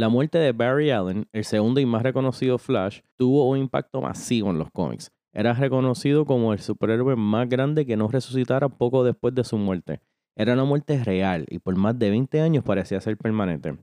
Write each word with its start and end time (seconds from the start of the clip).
La 0.00 0.08
muerte 0.08 0.38
de 0.38 0.52
Barry 0.52 0.90
Allen, 0.90 1.28
el 1.30 1.44
segundo 1.44 1.78
y 1.78 1.84
más 1.84 2.02
reconocido 2.02 2.56
Flash, 2.56 3.00
tuvo 3.18 3.46
un 3.50 3.58
impacto 3.58 4.00
masivo 4.00 4.48
en 4.48 4.56
los 4.56 4.70
cómics. 4.70 5.12
Era 5.34 5.52
reconocido 5.52 6.24
como 6.24 6.54
el 6.54 6.60
superhéroe 6.60 7.16
más 7.16 7.46
grande 7.50 7.84
que 7.84 7.98
no 7.98 8.08
resucitara 8.08 8.70
poco 8.70 9.04
después 9.04 9.34
de 9.34 9.44
su 9.44 9.58
muerte. 9.58 10.00
Era 10.38 10.54
una 10.54 10.64
muerte 10.64 11.04
real 11.04 11.44
y 11.50 11.58
por 11.58 11.76
más 11.76 11.98
de 11.98 12.08
20 12.08 12.40
años 12.40 12.64
parecía 12.64 12.98
ser 13.02 13.18
permanente. 13.18 13.76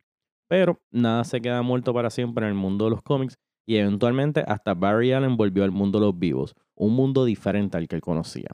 Pero 0.50 0.80
nada 0.90 1.24
se 1.24 1.40
queda 1.40 1.62
muerto 1.62 1.94
para 1.94 2.10
siempre 2.10 2.46
en 2.46 2.50
el 2.50 2.58
mundo 2.58 2.86
de 2.86 2.90
los 2.90 3.04
cómics 3.04 3.36
y 3.68 3.76
eventualmente 3.76 4.44
hasta 4.48 4.74
Barry 4.74 5.12
Allen 5.12 5.38
volvió 5.38 5.64
al 5.66 5.72
mundo 5.72 6.00
de 6.00 6.08
los 6.08 6.18
vivos, 6.18 6.56
un 6.74 6.96
mundo 6.96 7.26
diferente 7.26 7.78
al 7.78 7.88
que 7.88 7.96
él 7.96 8.02
conocía. 8.02 8.50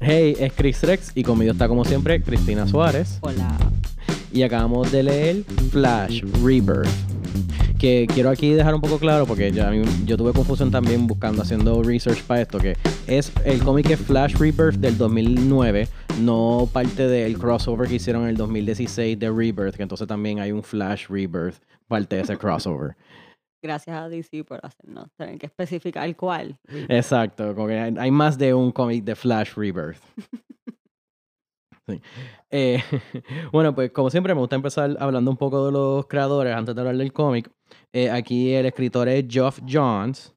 Hey, 0.00 0.34
es 0.40 0.52
Chris 0.54 0.82
Rex 0.82 1.12
y 1.14 1.22
conmigo 1.22 1.52
está 1.52 1.68
como 1.68 1.84
siempre 1.84 2.20
Cristina 2.20 2.66
Suárez. 2.66 3.20
Hola. 3.20 3.56
Y 4.32 4.42
acabamos 4.42 4.90
de 4.90 5.02
leer 5.02 5.44
Flash 5.70 6.22
Rebirth. 6.42 6.88
Que 7.78 8.06
quiero 8.12 8.30
aquí 8.30 8.52
dejar 8.52 8.74
un 8.74 8.80
poco 8.80 8.98
claro 8.98 9.26
porque 9.26 9.50
yo, 9.50 9.64
yo 10.04 10.16
tuve 10.16 10.32
confusión 10.32 10.70
también 10.70 11.06
buscando, 11.06 11.42
haciendo 11.42 11.82
research 11.82 12.22
para 12.22 12.42
esto, 12.42 12.58
que 12.58 12.76
es 13.06 13.32
el 13.44 13.62
cómic 13.62 13.90
es 13.90 14.00
Flash 14.00 14.36
Rebirth 14.36 14.76
del 14.76 14.96
2009, 14.96 15.88
no 16.20 16.68
parte 16.72 17.08
del 17.08 17.36
crossover 17.36 17.88
que 17.88 17.96
hicieron 17.96 18.22
en 18.22 18.28
el 18.28 18.36
2016 18.36 19.18
de 19.18 19.30
Rebirth, 19.30 19.74
que 19.74 19.82
entonces 19.82 20.06
también 20.06 20.38
hay 20.38 20.52
un 20.52 20.62
Flash 20.62 21.08
Rebirth, 21.08 21.56
parte 21.88 22.16
de 22.16 22.22
ese 22.22 22.38
crossover. 22.38 22.96
Gracias 23.60 23.96
a 23.96 24.08
DC 24.08 24.44
por 24.44 24.60
hacernos 24.64 25.08
tener 25.16 25.38
que 25.38 25.46
especificar 25.46 26.14
cuál. 26.16 26.58
Exacto, 26.88 27.54
como 27.54 27.66
que 27.66 27.78
hay 27.78 28.10
más 28.10 28.38
de 28.38 28.54
un 28.54 28.72
cómic 28.72 29.04
de 29.04 29.14
Flash 29.14 29.54
Rebirth. 29.54 30.00
Eh, 32.54 32.82
bueno, 33.52 33.74
pues 33.74 33.90
como 33.92 34.10
siempre 34.10 34.34
me 34.34 34.40
gusta 34.40 34.56
empezar 34.56 34.94
hablando 35.00 35.30
un 35.30 35.38
poco 35.38 35.64
de 35.66 35.72
los 35.72 36.06
creadores 36.06 36.54
antes 36.54 36.74
de 36.74 36.80
hablar 36.82 36.96
del 36.96 37.12
cómic. 37.12 37.50
Eh, 37.94 38.10
aquí 38.10 38.52
el 38.52 38.66
escritor 38.66 39.08
es 39.08 39.24
Geoff 39.26 39.60
Johns. 39.66 40.34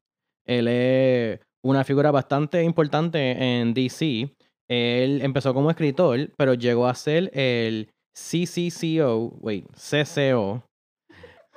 Él 0.48 0.67
es 0.70 1.39
una 1.64 1.84
figura 1.84 2.12
bastante 2.12 2.64
importante 2.64 3.59
en 3.59 3.73
DC. 3.73 4.34
Él 4.70 5.22
empezó 5.22 5.54
como 5.54 5.70
escritor, 5.70 6.31
pero 6.38 6.54
llegó 6.54 6.88
a 6.88 6.95
ser 6.95 7.30
el 7.34 7.92
CCCO, 8.17 9.38
wait, 9.42 9.66
CCO, 9.73 10.64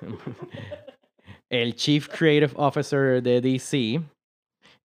el 1.50 1.76
Chief 1.76 2.08
Creative 2.08 2.52
Officer 2.56 3.22
de 3.22 3.40
DC. 3.40 4.02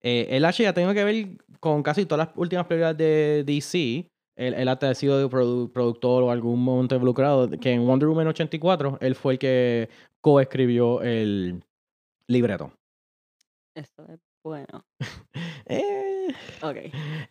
Eh, 0.02 0.28
él 0.30 0.46
ya 0.52 0.72
tengo 0.72 0.94
que 0.94 1.02
ver 1.02 1.26
con 1.58 1.82
casi 1.82 2.06
todas 2.06 2.28
las 2.28 2.36
últimas 2.36 2.66
películas 2.66 2.96
de 2.96 3.42
DC 3.44 4.06
él, 4.36 4.54
él 4.54 4.68
ha 4.68 4.94
sido 4.94 5.28
productor 5.28 6.22
o 6.24 6.30
algún 6.30 6.62
momento 6.62 6.94
involucrado, 6.94 7.48
que 7.50 7.72
en 7.72 7.86
Wonder 7.86 8.08
Woman 8.08 8.28
84 8.28 8.98
él 9.00 9.14
fue 9.14 9.34
el 9.34 9.38
que 9.38 9.88
coescribió 10.20 11.02
el 11.02 11.62
libreto. 12.26 12.72
Eso 13.74 14.06
es 14.08 14.20
bueno. 14.42 14.84
eh, 15.66 16.28
ok. 16.62 16.76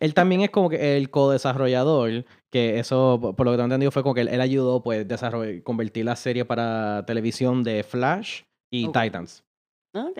Él 0.00 0.14
también 0.14 0.42
es 0.42 0.50
como 0.50 0.68
que 0.68 0.96
el 0.96 1.10
co-desarrollador, 1.10 2.24
que 2.50 2.78
eso, 2.78 3.18
por 3.36 3.46
lo 3.46 3.52
que 3.52 3.56
tengo 3.56 3.64
entendido, 3.64 3.90
fue 3.90 4.02
como 4.02 4.14
que 4.14 4.22
él, 4.22 4.40
ayudó 4.40 4.82
pues 4.82 5.06
desarrollar, 5.08 5.62
convertir 5.62 6.04
la 6.04 6.16
serie 6.16 6.44
para 6.44 7.04
televisión 7.06 7.62
de 7.62 7.82
Flash 7.82 8.42
y 8.70 8.86
Titans. 8.86 9.44
Ok. 9.94 10.18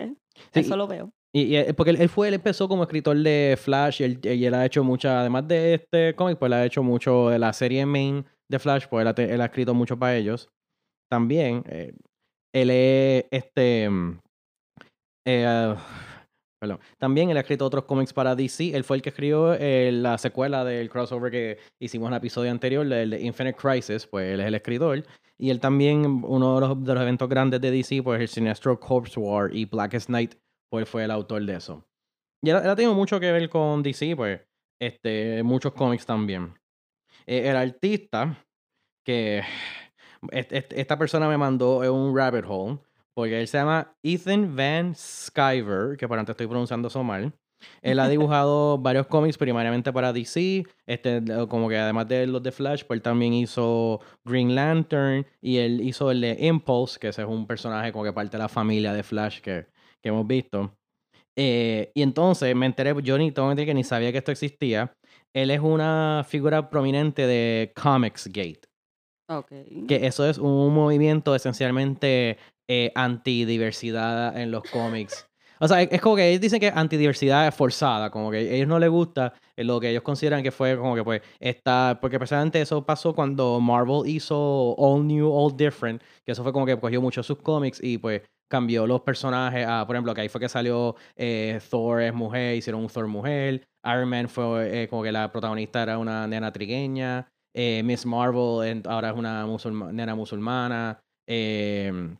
eso 0.53 0.77
lo 0.77 0.87
veo. 0.87 1.11
Y, 1.35 1.57
eh, 1.57 1.73
porque 1.73 1.91
él, 1.91 2.07
fue, 2.07 2.29
él 2.29 2.35
empezó 2.35 2.69
como 2.69 2.83
escritor 2.83 3.17
de 3.17 3.57
Flash 3.61 4.01
y 4.01 4.05
él, 4.05 4.19
y 4.23 4.45
él 4.45 4.53
ha 4.53 4.65
hecho 4.65 4.85
mucha, 4.85 5.19
además 5.19 5.45
de 5.45 5.73
este 5.73 6.15
cómic, 6.15 6.37
pues 6.39 6.47
él 6.47 6.53
ha 6.53 6.65
hecho 6.65 6.81
mucho 6.81 7.27
de 7.27 7.37
la 7.37 7.51
serie 7.51 7.85
main 7.85 8.25
de 8.47 8.57
Flash, 8.57 8.85
pues 8.89 9.05
él 9.05 9.41
ha, 9.41 9.45
escrito 9.45 9.73
mucho 9.73 9.99
para 9.99 10.15
ellos. 10.15 10.47
También, 11.11 11.65
eh, 11.67 11.93
él 12.53 12.69
es 12.69 13.25
este. 13.31 13.89
Mm, 13.89 14.19
eh, 15.27 15.75
perdón. 16.61 16.79
También 16.97 17.29
él 17.29 17.35
ha 17.35 17.41
escrito 17.41 17.65
otros 17.65 17.83
cómics 17.83 18.13
para 18.13 18.33
DC. 18.33 18.73
Él 18.73 18.85
fue 18.85 18.95
el 18.95 19.01
que 19.01 19.09
escribió 19.09 19.57
la 19.59 20.17
secuela 20.17 20.63
del 20.63 20.89
crossover 20.89 21.31
que 21.31 21.57
hicimos 21.81 22.07
en 22.07 22.13
el 22.13 22.19
episodio 22.19 22.49
anterior, 22.49 22.89
el 22.89 23.09
de 23.09 23.21
Infinite 23.21 23.57
Crisis, 23.57 24.07
pues 24.07 24.35
él 24.35 24.39
es 24.39 24.47
el 24.47 24.55
escritor. 24.55 25.03
Y 25.37 25.49
él 25.49 25.59
también, 25.59 26.23
uno 26.23 26.55
de 26.55 26.61
los, 26.61 26.81
de 26.81 26.93
los 26.93 27.03
eventos 27.03 27.27
grandes 27.27 27.59
de 27.59 27.71
DC, 27.71 28.01
pues 28.03 28.21
el 28.21 28.29
Sinestro 28.29 28.79
Corpse 28.79 29.19
War 29.19 29.53
y 29.53 29.65
Blackest 29.65 30.07
Night 30.09 30.35
pues 30.75 30.89
fue 30.89 31.05
el 31.05 31.11
autor 31.11 31.45
de 31.45 31.55
eso. 31.55 31.87
Y 32.43 32.49
él, 32.49 32.57
ha 32.57 32.75
tenido 32.75 32.93
mucho 32.93 33.17
que 33.17 33.31
ver 33.31 33.49
con 33.49 33.81
DC, 33.81 34.13
pues, 34.17 34.41
este, 34.77 35.41
muchos 35.41 35.71
cómics 35.71 36.05
también. 36.05 36.53
Eh, 37.25 37.49
el 37.49 37.55
artista 37.55 38.45
que 39.05 39.41
esta 40.31 40.97
persona 40.97 41.29
me 41.29 41.37
mandó 41.37 41.77
un 41.93 42.13
rabbit 42.13 42.43
hole, 42.45 42.79
porque 43.13 43.39
él 43.39 43.47
se 43.47 43.57
llama 43.57 43.95
Ethan 44.03 44.53
Van 44.53 44.93
Sciver, 44.95 45.95
que 45.97 46.09
por 46.09 46.19
antes 46.19 46.33
estoy 46.33 46.47
pronunciando 46.47 46.89
eso 46.89 47.03
mal. 47.03 47.31
Él 47.81 47.99
ha 47.99 48.09
dibujado 48.09 48.77
varios 48.77 49.07
cómics 49.07 49.37
primariamente 49.37 49.93
para 49.93 50.11
DC, 50.11 50.65
este, 50.85 51.23
como 51.47 51.69
que 51.69 51.77
además 51.77 52.09
de 52.09 52.27
los 52.27 52.43
de 52.43 52.51
Flash, 52.51 52.83
pues 52.83 52.97
él 52.97 53.01
también 53.01 53.33
hizo 53.33 54.01
Green 54.25 54.55
Lantern 54.55 55.25
y 55.39 55.57
él 55.57 55.79
hizo 55.81 56.11
el 56.11 56.19
de 56.19 56.35
Impulse, 56.41 56.99
que 56.99 57.07
ese 57.07 57.21
es 57.21 57.27
un 57.27 57.47
personaje 57.47 57.93
como 57.93 58.03
que 58.03 58.11
parte 58.11 58.35
de 58.35 58.43
la 58.43 58.49
familia 58.49 58.91
de 58.91 59.03
Flash 59.03 59.39
que 59.39 59.67
que 60.05 60.09
hemos 60.09 60.27
visto. 60.27 60.71
Eh, 61.35 61.91
y 61.95 62.03
entonces 62.03 62.55
me 62.55 62.67
enteré, 62.67 62.93
yo 63.01 63.17
ni 63.17 63.31
tengo 63.31 63.55
que 63.55 63.73
ni 63.73 63.83
sabía 63.83 64.11
que 64.11 64.19
esto 64.19 64.31
existía. 64.31 64.93
Él 65.33 65.49
es 65.49 65.59
una 65.59 66.23
figura 66.27 66.69
prominente 66.69 67.25
de 67.25 67.73
Comics 67.75 68.27
Gate. 68.27 68.61
Okay. 69.27 69.85
Que 69.87 70.05
eso 70.05 70.29
es 70.29 70.37
un 70.37 70.75
movimiento 70.75 71.33
esencialmente 71.33 72.37
eh, 72.69 72.91
antidiversidad 72.93 74.39
en 74.39 74.51
los 74.51 74.61
cómics. 74.69 75.27
O 75.59 75.67
sea, 75.67 75.81
es 75.81 76.01
como 76.01 76.17
que 76.17 76.29
ellos 76.29 76.41
dicen 76.41 76.59
que 76.59 76.67
antidiversidad 76.67 77.47
es 77.47 77.55
forzada, 77.55 78.11
como 78.11 78.29
que 78.29 78.37
a 78.37 78.41
ellos 78.41 78.67
no 78.67 78.77
les 78.77 78.89
gusta 78.89 79.33
lo 79.57 79.79
que 79.79 79.89
ellos 79.89 80.03
consideran 80.03 80.43
que 80.43 80.51
fue 80.51 80.77
como 80.77 80.93
que 80.93 81.03
pues 81.03 81.21
está, 81.39 81.97
porque 81.99 82.19
precisamente 82.19 82.61
eso 82.61 82.85
pasó 82.85 83.15
cuando 83.15 83.59
Marvel 83.59 84.03
hizo 84.05 84.75
All 84.77 85.07
New, 85.07 85.31
All 85.31 85.55
Different, 85.55 86.03
que 86.23 86.33
eso 86.33 86.43
fue 86.43 86.53
como 86.53 86.65
que 86.65 86.77
cogió 86.77 87.01
mucho 87.01 87.23
sus 87.23 87.37
cómics 87.37 87.81
y 87.81 87.97
pues 87.97 88.21
cambió 88.47 88.85
los 88.87 89.01
personajes 89.01 89.65
a, 89.67 89.85
por 89.85 89.95
ejemplo, 89.95 90.13
que 90.13 90.21
ahí 90.21 90.29
fue 90.29 90.41
que 90.41 90.49
salió 90.49 90.95
eh, 91.15 91.59
Thor 91.69 92.01
es 92.01 92.13
mujer, 92.13 92.55
hicieron 92.55 92.81
un 92.81 92.87
Thor 92.87 93.07
mujer, 93.07 93.67
Iron 93.83 94.09
Man 94.09 94.29
fue 94.29 94.83
eh, 94.83 94.87
como 94.87 95.03
que 95.03 95.11
la 95.11 95.31
protagonista 95.31 95.83
era 95.83 95.97
una 95.97 96.27
nena 96.27 96.51
trigueña, 96.51 97.27
eh, 97.53 97.81
Miss 97.83 98.05
Marvel 98.05 98.83
ahora 98.85 99.09
es 99.09 99.15
una 99.15 99.45
nena 99.91 100.15
musulmana, 100.15 100.99
em, 101.27 102.17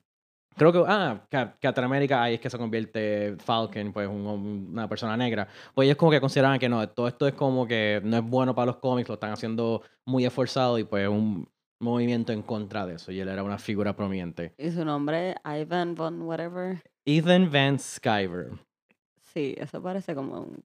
creo 0.55 0.71
que, 0.71 0.83
ah, 0.87 1.25
Captain 1.29 1.85
America 1.85 2.23
ahí 2.23 2.35
es 2.35 2.39
que 2.39 2.49
se 2.49 2.57
convierte 2.57 3.35
Falcon, 3.39 3.91
pues 3.93 4.07
una 4.07 4.87
persona 4.87 5.17
negra, 5.17 5.47
pues 5.73 5.85
ellos 5.85 5.97
como 5.97 6.11
que 6.11 6.21
consideraban 6.21 6.59
que 6.59 6.69
no, 6.69 6.87
todo 6.89 7.07
esto 7.07 7.27
es 7.27 7.33
como 7.33 7.67
que 7.67 8.01
no 8.03 8.17
es 8.17 8.23
bueno 8.23 8.55
para 8.55 8.67
los 8.67 8.77
cómics, 8.77 9.09
lo 9.09 9.15
están 9.15 9.31
haciendo 9.31 9.81
muy 10.05 10.25
esforzado 10.25 10.79
y 10.79 10.83
pues 10.85 11.07
un 11.07 11.47
movimiento 11.79 12.33
en 12.33 12.41
contra 12.41 12.85
de 12.85 12.95
eso 12.95 13.11
y 13.11 13.19
él 13.19 13.27
era 13.27 13.43
una 13.43 13.57
figura 13.57 13.95
prominente. 13.95 14.53
¿Y 14.57 14.71
su 14.71 14.85
nombre? 14.85 15.35
Ivan 15.45 15.95
von 15.95 16.21
whatever. 16.21 16.81
Ethan 17.05 17.51
Van 17.51 17.79
Sciver. 17.79 18.51
Sí, 19.21 19.55
eso 19.57 19.81
parece 19.81 20.15
como 20.15 20.41
un 20.41 20.63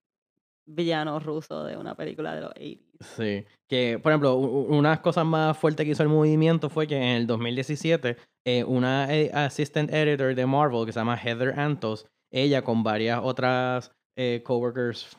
villano 0.67 1.19
ruso 1.19 1.65
de 1.65 1.77
una 1.77 1.95
película 1.95 2.35
de 2.35 2.41
los 2.43 2.51
80 2.51 2.91
Sí, 3.01 3.45
que 3.67 3.99
por 3.99 4.13
ejemplo, 4.13 4.37
una 4.37 5.01
cosas 5.01 5.25
más 5.25 5.57
fuertes 5.57 5.85
que 5.85 5.93
hizo 5.93 6.03
el 6.03 6.11
movimiento 6.11 6.69
fue 6.69 6.87
que 6.87 6.97
en 6.97 7.17
el 7.17 7.27
2017 7.27 8.17
eh, 8.45 8.65
una 8.65 9.13
eh, 9.15 9.31
assistant 9.33 9.91
editor 9.93 10.35
de 10.35 10.47
Marvel 10.47 10.85
que 10.85 10.93
se 10.93 11.01
llama 11.01 11.17
Heather 11.17 11.59
Antos, 11.59 12.07
ella 12.31 12.63
con 12.63 12.83
varias 12.83 13.21
otras 13.23 13.93
eh, 14.17 14.43
coworkers 14.45 15.17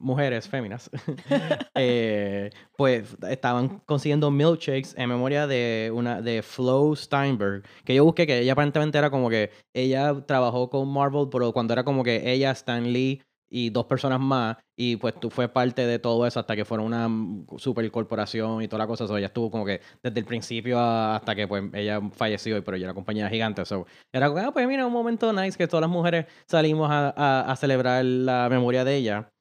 mujeres 0.00 0.48
féminas, 0.48 0.90
eh, 1.74 2.50
pues 2.76 3.16
estaban 3.28 3.80
consiguiendo 3.86 4.30
milkshakes 4.30 4.94
en 4.96 5.08
memoria 5.08 5.46
de 5.46 5.90
una 5.94 6.22
de 6.22 6.42
Flo 6.42 6.94
Steinberg, 6.94 7.64
que 7.84 7.94
yo 7.94 8.04
busqué 8.04 8.26
que 8.26 8.40
ella 8.40 8.52
aparentemente 8.52 8.98
era 8.98 9.10
como 9.10 9.28
que 9.28 9.50
ella 9.74 10.14
trabajó 10.26 10.70
con 10.70 10.88
Marvel, 10.92 11.28
pero 11.30 11.52
cuando 11.52 11.72
era 11.72 11.84
como 11.84 12.02
que 12.04 12.30
ella, 12.32 12.50
Stan 12.52 12.92
Lee 12.92 13.22
y 13.50 13.70
dos 13.70 13.86
personas 13.86 14.20
más, 14.20 14.58
y 14.76 14.96
pues 14.96 15.18
tú 15.18 15.30
fue 15.30 15.48
parte 15.48 15.86
de 15.86 15.98
todo 15.98 16.26
eso 16.26 16.38
hasta 16.38 16.54
que 16.54 16.64
fueron 16.64 16.86
una 16.86 17.08
super 17.56 17.90
corporación 17.90 18.62
y 18.62 18.68
toda 18.68 18.84
la 18.84 18.86
cosa, 18.86 19.04
ella 19.16 19.26
estuvo 19.26 19.50
como 19.50 19.64
que 19.64 19.80
desde 20.02 20.20
el 20.20 20.26
principio 20.26 20.78
hasta 20.78 21.34
que 21.34 21.48
pues 21.48 21.64
ella 21.72 22.00
falleció, 22.12 22.62
pero 22.62 22.76
ella 22.76 22.86
era 22.86 22.94
compañía 22.94 23.28
gigante, 23.28 23.64
so, 23.64 23.86
era 24.12 24.28
como, 24.28 24.40
ah, 24.40 24.52
pues 24.52 24.66
mira, 24.68 24.86
un 24.86 24.92
momento 24.92 25.32
nice 25.32 25.56
que 25.56 25.66
todas 25.66 25.80
las 25.82 25.90
mujeres 25.90 26.26
salimos 26.46 26.88
a 26.90 27.56
celebrar 27.58 28.04
la 28.04 28.48
memoria 28.50 28.84
de 28.84 28.96
ella. 28.96 29.32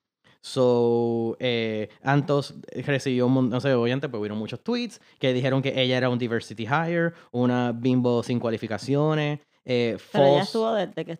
So, 0.41 1.35
eh, 1.39 1.89
Antos 2.03 2.55
recibió, 2.85 3.27
no 3.29 3.59
sé, 3.59 3.73
obviamente, 3.73 4.09
pues 4.09 4.19
hubieron 4.19 4.37
muchos 4.37 4.63
tweets 4.63 5.01
que 5.19 5.33
dijeron 5.33 5.61
que 5.61 5.79
ella 5.81 5.97
era 5.97 6.09
un 6.09 6.19
diversity 6.19 6.63
hire, 6.63 7.13
una 7.31 7.71
bimbo 7.71 8.23
sin 8.23 8.39
cualificaciones. 8.39 9.39
Eh, 9.65 9.97
Pero 10.11 10.25
ella 10.25 10.43
estuvo 10.43 10.73
desde 10.73 11.05
que 11.05 11.19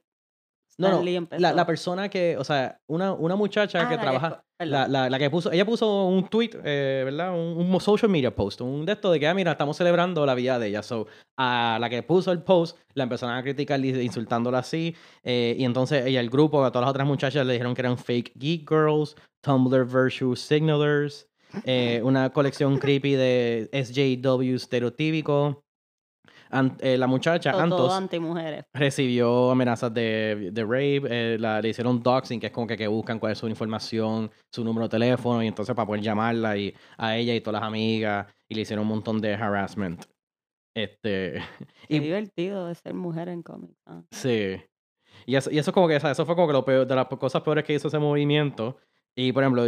No, 0.77 0.89
no, 0.89 1.38
la, 1.39 1.53
la 1.53 1.65
persona 1.65 2.07
que, 2.09 2.38
o 2.38 2.44
sea, 2.44 2.79
una, 2.88 3.13
una 3.13 3.35
muchacha 3.35 3.81
Ah, 3.81 3.89
que 3.89 3.95
la 3.95 4.01
trabaja, 4.01 4.44
la, 4.59 4.88
la, 4.88 5.09
la 5.09 5.19
que 5.19 5.29
puso, 5.29 5.51
ella 5.51 5.65
puso 5.65 6.06
un 6.06 6.27
tweet, 6.27 6.51
eh, 6.63 7.01
¿verdad? 7.03 7.33
Un, 7.33 7.57
un 7.74 7.81
social 7.81 8.09
media 8.12 8.35
post, 8.35 8.62
un 8.62 8.85
de 8.85 8.94
esto 8.94 9.12
de 9.12 9.19
que, 9.19 9.27
ah, 9.27 9.33
mira, 9.33 9.51
estamos 9.53 9.75
celebrando 9.75 10.25
la 10.25 10.35
vida 10.35 10.59
de 10.59 10.68
ella. 10.68 10.83
So, 10.83 11.07
a 11.38 11.77
la 11.81 11.89
que 11.89 12.03
puso 12.03 12.31
el 12.31 12.44
post, 12.44 12.77
la 12.94 13.03
empezaron 13.03 13.35
a 13.35 13.41
criticar 13.44 13.83
insultándola 13.83 14.59
así. 14.59 14.95
eh, 15.24 15.56
y 15.57 15.63
entonces 15.65 16.06
ella, 16.06 16.19
el 16.19 16.29
grupo, 16.29 16.63
a 16.63 16.71
todas 16.71 16.83
las 16.85 16.91
otras 16.91 17.07
muchachas 17.07 17.45
le 17.45 17.53
dijeron 17.53 17.73
que 17.73 17.81
eran 17.81 17.97
fake 17.97 18.33
geek 18.35 18.69
girls, 18.69 19.15
Tumblr 19.41 19.85
virtual 19.85 20.35
signalers, 20.35 21.27
eh, 21.63 22.01
una 22.03 22.31
colección 22.31 22.77
creepy 22.77 23.13
de 23.13 23.69
SJW 23.71 24.56
estereotípico. 24.56 25.63
Eh, 26.79 26.97
la 26.97 27.07
muchacha, 27.07 27.51
todo, 27.51 27.61
Antos, 27.61 28.09
todo 28.09 28.65
recibió 28.73 29.51
amenazas 29.51 29.94
de, 29.94 30.49
de 30.51 30.63
rape, 30.63 31.01
eh, 31.09 31.38
la, 31.39 31.61
le 31.61 31.69
hicieron 31.69 32.01
doxing, 32.01 32.39
que 32.39 32.47
es 32.47 32.53
como 32.53 32.67
que, 32.67 32.77
que 32.77 32.88
buscan 32.88 33.19
cuál 33.19 33.33
es 33.33 33.38
su 33.38 33.47
información, 33.47 34.31
su 34.49 34.63
número 34.63 34.88
de 34.88 34.91
teléfono, 34.91 35.44
y 35.44 35.47
entonces 35.47 35.75
para 35.75 35.85
poder 35.85 36.01
llamarla 36.01 36.57
y, 36.57 36.73
a 36.97 37.17
ella 37.17 37.35
y 37.35 37.41
todas 37.41 37.61
las 37.61 37.67
amigas, 37.67 38.27
y 38.47 38.55
le 38.55 38.61
hicieron 38.61 38.83
un 38.83 38.89
montón 38.89 39.19
de 39.19 39.33
harassment. 39.33 40.05
Este, 40.73 41.33
Qué 41.89 41.95
y 41.95 41.99
divertido 41.99 42.67
de 42.67 42.75
ser 42.75 42.94
mujer 42.94 43.29
en 43.29 43.44
cómics. 43.44 43.75
ah. 43.85 44.03
sí. 44.11 44.57
Y 45.25 45.35
eso, 45.35 45.51
y 45.51 45.57
eso 45.57 45.71
es 45.71 45.73
como 45.73 45.89
que, 45.89 45.95
eso 45.97 46.25
fue 46.25 46.35
como 46.35 46.47
que 46.47 46.53
lo 46.53 46.63
peor, 46.63 46.88
de 46.88 46.95
las 46.95 47.07
cosas 47.07 47.41
peores 47.41 47.65
que 47.65 47.73
hizo 47.73 47.89
ese 47.89 47.99
movimiento. 47.99 48.77
Y 49.13 49.33
por 49.33 49.44
ejemplo, 49.44 49.65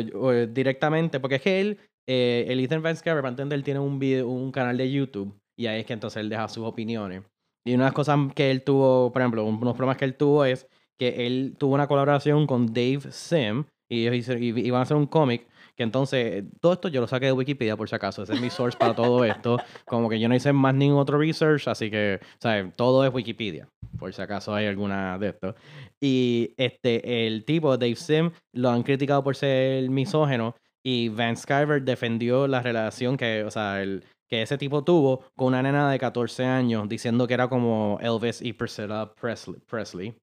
directamente, 0.48 1.20
porque 1.20 1.36
es 1.36 1.42
que 1.42 1.60
él, 1.60 1.80
eh, 2.08 2.46
el 2.48 2.60
Ethan 2.62 2.82
Van 2.82 2.96
Sciver, 2.96 3.18
para 3.18 3.30
entender, 3.30 3.62
tiene 3.64 3.80
un, 3.80 4.00
video, 4.00 4.30
un 4.30 4.52
canal 4.52 4.78
de 4.78 4.90
YouTube 4.90 5.38
y 5.60 5.68
ahí 5.68 5.82
es 5.82 5.86
que 5.86 5.94
entonces 5.94 6.22
él 6.22 6.30
deja 6.30 6.48
sus 6.48 6.66
opiniones. 6.66 7.22
Y 7.68 7.74
una 7.74 7.84
de 7.84 7.88
las 7.90 7.94
cosas 7.94 8.18
que 8.34 8.50
él 8.50 8.64
tuvo, 8.64 9.12
por 9.12 9.22
ejemplo, 9.22 9.44
unos 9.44 9.76
problemas 9.76 9.98
que 9.98 10.06
él 10.06 10.16
tuvo 10.16 10.46
es 10.46 10.66
que 10.98 11.28
él 11.28 11.56
tuvo 11.58 11.76
una 11.76 11.88
colaboración 11.88 12.48
con 12.48 12.68
Dave 12.68 13.02
Sim 13.12 13.66
y 13.92 14.08
ellos 14.08 14.30
y- 14.40 14.58
iban 14.66 14.80
a 14.80 14.84
hacer 14.84 14.96
un 14.96 15.06
cómic 15.06 15.46
que 15.76 15.84
entonces, 15.84 16.44
todo 16.62 16.74
esto 16.74 16.88
yo 16.90 17.00
lo 17.02 17.08
saqué 17.08 17.28
de 17.28 17.32
Wikipedia 17.34 17.78
por 17.78 17.88
si 17.88 17.96
acaso, 17.96 18.24
ese 18.24 18.34
es 18.34 18.42
mi 18.42 18.50
source 18.50 18.78
para 18.78 18.94
todo 18.94 19.24
esto, 19.26 19.58
como 19.86 20.10
que 20.10 20.20
yo 20.20 20.28
no 20.30 20.36
hice 20.36 20.52
más 20.52 20.74
ningún 20.76 21.00
otro 21.00 21.18
research, 21.18 21.68
así 21.70 21.90
que, 21.90 22.20
o 22.22 22.42
sea, 22.42 22.70
todo 22.76 23.06
es 23.06 23.14
Wikipedia, 23.14 23.68
por 23.98 24.14
si 24.14 24.22
acaso 24.22 24.54
hay 24.54 24.66
alguna 24.66 25.18
de 25.18 25.30
esto. 25.30 25.56
Y 26.02 26.54
este, 26.58 27.26
el 27.28 27.46
tipo, 27.46 27.78
Dave 27.78 27.96
Sim, 27.96 28.32
lo 28.54 28.70
han 28.72 28.84
criticado 28.84 29.24
por 29.24 29.38
ser 29.38 29.90
misógeno 29.90 30.56
y 30.84 31.08
Van 31.10 31.38
Sciver 31.38 31.82
defendió 31.82 32.48
la 32.48 32.62
relación 32.62 33.16
que, 33.16 33.44
o 33.46 33.52
sea, 33.52 33.82
el, 33.82 34.04
que 34.30 34.42
ese 34.44 34.58
tipo 34.58 34.84
tuvo 34.84 35.24
con 35.36 35.48
una 35.48 35.62
nena 35.64 35.90
de 35.92 35.98
14 36.00 36.46
años, 36.46 36.88
diciendo 36.88 37.28
que 37.28 37.34
era 37.34 37.48
como 37.48 37.98
Elvis 38.02 38.42
y 38.42 38.54
Priscilla 38.54 39.12
Presley. 39.20 39.60
Presley. 39.68 40.16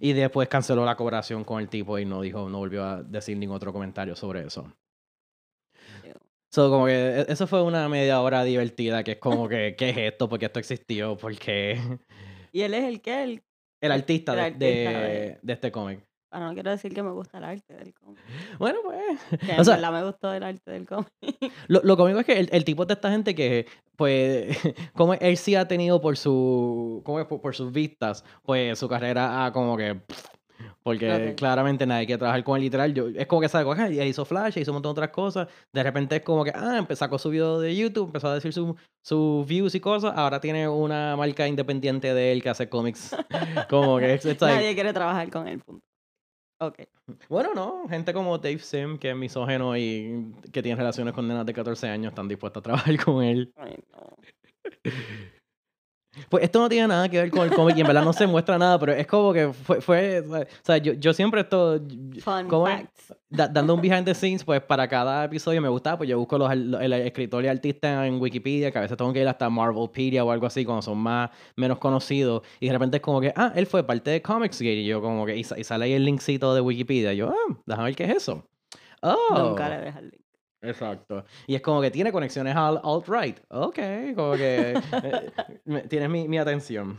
Y 0.00 0.12
después 0.12 0.48
canceló 0.48 0.84
la 0.84 0.94
colaboración 0.96 1.42
con 1.44 1.60
el 1.60 1.68
tipo 1.68 1.98
y 1.98 2.04
no 2.04 2.20
dijo, 2.20 2.48
no 2.48 2.58
volvió 2.58 2.84
a 2.84 3.02
decir 3.02 3.36
ningún 3.36 3.56
otro 3.56 3.72
comentario 3.72 4.14
sobre 4.14 4.46
eso. 4.46 4.72
So, 6.50 6.70
como 6.70 6.86
que 6.86 6.92
e- 6.92 7.26
eso 7.28 7.46
fue 7.48 7.62
una 7.62 7.88
media 7.88 8.20
hora 8.20 8.44
divertida, 8.44 9.02
que 9.02 9.12
es 9.12 9.18
como 9.18 9.48
que, 9.48 9.74
¿qué 9.76 9.90
es 9.90 9.96
esto? 9.96 10.28
¿Por 10.28 10.38
qué 10.38 10.46
esto 10.46 10.60
existió? 10.60 11.16
Porque 11.16 11.76
Y 12.52 12.60
él 12.62 12.74
es 12.74 12.84
el 12.84 13.00
que, 13.00 13.22
el, 13.24 13.42
el 13.80 13.90
artista, 13.92 14.32
el 14.32 14.38
de, 14.38 14.44
artista 14.44 14.90
de- 15.00 15.08
de- 15.08 15.38
de 15.42 15.52
este 15.52 15.72
cómic. 15.72 16.06
Ah, 16.34 16.40
no 16.40 16.54
quiero 16.54 16.70
decir 16.70 16.92
que 16.94 17.02
me 17.02 17.10
gusta 17.12 17.38
el 17.38 17.44
arte 17.44 17.74
del 17.74 17.94
cómic. 17.94 18.20
Bueno, 18.58 18.80
pues. 18.84 19.40
Que 19.40 19.52
O 19.52 19.56
en 19.58 19.64
sea, 19.64 19.74
verdad 19.76 19.92
me 19.92 20.04
gustó 20.04 20.32
el 20.32 20.42
arte 20.42 20.70
del 20.70 20.86
cómic. 20.86 21.08
Lo, 21.68 21.80
lo 21.84 21.96
cómico 21.96 22.20
es 22.20 22.26
que 22.26 22.38
el, 22.38 22.48
el 22.52 22.64
tipo 22.64 22.82
es 22.82 22.88
de 22.88 22.94
esta 22.94 23.10
gente 23.10 23.34
que, 23.34 23.66
pues, 23.96 24.56
como 24.94 25.14
él 25.14 25.36
sí 25.36 25.54
ha 25.54 25.66
tenido 25.66 26.00
por 26.00 26.16
su, 26.16 27.02
como 27.04 27.20
es? 27.20 27.26
por, 27.26 27.40
por 27.40 27.54
sus 27.54 27.72
vistas, 27.72 28.24
pues 28.42 28.78
su 28.78 28.88
carrera 28.88 29.46
ha 29.46 29.52
como 29.52 29.76
que, 29.76 30.00
porque 30.82 31.30
Ok. 31.30 31.34
claramente 31.36 31.86
nadie 31.86 32.06
quiere 32.06 32.18
trabajar 32.18 32.44
con 32.44 32.56
él 32.56 32.62
literal. 32.62 32.92
Yo, 32.94 33.08
es 33.08 33.26
como 33.26 33.40
que 33.40 33.48
sabe, 33.48 33.70
"Ajá, 33.70 33.88
ya 33.88 34.04
hizo 34.04 34.24
Flash, 34.24 34.58
hizo 34.58 34.70
un 34.70 34.76
montón 34.76 34.90
de 34.94 35.00
otras 35.00 35.10
cosas. 35.10 35.48
De 35.72 35.82
repente 35.82 36.16
es 36.16 36.22
como 36.22 36.44
que, 36.44 36.52
ah, 36.54 36.86
sacó 36.94 37.18
su 37.18 37.30
video 37.30 37.58
de 37.58 37.74
YouTube, 37.74 38.06
empezó 38.06 38.28
a 38.28 38.34
decir 38.34 38.52
sus 38.52 38.74
su 39.02 39.44
views 39.48 39.74
y 39.74 39.80
cosas. 39.80 40.12
Ahora 40.16 40.40
tiene 40.40 40.68
una 40.68 41.16
marca 41.16 41.46
independiente 41.48 42.14
de 42.14 42.32
él 42.32 42.42
que 42.42 42.50
hace 42.50 42.68
cómics. 42.68 43.14
como 43.70 43.98
que, 43.98 44.14
it's 44.14 44.24
like- 44.24 44.40
Nadie 44.46 44.74
quiere 44.74 44.92
trabajar 44.92 45.30
con 45.30 45.48
él, 45.48 45.58
punto. 45.60 45.84
Ok. 46.58 46.78
bueno, 47.28 47.52
no, 47.54 47.88
gente 47.88 48.14
como 48.14 48.38
Dave 48.38 48.58
Sim, 48.58 48.98
que 48.98 49.10
es 49.10 49.16
misógeno 49.16 49.76
y 49.76 50.32
que 50.52 50.62
tiene 50.62 50.76
relaciones 50.76 51.12
con 51.12 51.26
nenas 51.28 51.44
de 51.44 51.52
14 51.52 51.88
años, 51.88 52.12
están 52.12 52.28
dispuestos 52.28 52.60
a 52.60 52.62
trabajar 52.62 52.96
con 53.04 53.22
él. 53.22 53.52
Ay, 53.56 53.76
no. 53.92 54.16
Pues 56.28 56.44
esto 56.44 56.58
no 56.58 56.68
tiene 56.68 56.88
nada 56.88 57.08
que 57.08 57.18
ver 57.20 57.30
con 57.30 57.42
el 57.42 57.50
cómic 57.54 57.76
y 57.76 57.80
en 57.80 57.86
verdad 57.86 58.04
no 58.04 58.12
se 58.12 58.26
muestra 58.26 58.58
nada, 58.58 58.78
pero 58.78 58.92
es 58.92 59.06
como 59.06 59.32
que 59.32 59.52
fue, 59.52 59.80
fue 59.80 60.20
o 60.20 60.44
sea, 60.62 60.78
yo, 60.78 60.92
yo 60.94 61.12
siempre 61.12 61.42
estoy 61.42 61.80
Fun 62.22 62.48
¿cómo 62.48 62.68
es? 62.68 62.74
facts. 62.82 63.14
da- 63.28 63.48
dando 63.48 63.74
un 63.74 63.80
behind 63.80 64.04
the 64.04 64.14
scenes, 64.14 64.44
pues 64.44 64.60
para 64.62 64.86
cada 64.88 65.24
episodio 65.24 65.60
me 65.60 65.68
gustaba, 65.68 65.98
pues 65.98 66.08
yo 66.10 66.18
busco 66.18 66.38
los, 66.38 66.48
al- 66.50 66.74
el 66.80 66.92
escritor 66.92 67.44
y 67.44 67.48
artista 67.48 68.06
en 68.06 68.20
Wikipedia, 68.20 68.70
que 68.70 68.78
a 68.78 68.82
veces 68.82 68.96
tengo 68.96 69.12
que 69.12 69.20
ir 69.20 69.28
hasta 69.28 69.48
Marvelpedia 69.50 70.24
o 70.24 70.30
algo 70.30 70.46
así, 70.46 70.64
cuando 70.64 70.82
son 70.82 70.98
más, 70.98 71.30
menos 71.56 71.78
conocidos, 71.78 72.42
y 72.60 72.66
de 72.68 72.72
repente 72.72 72.96
es 72.98 73.02
como 73.02 73.20
que, 73.20 73.32
ah, 73.36 73.52
él 73.54 73.66
fue 73.66 73.84
parte 73.84 74.10
de 74.10 74.22
Comicsgate, 74.22 74.74
y 74.76 74.86
yo 74.86 75.00
como 75.02 75.26
que, 75.26 75.36
y, 75.36 75.44
sa- 75.44 75.58
y 75.58 75.64
sale 75.64 75.84
ahí 75.86 75.92
el 75.92 76.04
linkcito 76.04 76.54
de 76.54 76.60
Wikipedia, 76.60 77.12
y 77.12 77.16
yo, 77.18 77.30
ah, 77.30 77.56
déjame 77.66 77.86
ver 77.88 77.96
qué 77.96 78.04
es 78.04 78.16
eso. 78.16 78.46
Oh. 79.02 79.36
Nunca 79.38 79.68
le 79.68 79.78
deja 79.84 79.98
el 79.98 80.06
link. 80.10 80.23
Exacto. 80.64 81.24
Y 81.46 81.54
es 81.54 81.60
como 81.60 81.80
que 81.80 81.90
tiene 81.90 82.10
conexiones 82.12 82.54
al 82.56 82.80
alt-right. 82.82 83.38
Ok, 83.48 83.78
como 84.14 84.32
que 84.34 84.72
eh, 84.72 85.86
tienes 85.88 86.08
mi, 86.10 86.26
mi 86.28 86.38
atención. 86.38 86.98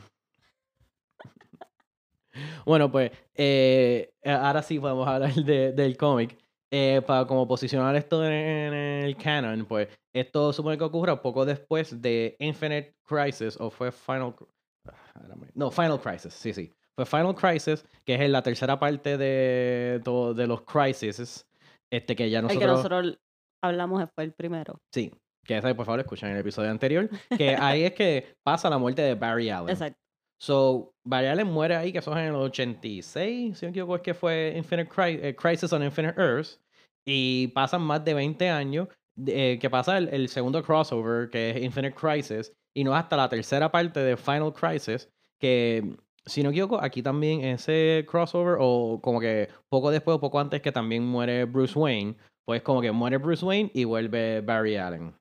Bueno, 2.66 2.92
pues 2.92 3.12
eh, 3.34 4.12
ahora 4.26 4.62
sí 4.62 4.80
podemos 4.80 5.08
hablar 5.08 5.34
de- 5.34 5.72
del 5.72 5.96
cómic. 5.98 6.38
Eh, 6.72 7.02
para 7.06 7.26
como 7.26 7.48
posicionar 7.48 7.96
esto 7.96 8.26
en, 8.26 8.34
en 8.34 8.74
el 8.74 9.16
canon, 9.16 9.66
pues 9.66 9.88
esto 10.12 10.52
supone 10.52 10.78
que 10.78 10.84
ocurra 10.84 11.22
poco 11.22 11.46
después 11.46 12.02
de 12.02 12.36
Infinite 12.40 12.96
Crisis 13.04 13.56
o 13.62 13.70
fue 13.70 13.92
Final... 13.92 14.36
No, 15.54 15.72
Final 15.72 16.02
Crisis, 16.02 16.34
sí, 16.34 16.54
sí. 16.54 16.74
Fue 16.96 17.06
Final 17.06 17.36
Crisis, 17.36 17.86
que 18.04 18.16
es 18.16 18.30
la 18.30 18.42
tercera 18.42 18.78
parte 18.78 19.18
de, 19.18 20.02
todo- 20.04 20.34
de 20.34 20.48
los 20.48 20.64
Crises, 20.64 21.48
este 21.90 22.16
que 22.16 22.30
ya 22.30 22.40
El 22.40 22.48
que 22.60 22.66
nosotros... 22.68 23.20
hablamos 23.64 24.04
fue 24.14 24.24
el 24.24 24.34
primero. 24.34 24.80
Sí, 24.94 25.12
que 25.46 25.58
ese, 25.58 25.76
por 25.76 25.86
favor, 25.86 26.00
escuchen 26.00 26.30
el 26.30 26.38
episodio 26.38 26.72
anterior. 26.72 27.10
Que 27.38 27.56
ahí 27.60 27.84
es 27.84 27.94
que 27.94 28.34
pasa 28.44 28.70
la 28.70 28.78
muerte 28.78 29.02
de 29.02 29.16
Barry 29.16 29.50
Allen. 29.50 29.70
Exacto. 29.70 30.00
So, 30.42 30.92
Barry 31.08 31.28
Allen 31.28 31.48
muere 31.48 31.76
ahí, 31.76 31.92
que 31.92 32.00
eso 32.00 32.12
es 32.12 32.18
en 32.18 32.26
el 32.26 32.36
86, 32.36 33.58
si 33.58 33.66
no 33.66 33.70
me 33.70 33.72
equivoco, 33.72 33.96
es 33.96 34.02
que 34.02 34.14
fue 34.14 34.54
Infinite 34.56 34.90
Cri- 34.90 35.20
eh, 35.22 35.36
Crisis 35.36 35.72
on 35.72 35.84
Infinite 35.84 36.20
Earths. 36.20 36.60
Y 37.08 37.48
pasan 37.50 37.84
más 37.84 38.04
de 38.04 38.14
20 38.16 38.50
años, 38.50 38.88
eh, 39.28 39.60
que 39.62 39.70
pasa 39.70 39.98
el, 39.98 40.10
el 40.10 40.28
segundo 40.28 40.64
crossover, 40.64 41.30
que 41.30 41.52
es 41.52 41.64
Infinite 41.64 41.94
Crisis, 41.96 42.52
y 42.76 42.84
no 42.84 42.96
hasta 42.96 43.16
la 43.16 43.30
tercera 43.30 43.72
parte 43.72 44.00
de 44.00 44.18
Final 44.18 44.52
Crisis, 44.54 45.08
que, 45.40 45.96
si 46.26 46.42
no 46.42 46.50
equivoco, 46.50 46.82
aquí 46.82 47.04
también 47.04 47.42
ese 47.46 48.06
crossover, 48.10 48.58
o 48.60 49.00
como 49.02 49.20
que 49.20 49.50
poco 49.70 49.92
después 49.92 50.16
o 50.18 50.20
poco 50.20 50.40
antes 50.40 50.62
que 50.62 50.72
también 50.72 51.06
muere 51.06 51.46
Bruce 51.46 51.78
Wayne, 51.78 52.18
pues 52.46 52.62
como 52.62 52.82
que 52.82 52.92
muere 52.92 53.18
Bruce 53.18 53.46
Wayne 53.46 53.72
y 53.74 53.84
vuelve 53.86 54.42
Barry 54.42 54.78
Allen. 54.78 55.16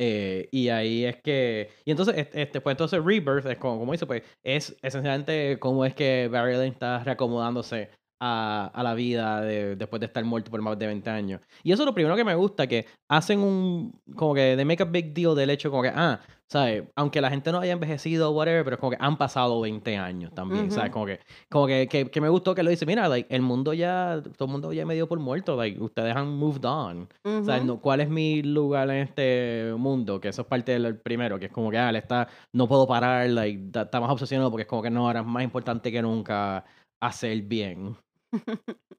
Eh, 0.00 0.48
y 0.52 0.68
ahí 0.68 1.04
es 1.04 1.16
que. 1.22 1.70
Y 1.84 1.90
entonces, 1.90 2.28
este, 2.32 2.60
pues 2.60 2.74
entonces 2.74 3.04
Rebirth 3.04 3.46
es 3.46 3.58
como, 3.58 3.80
como 3.80 3.92
dice, 3.92 4.06
pues, 4.06 4.22
es 4.44 4.76
esencialmente 4.82 5.58
cómo 5.58 5.84
es 5.84 5.94
que 5.94 6.28
Barry 6.28 6.54
Allen 6.54 6.72
está 6.72 7.02
reacomodándose 7.02 7.90
a, 8.20 8.70
a 8.74 8.82
la 8.82 8.94
vida 8.94 9.40
de- 9.42 9.76
después 9.76 10.00
de 10.00 10.06
estar 10.06 10.24
muerto 10.24 10.50
por 10.50 10.60
más 10.62 10.78
de 10.78 10.86
20 10.86 11.08
años. 11.10 11.40
Y 11.62 11.72
eso 11.72 11.82
es 11.82 11.86
lo 11.86 11.94
primero 11.94 12.16
que 12.16 12.24
me 12.24 12.34
gusta, 12.34 12.66
que 12.66 12.86
hacen 13.08 13.40
un. 13.40 14.00
Como 14.16 14.34
que 14.34 14.54
they 14.56 14.64
make 14.64 14.82
a 14.82 14.86
big 14.86 15.12
deal 15.14 15.34
del 15.36 15.50
hecho, 15.50 15.70
como 15.70 15.82
que, 15.82 15.92
ah, 15.94 16.20
¿sabes? 16.46 16.84
Aunque 16.96 17.20
la 17.20 17.30
gente 17.30 17.52
no 17.52 17.60
haya 17.60 17.72
envejecido 17.74 18.30
o 18.30 18.32
whatever, 18.32 18.64
pero 18.64 18.74
es 18.76 18.80
como 18.80 18.90
que 18.90 18.96
han 19.00 19.16
pasado 19.18 19.60
20 19.60 19.96
años 19.96 20.32
también, 20.34 20.66
Ujú. 20.66 20.74
¿sabes? 20.74 20.90
Como 20.90 21.06
que, 21.06 21.20
como 21.50 21.66
que, 21.66 21.86
que, 21.88 22.10
que 22.10 22.20
me 22.20 22.28
gustó 22.28 22.54
que 22.54 22.62
lo 22.62 22.70
dice, 22.70 22.86
mira, 22.86 23.06
like, 23.08 23.32
el 23.34 23.42
mundo 23.42 23.72
ya, 23.74 24.20
todo 24.36 24.46
el 24.46 24.52
mundo 24.52 24.72
ya 24.72 24.86
me 24.86 24.94
dio 24.94 25.06
por 25.06 25.18
muerto, 25.20 25.56
like, 25.56 25.78
ustedes 25.80 26.16
han 26.16 26.28
moved 26.36 26.64
on. 26.64 27.08
O 27.24 27.44
sea, 27.44 27.58
Ujú. 27.58 27.66
no- 27.66 27.80
¿cuál 27.80 28.00
es 28.00 28.08
mi 28.08 28.42
lugar 28.42 28.88
en 28.90 28.96
este 29.02 29.74
mundo? 29.76 30.20
Que 30.20 30.28
eso 30.28 30.42
es 30.42 30.48
parte 30.48 30.72
del 30.78 30.98
primero, 30.98 31.38
que 31.38 31.46
es 31.46 31.52
como 31.52 31.70
que, 31.70 31.78
ah, 31.78 31.90
está, 31.90 32.26
no 32.54 32.66
puedo 32.66 32.86
parar, 32.86 33.28
like, 33.28 33.78
está 33.80 34.00
más 34.00 34.10
obsesionado 34.10 34.50
porque 34.50 34.62
es 34.62 34.68
como 34.68 34.82
que 34.82 34.90
no, 34.90 35.06
ahora 35.06 35.20
es 35.20 35.26
más 35.26 35.44
importante 35.44 35.92
que 35.92 36.00
nunca 36.02 36.64
hacer 37.00 37.42
bien. 37.42 37.96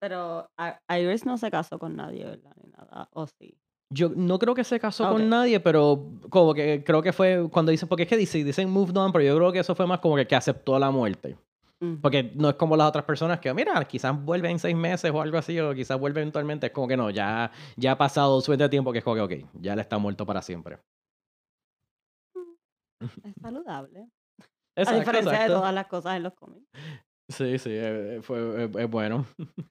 Pero 0.00 0.50
a- 0.58 0.78
Iris 0.98 1.24
no 1.24 1.38
se 1.38 1.50
casó 1.50 1.78
con 1.78 1.96
nadie, 1.96 2.24
¿verdad? 2.24 2.52
Ni 2.62 2.70
nada. 2.70 3.08
O 3.12 3.26
sí. 3.26 3.58
Yo 3.92 4.10
no 4.10 4.38
creo 4.38 4.54
que 4.54 4.64
se 4.64 4.78
casó 4.80 5.06
Ah, 5.06 5.10
con 5.10 5.28
nadie, 5.28 5.60
pero 5.60 6.10
como 6.28 6.52
que 6.54 6.82
creo 6.84 7.02
que 7.02 7.12
fue 7.12 7.48
cuando 7.50 7.70
dicen, 7.70 7.88
porque 7.88 8.02
es 8.02 8.08
que 8.08 8.16
dicen, 8.16 8.44
dicen 8.44 8.68
moved 8.68 8.96
on, 8.96 9.12
pero 9.12 9.24
yo 9.24 9.36
creo 9.36 9.52
que 9.52 9.60
eso 9.60 9.74
fue 9.76 9.86
más 9.86 10.00
como 10.00 10.16
que, 10.16 10.26
que 10.26 10.34
aceptó 10.34 10.78
la 10.78 10.90
muerte. 10.90 11.38
Porque 12.02 12.32
no 12.34 12.48
es 12.48 12.54
como 12.56 12.74
las 12.74 12.88
otras 12.88 13.04
personas 13.04 13.38
que, 13.38 13.52
mira, 13.52 13.84
quizás 13.84 14.18
vuelven 14.24 14.52
en 14.52 14.58
seis 14.58 14.74
meses 14.74 15.10
o 15.12 15.20
algo 15.20 15.36
así, 15.38 15.60
o 15.60 15.74
quizás 15.74 16.00
vuelve 16.00 16.20
eventualmente. 16.22 16.66
Es 16.66 16.72
como 16.72 16.88
que 16.88 16.96
no, 16.96 17.10
ya, 17.10 17.52
ya 17.76 17.92
ha 17.92 17.98
pasado 17.98 18.40
suficiente 18.40 18.70
tiempo 18.70 18.92
que 18.92 18.98
es 18.98 19.04
como 19.04 19.14
que, 19.16 19.22
ok, 19.22 19.50
ya 19.60 19.74
él 19.74 19.78
está 19.80 19.98
muerto 19.98 20.24
para 20.24 20.40
siempre. 20.42 20.78
Es 23.00 23.34
saludable. 23.42 24.08
A 24.40 24.80
Exacto, 24.80 24.98
diferencia 25.00 25.42
de 25.42 25.48
todas 25.48 25.72
las 25.74 25.86
cosas 25.86 26.16
en 26.16 26.22
los 26.22 26.34
cómics. 26.34 26.66
Sí, 27.28 27.58
sí, 27.58 27.70
eh, 27.72 28.20
fue, 28.22 28.64
es, 28.64 28.76
es 28.76 28.90
bueno. 28.90 29.26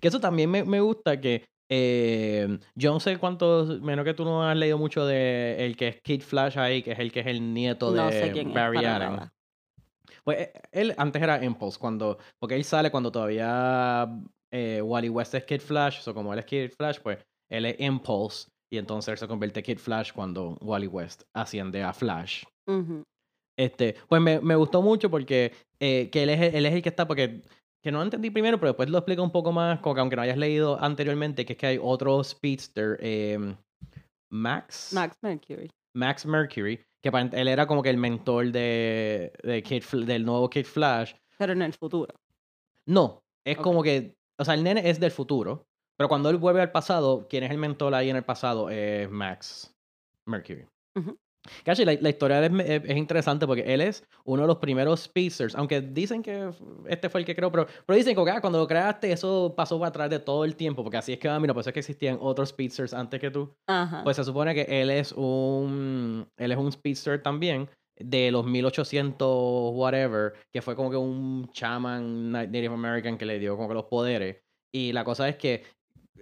que 0.00 0.08
eso 0.08 0.20
también 0.20 0.50
me, 0.50 0.64
me 0.64 0.80
gusta 0.80 1.20
que 1.20 1.44
eh, 1.70 2.58
yo 2.74 2.92
no 2.92 3.00
sé 3.00 3.18
cuántos, 3.18 3.80
menos 3.82 4.04
que 4.04 4.14
tú 4.14 4.24
no 4.24 4.48
has 4.48 4.56
leído 4.56 4.78
mucho 4.78 5.04
de 5.04 5.64
el 5.66 5.76
que 5.76 5.88
es 5.88 6.00
Kid 6.02 6.22
Flash 6.22 6.58
ahí, 6.58 6.82
que 6.82 6.92
es 6.92 6.98
el 6.98 7.12
que 7.12 7.20
es 7.20 7.26
el 7.26 7.52
nieto 7.52 7.92
No 7.92 8.06
de 8.06 8.12
sé 8.12 8.32
quién 8.32 8.54
Barry 8.54 8.84
Allen. 8.84 9.30
Pues 10.24 10.38
eh, 10.38 10.52
él 10.72 10.94
antes 10.96 11.22
era 11.22 11.44
Impulse, 11.44 11.78
cuando, 11.78 12.18
porque 12.38 12.54
él 12.54 12.64
sale 12.64 12.90
cuando 12.90 13.12
todavía 13.12 14.08
eh, 14.50 14.80
Wally 14.82 15.10
West 15.10 15.34
es 15.34 15.44
Kid 15.44 15.60
Flash, 15.60 16.08
o 16.08 16.14
como 16.14 16.32
él 16.32 16.38
es 16.38 16.46
Kid 16.46 16.70
Flash, 16.70 16.98
pues 17.02 17.18
él 17.50 17.66
es 17.66 17.78
Impulse, 17.80 18.48
y 18.72 18.78
entonces 18.78 19.12
él 19.12 19.18
se 19.18 19.28
convierte 19.28 19.60
en 19.60 19.64
Kid 19.66 19.78
Flash 19.78 20.12
cuando 20.12 20.56
Wally 20.60 20.86
West 20.86 21.22
asciende 21.34 21.82
a 21.82 21.92
Flash. 21.92 22.44
Ujú. 22.66 23.02
Este, 23.58 23.96
pues 24.08 24.22
me, 24.22 24.40
me 24.40 24.54
gustó 24.54 24.80
mucho 24.82 25.10
porque 25.10 25.52
eh, 25.80 26.08
que 26.10 26.22
él 26.22 26.30
es, 26.30 26.40
el- 26.40 26.54
él 26.54 26.66
es 26.66 26.74
el 26.74 26.82
que 26.82 26.88
está, 26.88 27.06
porque 27.08 27.42
que 27.82 27.90
no 27.92 28.02
entendí 28.02 28.30
primero, 28.30 28.58
pero 28.58 28.68
después 28.70 28.88
lo 28.88 28.98
explico 28.98 29.22
un 29.22 29.32
poco 29.32 29.50
más, 29.52 29.80
como 29.80 29.94
que 29.94 30.00
aunque 30.00 30.16
no 30.16 30.22
hayas 30.22 30.36
leído 30.36 30.80
anteriormente, 30.82 31.44
que 31.44 31.52
es 31.54 31.58
que 31.58 31.66
hay 31.66 31.78
otro 31.82 32.22
speedster, 32.22 32.96
em, 33.00 33.56
Max, 34.30 34.92
Max 34.92 35.16
Mercury. 35.22 35.70
Max 35.94 36.26
Mercury, 36.26 36.80
que 37.02 37.10
aparent- 37.10 37.34
él 37.34 37.48
era 37.48 37.66
como 37.66 37.82
que 37.82 37.90
el 37.90 37.96
mentor 37.96 38.52
de, 38.52 39.32
de 39.42 39.62
Kid 39.62 39.82
del 40.04 40.24
nuevo 40.24 40.48
Kid 40.50 40.64
Flash. 40.66 41.14
Pero 41.38 41.52
en 41.52 41.62
el 41.62 41.72
futuro. 41.72 42.12
No, 42.86 43.22
es 43.44 43.56
como 43.58 43.82
que, 43.82 44.14
o 44.38 44.44
sea, 44.44 44.54
el 44.54 44.62
nene 44.62 44.88
es 44.88 45.00
del 45.00 45.10
futuro, 45.10 45.66
pero 45.96 46.08
cuando 46.08 46.30
él 46.30 46.36
vuelve 46.36 46.60
al 46.60 46.70
pasado, 46.72 47.26
quien 47.28 47.44
es 47.44 47.50
el 47.50 47.58
mentor 47.58 47.94
ahí 47.94 48.10
en 48.10 48.16
el 48.16 48.24
pasado 48.24 48.70
es 48.70 49.08
Max 49.10 49.74
Mercury. 50.26 50.66
Cachi, 51.64 51.84
la, 51.84 51.94
la 52.00 52.08
historia 52.10 52.44
es, 52.44 52.52
es- 52.52 52.82
es 52.84 52.96
interesante 52.96 53.46
porque 53.46 53.62
él 53.72 53.80
es 53.80 54.04
uno 54.24 54.42
de 54.42 54.48
los 54.48 54.56
primeros 54.58 55.00
speedsters, 55.04 55.54
aunque 55.54 55.80
dicen 55.80 56.22
que 56.22 56.50
este 56.88 57.08
fue 57.08 57.20
el 57.20 57.26
que 57.26 57.34
creó, 57.34 57.50
pero, 57.50 57.66
pero 57.86 57.96
dicen 57.96 58.14
que 58.14 58.30
ah, 58.30 58.40
cuando 58.40 58.58
lo 58.58 58.66
creaste 58.66 59.10
eso 59.12 59.54
pasó 59.56 59.78
para 59.78 59.88
atrás 59.88 60.10
de 60.10 60.18
todo 60.18 60.44
el 60.44 60.56
tiempo, 60.56 60.82
porque 60.82 60.98
así 60.98 61.12
es 61.12 61.18
que, 61.18 61.28
ah, 61.28 61.38
mira, 61.40 61.54
pues 61.54 61.66
es 61.66 61.72
que 61.72 61.78
existían 61.80 62.18
otros 62.20 62.50
speedsters 62.50 62.92
antes 62.92 63.20
que 63.20 63.30
tú. 63.30 63.54
Ajá. 63.66 64.02
Pues 64.04 64.16
se 64.16 64.24
supone 64.24 64.54
que 64.54 64.62
él 64.82 64.90
es 64.90 65.12
un, 65.12 66.28
él 66.36 66.52
es 66.52 66.58
un 66.58 66.70
speedster 66.72 67.22
también 67.22 67.68
de 67.98 68.30
los 68.30 68.44
1800 68.44 69.72
whatever, 69.74 70.34
que 70.52 70.62
fue 70.62 70.76
como 70.76 70.90
que 70.90 70.96
un 70.96 71.48
chaman 71.52 72.30
na- 72.30 72.44
Native 72.46 72.74
American 72.74 73.16
que 73.18 73.26
le 73.26 73.38
dio 73.38 73.56
como 73.56 73.68
que 73.68 73.74
los 73.74 73.84
poderes. 73.86 74.42
Y 74.72 74.92
la 74.92 75.02
cosa 75.04 75.28
es 75.28 75.36
que 75.36 75.64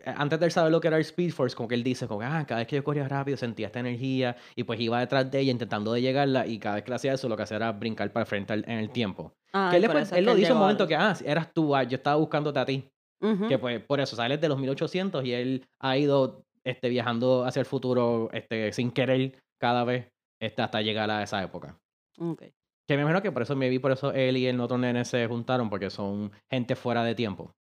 antes 0.04 0.38
de 0.38 0.46
él 0.46 0.52
saber 0.52 0.70
lo 0.72 0.80
que 0.80 0.88
era 0.88 0.96
el 0.96 1.02
Speed 1.02 1.32
Force, 1.32 1.56
como 1.56 1.68
que 1.68 1.74
él 1.74 1.82
dice, 1.82 2.06
como 2.06 2.20
que, 2.20 2.26
ah, 2.26 2.44
cada 2.46 2.60
vez 2.60 2.68
que 2.68 2.76
yo 2.76 2.84
corría 2.84 3.08
rápido 3.08 3.36
sentía 3.36 3.66
esta 3.66 3.80
energía 3.80 4.36
y 4.54 4.64
pues 4.64 4.78
iba 4.80 5.00
detrás 5.00 5.30
de 5.30 5.40
ella 5.40 5.50
intentando 5.52 5.92
de 5.92 6.02
llegarla 6.02 6.46
y 6.46 6.58
cada 6.58 6.76
vez 6.76 6.84
que 6.84 6.94
hacía 6.94 7.14
eso 7.14 7.28
lo 7.28 7.36
que 7.36 7.42
hacía 7.44 7.56
era 7.58 7.72
brincar 7.72 8.12
para 8.12 8.26
frente 8.26 8.52
al- 8.52 8.64
en 8.68 8.78
el 8.78 8.90
tiempo. 8.90 9.32
Ah, 9.52 9.68
que 9.70 9.76
él, 9.78 9.84
él 9.84 10.08
que 10.10 10.22
lo 10.22 10.34
dice 10.34 10.52
un 10.52 10.58
momento 10.58 10.84
al- 10.84 10.88
que, 10.88 10.96
ah, 10.96 11.14
eras 11.24 11.52
tú, 11.52 11.74
ah, 11.74 11.82
yo 11.84 11.96
estaba 11.96 12.16
buscándote 12.16 12.58
a 12.58 12.64
ti. 12.66 12.88
Ujú. 13.20 13.48
Que 13.48 13.58
pues 13.58 13.80
por 13.80 14.00
eso 14.00 14.14
sales 14.16 14.40
de 14.40 14.48
los 14.48 14.58
1800 14.58 15.24
y 15.24 15.32
él 15.32 15.64
ha 15.80 15.96
ido 15.96 16.42
este, 16.64 16.88
viajando 16.88 17.44
hacia 17.44 17.60
el 17.60 17.66
futuro 17.66 18.28
este, 18.32 18.72
sin 18.72 18.90
querer 18.90 19.38
cada 19.58 19.84
vez 19.84 20.08
este, 20.40 20.60
hasta 20.62 20.82
llegar 20.82 21.10
a 21.10 21.22
esa 21.22 21.42
época. 21.42 21.78
Ok. 22.18 22.42
Que 22.88 22.94
me 22.96 23.02
imagino 23.02 23.22
que 23.22 23.32
por 23.32 23.42
eso 23.42 23.56
me 23.56 23.68
vi, 23.68 23.78
por 23.78 23.90
eso 23.92 24.12
él 24.12 24.36
y 24.36 24.46
el 24.46 24.60
otro 24.60 24.76
nene 24.78 25.04
se 25.04 25.26
juntaron, 25.26 25.68
porque 25.70 25.90
son 25.90 26.30
gente 26.50 26.76
fuera 26.76 27.02
de 27.02 27.14
tiempo. 27.14 27.52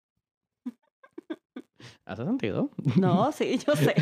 ¿Hace 2.05 2.23
sentido? 2.25 2.69
No, 2.99 3.31
sí, 3.33 3.59
yo 3.65 3.75
sé. 3.75 3.93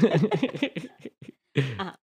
Ajá. 1.77 1.99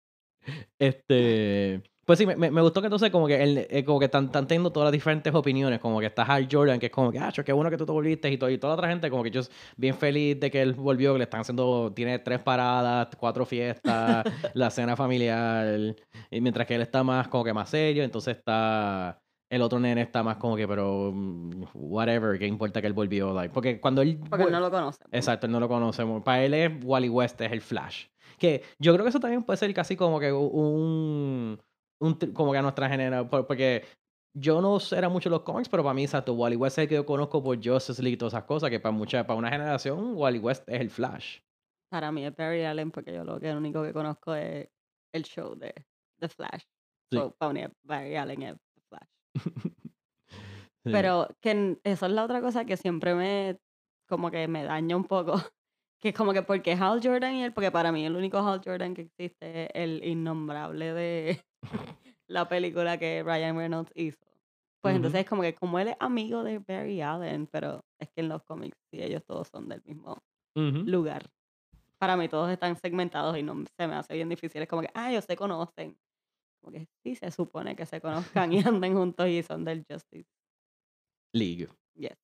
este. 0.79 1.83
Pues 2.07 2.19
sí, 2.19 2.27
me, 2.27 2.35
me- 2.35 2.61
gustó 2.63 2.81
que 2.81 2.87
entonces 2.89 3.11
como 3.11 3.29
que 3.29 3.41
él, 3.41 3.67
eh, 3.71 3.85
como 3.85 4.01
que 4.01 4.07
están, 4.07 4.25
están 4.25 4.45
teniendo 4.49 4.73
todas 4.73 4.87
las 4.89 4.93
diferentes 4.93 5.33
opiniones, 5.33 5.79
como 5.79 6.01
que 6.01 6.07
está 6.07 6.25
Hal 6.25 6.49
Jordan, 6.51 6.81
que 6.81 6.87
es 6.87 6.93
como 6.93 7.13
que, 7.13 7.21
ah, 7.21 7.31
qué 7.45 7.53
bueno 7.53 7.71
que 7.71 7.77
tú 7.77 7.87
te 7.87 7.93
volviste 7.93 8.29
y, 8.29 8.37
todo, 8.37 8.51
y 8.51 8.59
toda 8.59 8.73
la 8.73 8.75
otra 8.75 8.89
gente 8.89 9.09
como 9.11 9.23
que 9.23 9.31
yo 9.31 9.43
bien 9.77 9.95
feliz 9.95 10.41
de 10.41 10.51
que 10.51 10.61
él 10.61 10.75
volvió, 10.75 11.13
que 11.13 11.19
le 11.19 11.25
están 11.25 11.43
haciendo, 11.43 11.93
tiene 11.95 12.19
tres 12.19 12.43
paradas, 12.43 13.09
cuatro 13.17 13.47
fiestas, 13.47 14.25
la 14.55 14.71
cena 14.71 14.97
familiar, 14.97 15.95
y 16.33 16.41
mientras 16.41 16.67
que 16.67 16.75
él 16.75 16.83
está 16.83 17.05
más 17.05 17.29
como 17.29 17.45
que 17.45 17.53
más 17.53 17.71
serio, 17.71 18.03
entonces 18.03 18.39
está, 18.39 19.23
el 19.51 19.63
otro 19.63 19.81
nene 19.81 20.01
está 20.03 20.23
más 20.23 20.37
como 20.37 20.57
que, 20.57 20.67
pero, 20.67 21.11
mm, 21.13 21.65
whatever, 21.75 22.39
qué 22.39 22.47
importa 22.47 22.81
que 22.81 22.87
él 22.87 22.93
volvió, 22.93 23.35
like, 23.35 23.53
porque 23.53 23.81
cuando 23.81 24.01
él... 24.03 24.19
Porque 24.31 24.45
vuel- 24.47 24.53
no 24.53 24.61
lo 24.61 24.71
conoce. 24.71 25.05
Exacto, 25.11 25.47
él 25.47 25.53
no 25.53 25.61
lo 25.61 25.69
conocemos. 25.69 26.23
Para 26.23 26.45
él 26.45 26.55
es 26.55 26.71
Wally 26.85 27.09
West, 27.09 27.41
es 27.41 27.51
el 27.51 27.61
Flash. 27.61 28.07
Que 28.39 28.63
yo 28.79 28.93
creo 28.95 29.05
que 29.05 29.11
eso 29.11 29.21
también 29.21 29.43
puede 29.43 29.57
ser 29.59 29.75
casi 29.75 29.97
como 29.97 30.19
que 30.19 30.33
un. 30.33 31.61
un 32.01 32.15
como 32.33 32.53
que 32.53 32.59
a 32.59 32.63
nuestra 32.63 32.89
generación. 32.89 33.29
Porque 33.29 33.85
yo 34.35 34.63
no 34.63 34.79
era 34.93 35.09
mucho 35.11 35.29
los 35.29 35.43
cómics, 35.43 35.69
pero 35.69 35.83
para 35.83 35.93
mí, 35.95 36.05
exacto, 36.05 36.33
Wally 36.33 36.57
West 36.57 36.79
es 36.79 36.85
el 36.85 36.89
que 36.89 36.95
yo 36.95 37.05
conozco 37.05 37.43
por 37.43 37.57
Justice 37.63 38.03
League 38.03 38.15
y 38.15 38.17
todas 38.17 38.33
esas 38.33 38.45
cosas. 38.45 38.71
Que 38.71 38.81
para 38.81 38.93
mucha, 38.93 39.27
para 39.27 39.39
una 39.39 39.51
generación, 39.51 40.15
Wally 40.17 40.39
West 40.39 40.67
es 40.69 40.81
el 40.81 40.89
Flash. 40.91 41.41
Para 41.91 42.13
mí 42.13 42.25
es 42.25 42.35
Barry 42.35 42.65
Allen 42.65 42.91
porque 42.93 43.13
yo 43.13 43.25
lo 43.25 43.39
que 43.41 43.53
lo 43.53 43.59
único 43.59 43.83
que 43.83 43.93
conozco 43.93 44.35
es 44.35 44.69
el 45.13 45.25
show 45.25 45.55
de 45.57 45.75
The 46.21 46.29
Flash. 46.29 46.63
Sí. 47.11 47.19
So, 47.19 47.35
para 47.37 47.53
mí 47.53 47.63
Barry 47.83 48.17
Allen 48.17 48.43
es. 48.43 48.57
Sí. 50.83 50.93
Pero 50.93 51.29
que 51.43 51.79
eso 51.85 52.07
es 52.07 52.13
la 52.13 52.25
otra 52.25 52.41
cosa 52.41 52.65
que 52.65 52.79
siempre 52.79 53.15
me 53.15 53.59
como 54.09 54.31
que 54.31 54.49
me 54.49 54.65
daña 54.65 54.97
un 54.97 55.05
poco. 55.05 55.35
Que 56.03 56.09
es 56.09 56.15
como 56.15 56.33
que 56.33 56.41
porque 56.41 56.73
Hal 56.73 57.03
Jordan 57.03 57.35
y 57.35 57.45
él, 57.45 57.53
porque 57.53 57.71
para 57.71 57.93
mí 57.93 58.07
el 58.07 58.17
único 58.17 58.39
Hal 58.39 58.63
Jordan 58.65 58.95
que 58.95 59.03
existe 59.03 59.65
es 59.65 59.71
el 59.75 60.03
innombrable 60.03 60.95
de 60.95 61.45
la 62.27 62.49
película 62.49 62.97
que 62.97 63.23
Ryan 63.23 63.55
Reynolds 63.55 63.93
hizo. 63.95 64.17
Pues 64.83 64.97
entonces 64.97 65.21
es 65.21 65.27
como 65.29 65.43
que 65.43 65.55
como 65.55 65.79
él 65.79 65.89
es 65.89 65.97
amigo 66.01 66.43
de 66.43 66.59
Barry 66.59 67.03
Allen, 67.03 67.47
pero 67.49 67.85
es 67.99 68.09
que 68.09 68.23
en 68.23 68.31
los 68.31 68.43
cómics 68.45 68.79
sí 68.91 69.03
ellos 69.03 69.23
todos 69.27 69.49
son 69.49 69.69
del 69.69 69.83
mismo 69.85 70.17
lugar. 70.57 71.31
Para 71.99 72.17
mí 72.17 72.29
todos 72.29 72.51
están 72.51 72.77
segmentados 72.77 73.37
y 73.37 73.43
no 73.43 73.63
se 73.79 73.87
me 73.87 73.95
hace 73.95 74.15
bien 74.15 74.31
difícil. 74.31 74.63
Es 74.63 74.69
como 74.69 74.81
que, 74.81 74.91
ah, 74.95 75.11
ellos 75.11 75.27
se 75.27 75.37
conocen. 75.37 75.99
Como 76.61 76.73
que 76.73 76.87
sí 77.03 77.15
se 77.15 77.31
supone 77.31 77.75
que 77.75 77.87
se 77.87 78.01
conozcan 78.01 78.53
y 78.53 78.61
anden 78.67 78.95
juntos 78.95 79.29
y 79.29 79.43
son 79.43 79.65
del 79.65 79.85
Justice. 79.89 80.29
League. 81.33 81.69
Yes. 81.95 82.17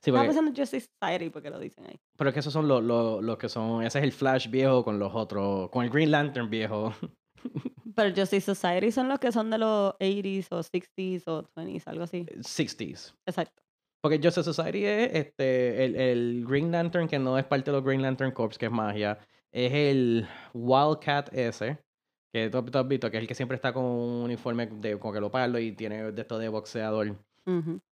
Sí, 0.00 0.10
porque, 0.10 0.26
pensando 0.26 0.50
en 0.50 0.56
Justice 0.56 0.88
Society 1.00 1.30
porque 1.30 1.50
lo 1.50 1.58
dicen 1.58 1.86
ahí. 1.86 1.98
pero 2.16 2.30
es 2.30 2.34
que 2.34 2.40
esos 2.40 2.52
son 2.52 2.68
los, 2.68 2.82
los, 2.82 3.22
los 3.22 3.38
que 3.38 3.48
son. 3.48 3.82
Ese 3.84 3.98
es 3.98 4.04
el 4.04 4.12
Flash 4.12 4.48
viejo 4.48 4.84
con 4.84 4.98
los 4.98 5.14
otros. 5.14 5.70
Con 5.70 5.84
el 5.84 5.90
Green 5.90 6.10
Lantern 6.10 6.50
viejo. 6.50 6.92
Pero 7.94 8.14
Justice 8.14 8.54
Society 8.54 8.90
son 8.90 9.08
los 9.08 9.18
que 9.18 9.30
son 9.30 9.50
de 9.50 9.58
los 9.58 9.94
80s 10.00 10.48
o 10.50 10.60
60s 10.60 11.22
o 11.26 11.44
20s, 11.54 11.82
algo 11.86 12.04
así. 12.04 12.24
60s. 12.24 13.14
Exacto. 13.26 13.62
Porque 14.02 14.18
Justice 14.18 14.52
Society 14.52 14.84
es 14.84 15.14
este, 15.14 15.84
el, 15.84 15.96
el 15.96 16.44
Green 16.46 16.70
Lantern, 16.72 17.08
que 17.08 17.18
no 17.18 17.38
es 17.38 17.44
parte 17.44 17.70
de 17.70 17.76
los 17.76 17.84
Green 17.84 18.02
Lantern 18.02 18.32
Corps, 18.32 18.58
que 18.58 18.66
es 18.66 18.72
magia. 18.72 19.18
Es 19.52 19.72
el 19.72 20.26
Wildcat 20.52 21.32
ese, 21.32 21.78
que 22.34 22.50
tú, 22.50 22.64
tú 22.64 22.78
has 22.78 22.88
visto, 22.88 23.08
que 23.12 23.18
es 23.18 23.20
el 23.22 23.28
que 23.28 23.34
siempre 23.36 23.54
está 23.54 23.72
con 23.72 23.84
un 23.84 24.24
uniforme 24.24 24.66
de 24.66 24.98
con 24.98 25.14
que 25.14 25.20
lo 25.20 25.30
palo 25.30 25.56
y 25.60 25.70
tiene 25.70 26.10
de 26.10 26.20
esto 26.20 26.36
de 26.36 26.48
boxeador. 26.48 27.16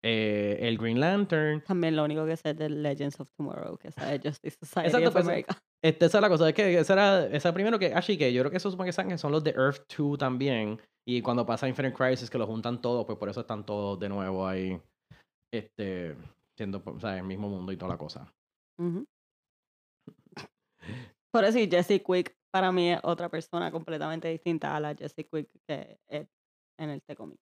Eh, 0.03 0.59
el 0.61 0.77
Green 0.77 1.01
Lantern. 1.01 1.63
También 1.63 1.97
lo 1.97 2.05
único 2.05 2.27
que 2.27 2.37
sé 2.37 2.51
es 2.51 2.59
de 2.59 2.69
Legends 2.69 3.19
of 3.19 3.31
Tomorrow, 3.35 3.79
que 3.79 3.89
es 3.89 3.97
de 3.97 4.21
Justice 4.23 4.59
Society 4.61 4.89
Exacto, 4.89 5.09
of 5.09 5.13
pues, 5.15 5.25
America. 5.25 5.59
Este, 5.83 6.05
esa 6.05 6.19
es 6.19 6.23
la 6.23 6.29
cosa, 6.29 6.49
es 6.49 6.55
que 6.55 6.79
esa 6.79 6.93
era, 6.93 7.27
esa 7.29 7.55
primero 7.55 7.79
que, 7.79 7.95
así 7.95 8.19
que 8.19 8.31
yo 8.31 8.43
creo 8.43 8.51
que 8.51 8.59
esos 8.59 8.73
supone 8.73 8.89
que 8.89 8.93
son, 8.93 9.09
que 9.09 9.17
son 9.17 9.33
los 9.33 9.43
de 9.43 9.53
Earth 9.53 9.91
2 9.97 10.19
también. 10.19 10.79
Y 11.09 11.23
cuando 11.23 11.47
pasa 11.47 11.67
Infinite 11.67 11.95
Crisis, 11.97 12.29
que 12.29 12.37
los 12.37 12.47
juntan 12.47 12.83
todos, 12.83 13.07
pues 13.07 13.17
por 13.19 13.31
eso 13.31 13.41
están 13.41 13.65
todos 13.65 13.99
de 13.99 14.11
nuevo 14.11 14.47
ahí, 14.47 14.79
este, 15.51 16.15
siendo, 16.59 16.83
o 16.85 17.01
sea, 17.01 17.17
el 17.17 17.25
mismo 17.25 17.49
mundo 17.49 17.73
y 17.73 17.79
toda 17.79 17.93
la 17.93 17.99
cosa. 17.99 18.31
Por 21.33 21.45
eso, 21.45 21.59
Jesse 21.59 22.03
Quick 22.05 22.37
para 22.57 22.73
mí 22.73 22.91
es 22.91 22.99
otra 23.03 23.29
persona 23.29 23.71
completamente 23.71 24.29
distinta 24.29 24.75
a 24.75 24.81
la 24.81 24.95
Jesse 24.95 25.27
Quick 25.31 25.49
que 25.67 25.99
es 26.09 26.27
en 26.79 26.91
el 26.91 27.03
T-Comic. 27.03 27.39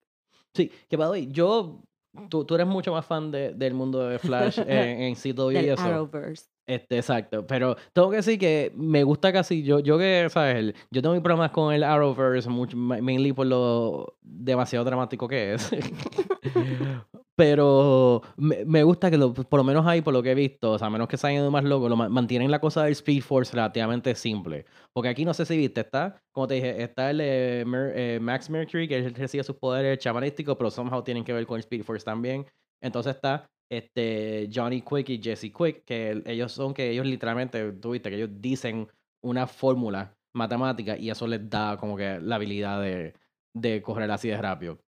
Sí, 0.52 0.68
que 0.88 0.96
the 0.96 1.08
way, 1.08 1.28
yo, 1.30 1.82
tú, 2.28 2.44
tú 2.44 2.54
eres 2.56 2.66
mucho 2.66 2.90
más 2.92 3.06
fan 3.06 3.30
de- 3.30 3.52
del 3.54 3.74
mundo 3.74 4.00
de 4.08 4.18
Flash 4.18 4.58
en, 4.66 5.02
en 5.02 5.14
CW 5.14 5.50
y 5.52 5.56
eso. 5.68 5.82
Arrowverse. 5.82 6.46
Este, 6.66 6.96
exacto. 6.96 7.46
Pero 7.46 7.76
tengo 7.92 8.10
que 8.10 8.16
decir 8.16 8.38
que 8.38 8.72
me 8.74 9.04
gusta 9.04 9.32
casi, 9.32 9.62
yo, 9.62 9.78
yo 9.80 9.98
que, 9.98 10.26
¿sabes? 10.30 10.74
Yo 10.90 11.00
tengo 11.02 11.14
mis 11.14 11.22
problemas 11.22 11.50
con 11.52 11.72
el 11.72 11.84
Arrowverse, 11.84 12.48
mucho, 12.48 12.76
ma- 12.76 13.00
mainly 13.00 13.32
por 13.32 13.46
lo 13.46 14.16
demasiado 14.22 14.84
dramático 14.84 15.28
que 15.28 15.54
es. 15.54 15.70
Pero 17.36 18.22
me, 18.36 18.64
me 18.64 18.84
gusta 18.84 19.10
que 19.10 19.18
lo- 19.18 19.34
por 19.34 19.58
lo 19.58 19.64
menos 19.64 19.84
ahí, 19.86 20.00
por 20.02 20.14
lo 20.14 20.22
que 20.22 20.30
he 20.30 20.34
visto, 20.36 20.72
o 20.72 20.78
sea, 20.78 20.86
a 20.86 20.90
menos 20.90 21.08
que 21.08 21.16
se 21.16 21.26
hayan 21.26 21.40
ido 21.42 21.50
más 21.50 21.64
locos, 21.64 21.90
lo 21.90 21.96
ma- 21.96 22.08
mantienen 22.08 22.48
la 22.50 22.60
cosa 22.60 22.84
del 22.84 22.92
Speed 22.92 23.22
Force 23.22 23.52
relativamente 23.52 24.14
simple. 24.14 24.66
Porque 24.92 25.08
aquí 25.08 25.24
no 25.24 25.34
sé 25.34 25.44
si 25.44 25.56
viste, 25.56 25.80
está, 25.80 26.22
como 26.30 26.46
te 26.46 26.54
dije, 26.54 26.80
está 26.82 27.10
el 27.10 27.20
eh, 27.20 27.64
eh, 27.96 28.18
Max 28.22 28.48
Mercury, 28.50 28.86
que 28.86 28.96
él 28.98 29.12
recibe 29.14 29.42
sus 29.42 29.56
poderes 29.56 29.98
chamanísticos, 29.98 30.56
pero 30.56 30.70
somehow 30.70 31.02
tienen 31.02 31.24
que 31.24 31.32
ver 31.32 31.44
con 31.46 31.56
el 31.56 31.60
Speed 31.60 31.82
Force 31.82 32.04
también. 32.04 32.46
Entonces 32.80 33.16
está 33.16 33.50
este 33.68 34.48
Johnny 34.54 34.82
Quick 34.82 35.08
y 35.10 35.20
Jesse 35.22 35.52
Quick, 35.52 35.84
que 35.84 36.10
el- 36.10 36.22
ellos 36.26 36.52
son 36.52 36.72
que 36.72 36.90
ellos 36.90 37.04
literalmente, 37.06 37.72
tú 37.72 37.90
viste, 37.92 38.10
que 38.10 38.16
ellos 38.16 38.30
dicen 38.40 38.86
una 39.22 39.46
fórmula 39.48 40.16
matemática 40.34 40.96
y 40.96 41.10
eso 41.10 41.26
les 41.26 41.48
da 41.50 41.76
como 41.78 41.96
que 41.96 42.20
la 42.20 42.36
habilidad 42.36 42.80
de, 42.80 43.14
de 43.54 43.82
correr 43.82 44.10
así 44.12 44.28
de 44.28 44.36
rápido. 44.40 44.78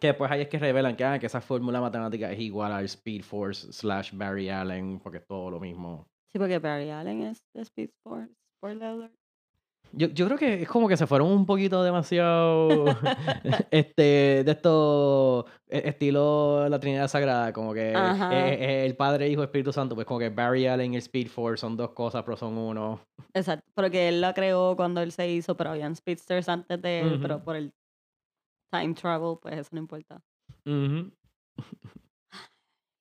Que 0.00 0.08
después 0.08 0.30
ahí 0.30 0.40
es 0.40 0.48
que 0.48 0.58
revelan 0.58 0.96
que, 0.96 1.04
ah, 1.04 1.18
que 1.18 1.26
esa 1.26 1.40
fórmula 1.40 1.80
matemática 1.80 2.32
es 2.32 2.40
igual 2.40 2.72
al 2.72 2.84
Speed 2.86 3.22
Force 3.22 3.72
slash 3.72 4.12
Barry 4.14 4.48
Allen, 4.48 4.98
porque 4.98 5.18
es 5.18 5.26
todo 5.26 5.50
lo 5.50 5.60
mismo. 5.60 6.06
Sí, 6.32 6.38
porque 6.38 6.58
Barry 6.58 6.90
Allen 6.90 7.22
es 7.22 7.38
de 7.54 7.62
Speed 7.62 7.90
Force. 8.02 8.32
Spoiler 8.58 8.84
alert. 8.88 9.14
Yo, 9.92 10.06
yo 10.08 10.26
creo 10.26 10.38
que 10.38 10.62
es 10.62 10.68
como 10.68 10.86
que 10.88 10.96
se 10.96 11.06
fueron 11.06 11.32
un 11.32 11.44
poquito 11.44 11.82
demasiado 11.82 12.84
este 13.72 14.44
de 14.44 14.50
esto 14.52 15.46
e- 15.68 15.88
estilo 15.88 16.68
la 16.68 16.78
Trinidad 16.78 17.08
Sagrada, 17.08 17.52
como 17.52 17.74
que 17.74 17.92
eh, 17.92 17.94
eh, 18.30 18.86
el 18.86 18.94
Padre, 18.94 19.28
Hijo, 19.28 19.42
Espíritu 19.42 19.72
Santo, 19.72 19.96
pues 19.96 20.06
como 20.06 20.20
que 20.20 20.28
Barry 20.28 20.66
Allen 20.68 20.92
y 20.92 20.96
el 20.96 21.02
Speed 21.02 21.28
Force 21.28 21.60
son 21.60 21.76
dos 21.76 21.90
cosas, 21.90 22.22
pero 22.22 22.36
son 22.36 22.56
uno. 22.56 23.00
Exacto, 23.34 23.68
porque 23.74 24.08
él 24.08 24.20
la 24.20 24.32
creó 24.32 24.76
cuando 24.76 25.00
él 25.02 25.10
se 25.10 25.28
hizo, 25.28 25.56
pero 25.56 25.70
habían 25.70 25.96
speedsters 25.96 26.48
antes 26.48 26.80
de 26.80 27.00
él, 27.00 27.18
pero 27.20 27.42
por 27.42 27.56
el 27.56 27.72
time 28.70 28.94
travel, 28.94 29.36
pues 29.40 29.56
eso 29.58 29.68
no 29.72 29.78
importa. 29.80 30.20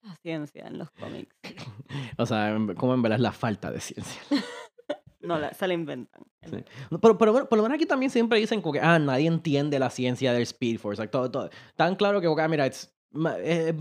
La 0.01 0.15
ciencia 0.21 0.65
en 0.67 0.77
los 0.77 0.89
cómics. 0.91 1.35
O 2.17 2.25
sea, 2.25 2.55
como 2.77 2.93
en 2.93 3.01
verdad 3.01 3.17
es 3.17 3.21
la 3.23 3.31
falta 3.31 3.71
de 3.71 3.79
ciencia. 3.79 4.21
No, 5.21 5.37
la- 5.37 5.53
se 5.53 5.67
la 5.67 5.73
inventan. 5.73 6.23
Sí. 6.49 6.63
Pero, 7.01 7.17
pero 7.17 7.33
bueno, 7.33 7.49
por 7.49 7.57
lo 7.57 7.63
menos 7.63 7.75
aquí 7.75 7.85
también 7.85 8.09
siempre 8.09 8.39
dicen 8.39 8.61
como 8.61 8.71
que, 8.71 8.79
ah, 8.79 8.97
nadie 8.97 9.27
entiende 9.27 9.77
la 9.77 9.89
ciencia 9.89 10.31
del 10.31 10.43
Speed 10.43 10.79
Force. 10.79 11.01
like, 11.01 11.11
todo, 11.11 11.29
todo- 11.29 11.49
tan 11.75 11.97
claro 11.97 12.21
que, 12.21 12.33
que, 12.33 12.41
ah, 12.41 12.47
mira, 12.47 12.65
es, 12.65 12.95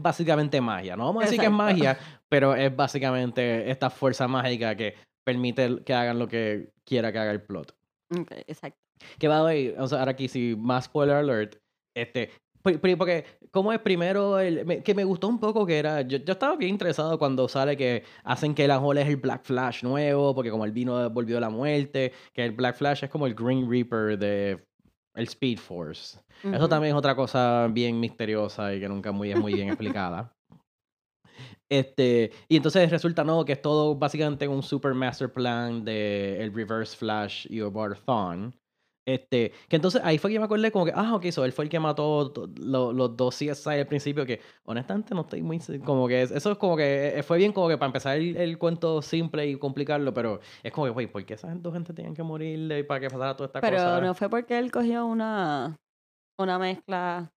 básicamente 0.03 0.61
magia. 0.61 0.97
No 0.97 1.05
vamos 1.05 1.23
a 1.23 1.27
decir 1.27 1.39
que 1.39 1.47
es 1.47 1.53
magia, 1.53 1.97
pero 2.29 2.57
es 2.57 2.75
básicamente 2.75 3.71
esta 3.71 3.89
fuerza 3.89 4.27
mágica 4.27 4.77
que 4.77 4.97
permite 5.25 5.85
que 5.85 5.95
hagan 5.95 6.19
lo 6.19 6.27
que 6.27 6.73
quiera 6.85 7.13
que 7.13 7.19
haga 7.21 7.31
el 7.31 7.43
plot. 7.43 7.73
Ok, 8.19 8.33
exacto. 8.49 8.81
Que 9.21 9.29
va 9.29 9.39
a 9.39 9.45
o 9.45 9.87
sea, 9.87 10.01
ahora 10.01 10.11
aquí 10.11 10.27
sí, 10.27 10.57
más 10.59 10.87
spoiler 10.87 11.15
alert, 11.17 11.57
este, 12.03 12.31
porque 12.63 13.25
como 13.51 13.73
es 13.73 13.79
primero, 13.81 14.39
el, 14.39 14.83
que 14.83 14.95
me 14.95 15.05
gustó 15.05 15.29
un 15.29 15.39
poco 15.39 15.65
que 15.65 15.79
era, 15.79 16.03
yo, 16.03 16.19
yo 16.19 16.33
estaba 16.33 16.57
bien 16.57 16.73
interesado 16.73 17.19
cuando 17.19 17.49
sale 17.49 17.77
que 17.77 18.05
hacen 18.25 18.55
que 18.55 18.65
el 18.65 18.71
Ajol 18.71 18.99
es 18.99 19.09
el 19.09 19.17
Black 19.17 19.45
Flash 19.45 19.83
nuevo, 19.83 20.35
porque 20.35 20.51
como 20.51 20.65
él 20.65 20.73
vino, 20.73 21.09
volvió 21.11 21.37
de 21.37 21.41
la 21.41 21.51
muerte, 21.51 22.13
que 22.33 22.45
el 22.45 22.53
Black 22.53 22.77
Flash 22.77 23.05
es 23.05 23.11
como 23.11 23.27
el 23.27 23.35
Green 23.35 23.71
Reaper 23.71 24.19
de 24.19 24.65
el 25.15 25.25
Speed 25.25 25.59
Force. 25.59 26.19
Eso 26.45 26.69
también 26.69 26.95
es 26.95 26.99
otra 26.99 27.17
cosa 27.17 27.67
bien 27.69 27.99
misteriosa 27.99 28.73
y 28.73 28.81
que 28.81 28.89
nunca 28.89 29.11
muy, 29.11 29.33
es 29.33 29.39
muy 29.39 29.55
bien 29.55 29.69
explicada. 29.69 30.33
Este, 31.71 32.33
y 32.49 32.57
entonces 32.57 32.91
resulta 32.91 33.25
no 33.25 33.45
que 33.45 33.53
es 33.53 33.61
todo 33.61 33.95
básicamente 33.95 34.49
un 34.49 34.63
super 34.63 34.95
master 34.95 35.31
plan 35.31 35.85
de 35.85 36.43
el 36.43 36.55
Reverse 36.55 36.97
Flash 36.97 37.47
y 37.51 37.61
Obarthon. 37.61 38.55
Este, 39.09 39.53
que 39.71 39.77
entonces 39.77 40.03
ahí 40.05 40.19
fue 40.19 40.29
que 40.29 40.35
yo 40.35 40.41
me 40.41 40.45
acordé 40.45 40.71
como 40.71 40.85
que, 40.85 40.93
ah, 40.95 41.15
ok, 41.15 41.31
so 41.31 41.43
él 41.47 41.53
fue 41.53 41.65
el 41.65 41.71
que 41.71 41.81
mató 41.81 42.31
to- 42.31 42.51
lo- 42.59 42.93
los 42.93 43.17
dos 43.17 43.35
CSI 43.37 43.79
al 43.81 43.87
principio, 43.87 44.27
que 44.27 44.39
honestamente 44.67 45.15
no 45.15 45.23
estoy 45.23 45.41
muy, 45.41 45.59
como 45.83 46.07
que, 46.07 46.21
es- 46.21 46.31
eso 46.31 46.53
es 46.53 46.59
como 46.59 46.77
que, 46.77 47.19
eh, 47.19 47.23
fue 47.23 47.39
bien 47.39 47.53
como 47.55 47.69
que 47.69 47.79
para 47.79 47.87
empezar 47.87 48.19
el, 48.19 48.37
el 48.37 48.59
cuento 48.59 49.01
simple 49.01 49.47
y 49.47 49.57
complicarlo, 49.59 50.13
pero 50.13 50.41
es 50.63 50.71
como 50.73 50.85
que, 50.89 50.91
güey, 50.93 51.07
¿por 51.07 51.25
qué 51.25 51.35
esas 51.35 51.63
dos 51.63 51.73
gente 51.73 51.95
tenían 51.95 52.13
que 52.15 52.23
morir 52.23 52.87
para 52.87 53.01
que 53.01 53.09
pasara 53.09 53.35
toda 53.35 53.47
esta 53.47 53.63
Pero 53.63 53.77
cosa? 53.79 54.01
no 54.03 54.13
fue 54.15 54.29
porque 54.29 54.59
él 54.59 54.71
cogió 54.71 55.07
una, 55.07 55.75
una 56.39 56.59
mezcla. 56.59 57.33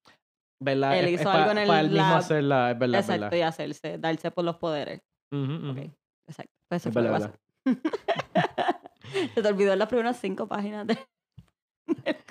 ¿Verdad? 0.60 0.98
él 0.98 1.04
Es- 1.04 1.10
hizo 1.12 1.20
es 1.22 1.26
pa- 1.28 1.34
algo 1.36 1.50
en 1.52 1.58
el 1.58 1.66
pa 1.68 1.80
él 1.82 1.90
mismo 1.90 2.16
hacerla, 2.16 2.70
es 2.72 2.78
verdad, 2.80 2.98
es 2.98 3.04
exacto, 3.06 3.22
verdad. 3.26 3.36
y 3.36 3.40
hacerse, 3.42 3.98
darse 3.98 4.30
por 4.32 4.44
los 4.44 4.56
poderes. 4.56 5.02
Ujú, 5.32 5.52
ujú. 5.54 5.70
Ok, 5.70 5.78
exacto. 6.26 6.52
Pues 6.68 6.82
eso 6.82 6.88
Es 6.88 6.92
fue 6.94 7.02
lo 7.02 7.08
que 7.08 7.12
verdad, 7.12 7.34
pasó. 7.38 7.40
Se 9.34 9.42
te 9.42 9.48
olvidó 9.48 9.72
en 9.72 9.78
las 9.78 9.88
primeras 9.88 10.18
cinco 10.20 10.48
páginas 10.48 10.84
de. 10.88 10.98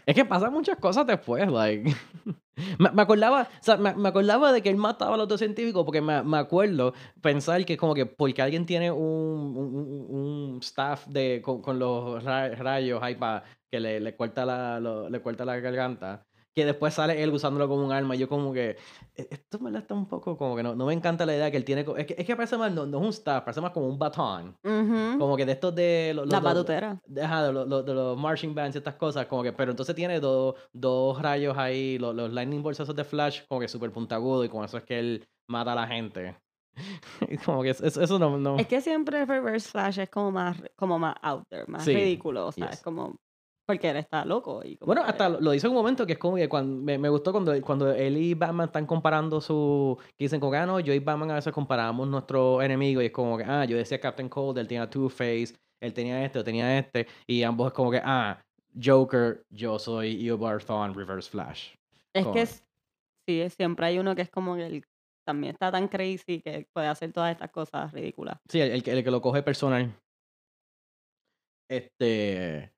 Es 0.06 0.16
que 0.16 0.26
pasan 0.26 0.52
muchas 0.54 0.78
cosas 0.78 1.06
después, 1.06 1.48
like. 1.50 1.94
me, 2.80 2.92
me 2.92 3.02
acordaba, 3.02 3.44
o 3.44 3.64
sea, 3.64 3.78
me, 3.78 3.94
me 3.96 4.10
acordaba 4.10 4.52
de 4.52 4.62
que 4.62 4.70
él 4.70 4.76
mataba 4.78 5.16
a 5.16 5.18
los 5.18 5.28
dos 5.28 5.40
científicos 5.40 5.86
porque 5.86 6.02
me, 6.02 6.24
me 6.24 6.38
acuerdo 6.38 6.94
pensar 7.22 7.64
que 7.66 7.78
como 7.78 7.94
que 7.94 8.06
porque 8.06 8.42
alguien 8.42 8.66
tiene 8.66 8.92
un, 8.92 9.02
un, 9.02 10.08
un- 10.10 10.60
staff 10.62 11.08
de, 11.08 11.42
con, 11.44 11.62
con 11.62 11.80
los 11.80 12.24
ra- 12.24 12.50
rayos 12.56 13.02
ahí 13.04 13.16
para 13.16 13.44
que 13.72 13.80
le, 13.80 14.00
le 14.00 14.16
corta 14.16 14.46
la, 14.46 14.80
le 15.10 15.22
corta 15.22 15.46
la 15.46 15.60
garganta, 15.60 16.26
que 16.56 16.66
después 16.66 16.94
sale 16.94 17.22
él 17.24 17.32
usándolo 17.32 17.68
como 17.70 17.86
un 17.86 17.92
arma. 17.92 18.16
y 18.16 18.20
Yo 18.20 18.28
como 18.28 18.52
que, 18.52 18.72
e- 19.16 19.28
esto 19.30 19.60
me 19.60 19.78
está 19.78 19.94
un 19.94 20.08
poco 20.08 20.38
como 20.38 20.56
que 20.56 20.64
no, 20.64 20.76
no 20.76 20.86
me 20.88 20.94
encanta 20.94 21.26
la 21.26 21.36
idea 21.36 21.50
que 21.52 21.58
él 21.58 21.64
tiene, 21.64 21.86
es 21.98 22.06
que, 22.06 22.16
es 22.18 22.26
que 22.26 22.36
parece 22.36 22.58
más, 22.58 22.72
no, 22.72 22.86
no 22.86 22.98
es 23.00 23.04
un 23.04 23.10
staff, 23.10 23.44
parece 23.44 23.62
más 23.62 23.72
como 23.72 23.88
un 23.88 23.98
batón. 24.00 24.58
Ujú. 24.64 25.20
Como 25.20 25.38
que 25.38 25.46
de 25.46 25.52
estos 25.54 25.74
de... 25.76 26.12
los- 26.16 26.28
La 26.28 26.40
los- 26.40 26.44
patutera. 26.44 27.00
de, 27.06 27.22
ajá, 27.24 27.44
de, 27.48 27.54
los- 27.54 27.86
de 27.86 27.94
los 27.94 28.18
marching 28.18 28.54
bands 28.56 28.76
y 28.76 28.80
estas 28.80 28.96
cosas, 28.96 29.26
como 29.28 29.44
que, 29.44 29.54
pero 29.54 29.72
entonces 29.72 29.96
tiene 29.96 30.20
dos, 30.20 30.56
dos 30.74 31.22
rayos 31.22 31.58
ahí, 31.58 31.98
los, 31.98 32.14
los 32.16 32.32
lightning 32.34 32.62
bolts 32.64 32.80
esos 32.80 32.96
de 32.96 33.04
Flash, 33.04 33.42
como 33.48 33.62
que 33.62 33.68
súper 33.68 33.92
puntagudo, 33.92 34.44
y 34.44 34.50
con 34.50 34.66
eso 34.66 34.78
es 34.78 34.84
que 34.84 35.00
él 35.00 35.28
mata 35.48 35.72
a 35.74 35.76
la 35.76 35.88
gente. 35.88 36.36
Como 37.46 37.62
que 37.64 37.72
es- 37.72 37.82
es- 37.82 37.98
eso 37.98 38.20
no... 38.20 38.38
no... 38.38 38.58
Es 38.58 38.68
que 38.68 38.80
siempre 38.82 39.22
el 39.22 39.28
Reverse 39.28 39.70
Flash 39.70 40.00
es 40.00 40.10
como 40.10 40.32
más, 40.32 40.58
como 40.76 40.98
más 41.00 41.16
out 41.22 41.44
there, 41.50 41.66
más 41.68 41.84
Sí, 41.84 41.94
ridículo. 41.94 42.48
O 42.48 42.52
sea, 42.52 42.68
yes. 42.68 42.76
es 42.78 42.82
como. 42.84 43.18
Porque 43.70 43.88
él 43.88 43.98
está 43.98 44.26
loco. 44.26 44.64
Y 44.66 44.80
Bueno, 44.82 45.04
hasta 45.04 45.30
lo, 45.30 45.40
lo 45.40 45.52
dice 45.52 45.68
en 45.68 45.74
un 45.74 45.78
momento 45.78 46.08
que 46.08 46.14
es 46.14 46.18
como 46.18 46.38
que 46.38 46.50
cuando, 46.50 46.82
me, 46.82 46.98
me 46.98 47.08
gustó 47.08 47.32
cuando, 47.32 47.54
cuando 47.62 47.92
él 47.94 48.18
y 48.18 48.34
Batman 48.34 48.66
están 48.66 48.88
comparando 48.88 49.40
su... 49.40 49.96
Que 50.18 50.26
dicen 50.26 50.40
como 50.40 50.52
que, 50.54 50.58
ah, 50.58 50.66
no, 50.66 50.80
yo 50.80 50.92
y 50.92 50.98
Batman 50.98 51.30
a 51.30 51.36
veces 51.36 51.54
comparamos 51.54 52.08
nuestro 52.08 52.64
enemigo 52.64 53.00
y 53.00 53.06
es 53.06 53.12
como 53.12 53.38
que, 53.38 53.44
ah, 53.44 53.66
yo 53.66 53.78
decía 53.78 54.00
Captain 54.00 54.28
Cold, 54.28 54.58
él 54.58 54.68
tenía 54.68 54.90
Two-Face, 54.90 55.54
él 55.84 55.94
tenía 55.94 56.26
este, 56.26 56.40
yo 56.40 56.44
tenía 56.44 56.80
este, 56.80 57.06
y 57.28 57.44
ambos 57.44 57.68
es 57.68 57.74
como 57.74 57.92
que, 57.92 58.02
ah, 58.04 58.42
Joker, 58.84 59.44
yo 59.52 59.78
soy 59.78 60.28
Eobard 60.28 60.64
Thawne, 60.66 60.96
Reverse 60.96 61.30
Flash. 61.30 61.76
Es 62.16 62.24
como- 62.24 62.34
que 62.34 62.48
sí, 62.48 63.50
siempre 63.56 63.86
hay 63.86 64.00
uno 64.00 64.16
que 64.16 64.24
es 64.24 64.32
como 64.32 64.56
que 64.56 64.66
él 64.66 64.84
también 65.28 65.54
está 65.54 65.72
tan 65.72 65.88
crazy 65.88 66.42
que 66.42 66.66
puede 66.74 66.88
hacer 66.88 67.14
todas 67.14 67.32
estas 67.32 67.52
cosas 67.52 67.92
ridículas. 67.94 68.40
Sí, 68.50 68.62
el, 68.62 68.72
el 68.72 68.90
el 68.90 69.04
que 69.04 69.12
lo 69.12 69.22
coge 69.22 69.44
personal. 69.44 69.94
Este. 71.70 72.72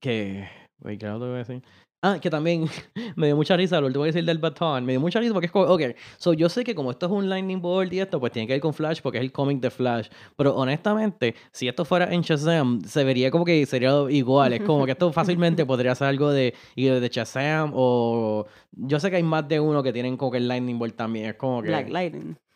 Que. 0.00 0.48
Wait, 0.80 1.00
¿qué 1.00 1.06
lo 1.06 1.18
que 1.18 1.26
iba 1.26 1.34
a 1.34 1.38
decir? 1.38 1.62
Ah, 2.00 2.20
que 2.20 2.30
también 2.30 2.66
me 3.16 3.26
dio 3.26 3.34
mucha 3.34 3.56
risa, 3.56 3.80
lo 3.80 3.88
último 3.88 4.04
que 4.04 4.12
decir 4.12 4.24
del 4.24 4.38
batón. 4.38 4.84
Me 4.84 4.92
dio 4.92 5.00
mucha 5.00 5.18
risa 5.18 5.32
porque 5.32 5.46
es 5.46 5.52
como, 5.52 5.64
ok, 5.66 5.82
so 6.16 6.32
yo 6.32 6.48
sé 6.48 6.62
que 6.62 6.72
como 6.72 6.92
esto 6.92 7.06
es 7.06 7.12
un 7.12 7.28
lightning 7.28 7.60
bolt 7.60 7.92
y 7.92 7.98
esto, 7.98 8.20
pues 8.20 8.30
tiene 8.30 8.46
que 8.46 8.52
ver 8.54 8.60
con 8.60 8.72
Flash 8.72 9.00
porque 9.02 9.18
es 9.18 9.24
el 9.24 9.32
cómic 9.32 9.58
de 9.60 9.70
Flash. 9.70 10.08
Pero 10.36 10.54
honestamente, 10.54 11.34
si 11.50 11.66
esto 11.66 11.84
fuera 11.84 12.12
en 12.12 12.20
Shazam, 12.22 12.82
se 12.82 13.02
vería 13.02 13.32
como 13.32 13.44
que 13.44 13.66
sería 13.66 13.92
igual. 14.10 14.52
Es 14.52 14.62
como 14.62 14.84
que 14.84 14.92
esto 14.92 15.12
fácilmente 15.12 15.66
podría 15.66 15.92
ser 15.96 16.06
algo 16.06 16.30
de, 16.30 16.54
de 16.76 17.08
Shazam 17.12 17.72
o. 17.74 18.46
Yo 18.70 19.00
sé 19.00 19.10
que 19.10 19.16
hay 19.16 19.24
más 19.24 19.48
de 19.48 19.58
uno 19.58 19.82
que 19.82 19.92
tienen 19.92 20.16
como 20.16 20.30
que 20.30 20.38
el 20.38 20.46
lightning 20.46 20.78
bolt 20.78 20.94
también. 20.94 21.30
Es 21.30 21.34
como 21.34 21.62
que. 21.62 21.68
Black 21.68 21.88
Lightning. 21.88 22.36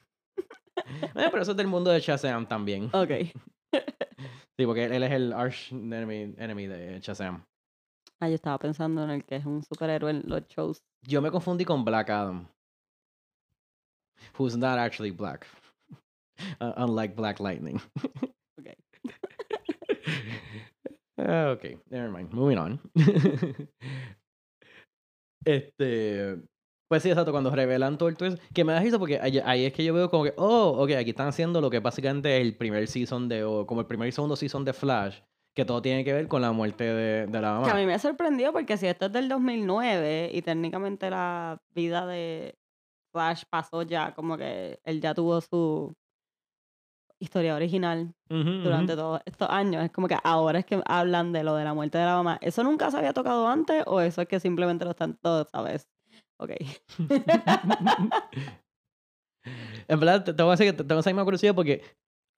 Eh, 1.14 1.28
pero 1.30 1.42
eso 1.42 1.50
es 1.50 1.56
del 1.56 1.66
mundo 1.66 1.90
de 1.90 2.00
Shazam 2.00 2.46
también. 2.46 2.88
Ok. 2.94 3.10
Sí, 4.62 4.66
porque 4.66 4.84
él 4.84 5.02
es 5.02 5.10
el 5.10 5.32
arch 5.32 5.72
enemy, 5.72 6.36
enemy 6.38 6.68
de 6.68 7.00
Shazam. 7.00 7.44
Ah, 8.20 8.28
yo 8.28 8.36
estaba 8.36 8.60
pensando 8.60 9.02
en 9.02 9.10
el 9.10 9.24
que 9.24 9.34
es 9.34 9.44
un 9.44 9.64
superhéroe 9.64 10.12
en 10.12 10.22
los 10.26 10.46
shows. 10.46 10.84
Yo 11.04 11.20
me 11.20 11.32
confundí 11.32 11.64
con 11.64 11.84
Black 11.84 12.10
Adam. 12.10 12.46
Who's 14.38 14.56
not 14.56 14.78
actually 14.78 15.10
black. 15.10 15.48
Uh, 16.60 16.72
unlike 16.76 17.16
Black 17.16 17.40
Lightning. 17.40 17.80
Ok. 18.58 18.68
Ok, 21.18 21.64
never 21.90 22.10
mind. 22.10 22.32
Moving 22.32 22.58
on. 22.58 22.80
este. 25.44 26.40
Pues 26.92 27.02
sí, 27.04 27.08
exacto, 27.08 27.32
cuando 27.32 27.50
revelan 27.50 27.96
todo 27.96 28.10
el 28.10 28.18
twist, 28.18 28.36
que 28.52 28.64
me 28.64 28.74
da 28.74 28.80
risa 28.80 28.98
porque 28.98 29.18
ahí, 29.18 29.38
ahí 29.46 29.64
es 29.64 29.72
que 29.72 29.82
yo 29.82 29.94
veo 29.94 30.10
como 30.10 30.24
que, 30.24 30.34
oh, 30.36 30.74
ok, 30.76 30.90
aquí 30.98 31.08
están 31.08 31.28
haciendo 31.28 31.62
lo 31.62 31.70
que 31.70 31.80
básicamente 31.80 32.36
es 32.36 32.42
el 32.42 32.54
primer 32.54 32.86
season 32.86 33.30
de, 33.30 33.44
o 33.44 33.66
como 33.66 33.80
el 33.80 33.86
primer 33.86 34.08
y 34.08 34.12
segundo 34.12 34.36
season 34.36 34.62
de 34.66 34.74
Flash, 34.74 35.20
que 35.54 35.64
todo 35.64 35.80
tiene 35.80 36.04
que 36.04 36.12
ver 36.12 36.28
con 36.28 36.42
la 36.42 36.52
muerte 36.52 36.84
de, 36.84 37.26
de 37.28 37.40
la 37.40 37.48
Que 37.64 37.70
a 37.70 37.72
mamá. 37.72 37.74
mí 37.76 37.86
me 37.86 37.98
sorprendió 37.98 38.52
porque 38.52 38.76
si 38.76 38.86
esto 38.88 39.06
es 39.06 39.12
del 39.14 39.30
2009 39.30 40.32
y 40.34 40.42
técnicamente 40.42 41.08
la 41.08 41.62
vida 41.74 42.04
de 42.06 42.58
Flash 43.10 43.44
pasó 43.48 43.80
ya, 43.84 44.12
como 44.14 44.36
que 44.36 44.78
él 44.84 45.00
ya 45.00 45.14
tuvo 45.14 45.40
su 45.40 45.94
historia 47.18 47.54
original 47.54 48.12
durante 48.28 48.96
todos 48.96 49.20
estos 49.24 49.48
años. 49.48 49.82
Es 49.84 49.92
como 49.92 50.08
que 50.08 50.16
ahora 50.24 50.58
es 50.58 50.66
que 50.66 50.82
hablan 50.84 51.32
de 51.32 51.42
lo 51.42 51.54
de 51.54 51.64
la 51.64 51.72
muerte 51.72 51.96
de 51.96 52.04
la 52.04 52.16
mamá. 52.16 52.38
¿Eso 52.42 52.62
nunca 52.64 52.90
se 52.90 52.98
había 52.98 53.14
tocado 53.14 53.48
antes 53.48 53.82
o 53.86 54.00
eso 54.02 54.20
es 54.20 54.28
que 54.28 54.40
simplemente 54.40 54.84
lo 54.84 54.90
están 54.90 55.16
todos, 55.16 55.48
sabes? 55.50 55.88
Ok. 56.42 56.50
En 59.88 59.98
verdad, 59.98 60.24
te, 60.24 60.32
te 60.34 60.42
voy 60.42 60.50
a 60.50 60.56
decir 60.56 60.66
que 60.66 60.72
te- 60.72 60.84
tengo 60.84 61.00
esa 61.00 61.10
misma 61.10 61.24
curiosidad 61.24 61.54
porque 61.54 61.82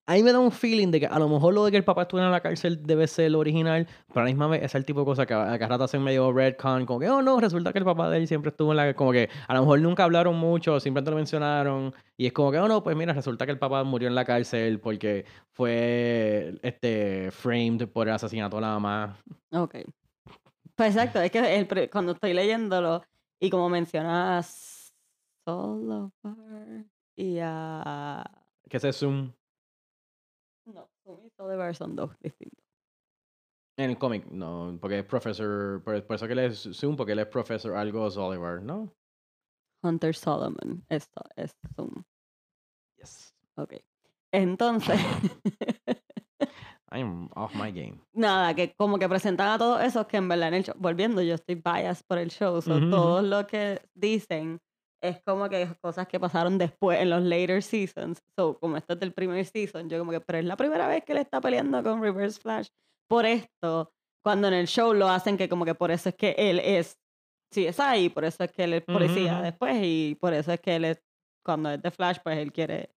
a 0.07 0.15
mí 0.15 0.23
me 0.23 0.33
da 0.33 0.39
un 0.39 0.53
feeling 0.53 0.89
de 0.91 1.01
que 1.01 1.07
a 1.07 1.19
lo 1.19 1.29
mejor 1.29 1.55
lo 1.55 1.65
de 1.65 1.71
que 1.71 1.77
el 1.79 1.85
papá 1.85 2.03
estuviera 2.03 2.27
en 2.27 2.33
la 2.33 2.41
cárcel 2.41 2.83
debe 2.83 3.07
ser 3.07 3.31
lo 3.31 3.39
original, 3.39 3.87
pero 4.09 4.21
a 4.21 4.25
la 4.25 4.31
misma 4.31 4.47
vez 4.49 4.63
es 4.63 4.75
el 4.75 4.85
tipo 4.85 5.01
de 5.01 5.07
cosa 5.07 5.25
que 5.27 5.33
a, 5.35 5.53
a 5.53 5.57
rato 5.59 5.85
hacen 5.85 6.03
medio 6.03 6.31
redcon, 6.33 6.85
como 6.87 7.01
que, 7.01 7.09
oh 7.09 7.23
no, 7.23 7.41
resulta 7.41 7.73
que 7.73 7.79
el 7.79 7.85
papá 7.85 8.11
de 8.11 8.19
él 8.19 8.29
siempre 8.29 8.51
estuvo 8.51 8.73
en 8.73 8.77
la... 8.79 8.95
Como 8.95 9.13
que 9.13 9.29
a 9.49 9.55
lo 9.55 9.61
mejor 9.61 9.81
nunca 9.81 10.05
hablaron 10.05 10.37
mucho, 10.37 10.79
simplemente 10.81 11.11
lo 11.11 11.17
mencionaron, 11.17 11.95
y 12.19 12.27
es 12.27 12.33
como 12.33 12.51
que, 12.53 12.59
oh 12.59 12.69
no, 12.69 12.83
pues 12.83 12.97
mira, 12.97 13.13
resulta 13.15 13.47
que 13.47 13.53
el 13.53 13.59
papá 13.59 13.83
murió 13.85 14.09
en 14.09 14.15
la 14.15 14.25
cárcel 14.27 14.79
porque 14.81 15.25
fue 15.53 16.55
este 16.63 17.31
framed 17.31 17.89
por 17.89 18.07
el 18.09 18.15
asesinato 18.15 18.57
de 18.57 18.63
la 18.63 18.69
mamá. 18.79 19.17
Ok. 19.53 19.77
Pues 20.75 20.95
exacto, 20.97 21.21
es 21.21 21.31
que 21.31 21.39
el 21.57 21.89
cuando 21.91 22.13
estoy 22.13 22.35
leyéndolo 22.35 23.03
y 23.45 23.51
como 23.51 23.69
mencionas 23.69 24.95
Solivar 25.47 26.11
y 27.17 27.39
a... 27.43 28.25
Que 28.69 28.79
ese 28.79 28.93
Zoom 28.93 29.33
No, 30.67 30.89
Zoom 31.05 31.27
y 31.27 31.31
Solivar 31.37 31.75
son 31.77 31.95
dos 31.95 32.19
distintos. 32.21 32.65
en 33.77 33.91
el 33.91 33.99
cómic, 33.99 34.25
no, 34.27 34.79
porque 34.81 35.01
es 35.01 35.05
Professor, 35.05 35.83
por, 35.83 36.07
por 36.07 36.17
eso 36.17 36.27
que 36.27 36.33
él 36.33 36.39
es 36.39 36.69
Zoom, 36.73 36.97
porque 36.97 37.13
él 37.13 37.19
es 37.19 37.27
Professor 37.27 37.77
algo 37.77 38.05
Oliver, 38.05 38.63
¿no? 38.63 38.91
Hunter 39.83 40.15
Solomon, 40.15 40.83
esto 40.89 41.21
es 41.37 41.53
Zoom. 41.77 42.03
Yes. 42.97 43.35
Ok. 43.57 43.75
Entonces, 44.33 44.99
I'm 46.95 47.29
off 47.35 47.55
my 47.55 47.71
game. 47.73 48.01
nada, 48.15 48.55
que 48.55 48.73
como 48.77 48.99
que 48.99 49.09
presentan 49.09 49.49
a 49.49 49.59
todos 49.59 49.83
esos 49.83 50.07
que 50.07 50.17
en 50.19 50.29
verdad 50.29 50.49
en 50.49 50.55
el 50.55 50.65
show, 50.65 50.75
volviendo, 50.79 51.21
yo 51.23 51.35
estoy 51.35 51.57
biased 51.57 52.05
por 52.07 52.19
el 52.19 52.31
show, 52.31 52.61
so 52.63 52.77
Ujú, 52.77 52.87
ujú. 52.87 52.91
todo 52.91 53.23
lo 53.23 53.47
que 53.47 53.81
dicen 53.95 54.61
es 55.03 55.21
como 55.23 55.49
que 55.51 55.69
cosas 55.83 56.07
que 56.09 56.19
pasaron 56.19 56.57
después 56.57 56.99
en 57.01 57.11
los 57.11 57.23
later 57.23 57.63
seasons. 57.63 58.23
So, 58.39 58.59
como 58.59 58.77
esto 58.77 58.95
es 58.95 59.01
del 59.01 59.13
primer 59.13 59.45
season, 59.45 59.91
yo 59.91 59.99
como 59.99 60.13
que, 60.13 60.21
pero 60.21 60.39
es 60.39 60.45
la 60.45 60.57
primera 60.57 60.87
vez 60.89 61.05
que 61.05 61.13
él 61.13 61.19
está 61.19 61.41
peleando 61.41 61.83
con 61.83 62.01
Reverse 62.01 62.41
Flash 62.41 62.69
por 63.09 63.27
esto, 63.27 63.93
cuando 64.25 64.49
en 64.49 64.55
el 64.55 64.67
show 64.67 64.95
lo 64.95 65.09
hacen 65.11 65.37
que 65.37 65.49
como 65.49 65.65
que 65.67 65.75
por 65.75 65.91
eso 65.91 66.09
es 66.09 66.15
que 66.15 66.35
él 66.39 66.59
es 66.61 66.99
CSI, 67.53 68.09
por 68.09 68.25
eso 68.25 68.45
es 68.45 68.53
que 68.53 68.65
él 68.65 68.73
es 68.75 68.83
policía 68.83 69.43
después 69.43 69.77
y 69.83 70.17
por 70.21 70.33
eso 70.33 70.53
es 70.53 70.61
que 70.61 70.77
él 70.77 70.85
es, 70.87 71.03
cuando 71.45 71.71
es 71.71 71.83
de 71.83 71.91
Flash, 71.91 72.19
pues 72.25 72.39
él 72.39 72.53
quiere 72.53 72.91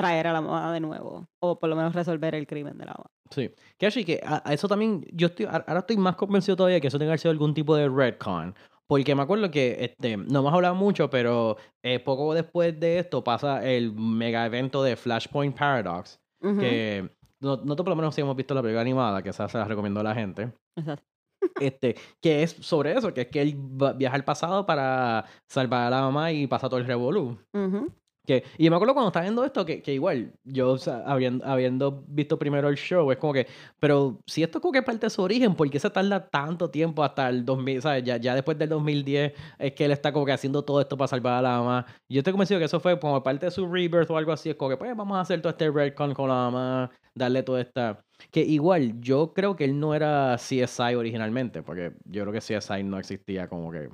traer 0.00 0.26
a 0.26 0.32
la 0.32 0.40
mamá 0.40 0.72
de 0.72 0.80
nuevo 0.80 1.26
o 1.42 1.58
por 1.58 1.68
lo 1.68 1.76
menos 1.76 1.94
resolver 1.94 2.34
el 2.34 2.46
crimen 2.46 2.78
de 2.78 2.86
la 2.86 2.92
mamá. 2.92 3.06
Sí. 3.30 3.50
Que 3.78 3.86
así 3.86 4.04
que 4.04 4.20
a, 4.24 4.42
a 4.48 4.52
eso 4.52 4.66
también, 4.68 5.04
yo 5.12 5.28
estoy, 5.28 5.46
ahora 5.46 5.78
estoy 5.80 5.96
más 5.96 6.16
convencido 6.16 6.56
todavía 6.56 6.80
que 6.80 6.88
eso 6.88 6.98
tenga 6.98 7.12
que 7.12 7.18
ser 7.18 7.30
algún 7.30 7.54
tipo 7.54 7.76
de 7.76 7.88
retcon. 7.88 8.54
Porque 8.88 9.14
me 9.14 9.22
acuerdo 9.22 9.50
que 9.52 9.76
este, 9.84 10.16
no 10.16 10.40
hemos 10.40 10.52
hablado 10.52 10.74
mucho, 10.74 11.08
pero 11.10 11.56
eh, 11.84 12.00
poco 12.00 12.34
después 12.34 12.78
de 12.80 12.98
esto 12.98 13.22
pasa 13.22 13.64
el 13.64 13.92
mega 13.92 14.44
evento 14.46 14.82
de 14.82 14.96
Flashpoint 14.96 15.56
Paradox. 15.56 16.18
Ujú, 16.42 16.58
Que 16.58 17.08
no- 17.40 17.56
nosotros 17.58 17.84
por 17.84 17.88
lo 17.90 17.96
menos 17.96 18.14
sí 18.16 18.20
hemos 18.20 18.34
visto 18.34 18.52
la 18.52 18.62
película 18.62 18.80
animada, 18.80 19.22
que 19.22 19.28
esa 19.28 19.48
se 19.48 19.58
la 19.58 19.64
recomiendo 19.64 20.00
a 20.00 20.04
la 20.04 20.14
gente. 20.14 20.52
exacto. 20.76 21.04
Este, 21.58 21.94
que 22.22 22.42
es 22.42 22.50
sobre 22.60 22.92
eso, 22.92 23.14
que 23.14 23.22
es 23.22 23.26
que 23.28 23.40
él 23.40 23.56
viaja 23.96 24.14
al 24.16 24.24
pasado 24.24 24.66
para 24.66 25.24
salvar 25.48 25.84
a 25.86 25.90
la 25.90 26.02
mamá 26.02 26.32
y 26.32 26.46
pasa 26.46 26.68
todo 26.68 26.78
el 26.80 26.86
revolú. 26.86 27.38
Ujú. 27.54 27.90
Que, 28.30 28.44
y 28.58 28.70
me 28.70 28.76
acuerdo 28.76 28.94
cuando 28.94 29.08
estaba 29.08 29.24
viendo 29.24 29.44
esto, 29.44 29.66
que, 29.66 29.82
que 29.82 29.92
igual, 29.92 30.32
yo 30.44 30.70
o 30.70 30.78
sea, 30.78 31.02
habiendo, 31.04 31.44
habiendo 31.44 32.04
visto 32.06 32.38
primero 32.38 32.68
el 32.68 32.76
show, 32.76 33.10
es 33.10 33.18
como 33.18 33.32
que, 33.32 33.48
pero 33.80 34.20
si 34.24 34.44
esto 34.44 34.58
es 34.58 34.62
como 34.62 34.70
que 34.70 34.82
parte 34.82 35.06
de 35.06 35.10
su 35.10 35.20
origen, 35.20 35.56
¿por 35.56 35.68
qué 35.68 35.80
se 35.80 35.90
tarda 35.90 36.28
tanto 36.28 36.70
tiempo 36.70 37.02
hasta 37.02 37.28
el 37.28 37.44
2000, 37.44 37.82
¿sabes? 37.82 38.04
Ya, 38.04 38.18
ya 38.18 38.36
después 38.36 38.56
del 38.56 38.68
2010 38.68 39.32
es 39.58 39.72
que 39.72 39.84
él 39.84 39.90
está 39.90 40.12
como 40.12 40.26
que 40.26 40.30
haciendo 40.32 40.62
todo 40.64 40.80
esto 40.80 40.96
para 40.96 41.08
salvar 41.08 41.34
a 41.34 41.42
la 41.42 41.58
mamá. 41.58 41.86
Y 42.06 42.14
yo 42.14 42.20
estoy 42.20 42.32
convencido 42.32 42.60
que 42.60 42.66
eso 42.66 42.78
fue 42.78 43.00
como 43.00 43.20
parte 43.20 43.46
de 43.46 43.50
su 43.50 43.66
rebirth 43.66 44.08
o 44.10 44.16
algo 44.16 44.30
así, 44.30 44.50
es 44.50 44.54
como 44.54 44.70
que, 44.70 44.76
pues 44.76 44.96
vamos 44.96 45.18
a 45.18 45.22
hacer 45.22 45.42
todo 45.42 45.50
este 45.50 45.68
retcon 45.68 46.14
con 46.14 46.28
la 46.28 46.34
mamá, 46.34 46.90
darle 47.14 47.42
toda 47.42 47.60
esta... 47.60 47.98
Que 48.30 48.42
igual, 48.42 49.00
yo 49.00 49.32
creo 49.34 49.56
que 49.56 49.64
él 49.64 49.80
no 49.80 49.92
era 49.92 50.36
CSI 50.36 50.94
originalmente, 50.94 51.64
porque 51.64 51.94
yo 52.04 52.22
creo 52.22 52.32
que 52.32 52.38
CSI 52.38 52.84
no 52.84 52.96
existía 52.96 53.48
como 53.48 53.72
que... 53.72 53.88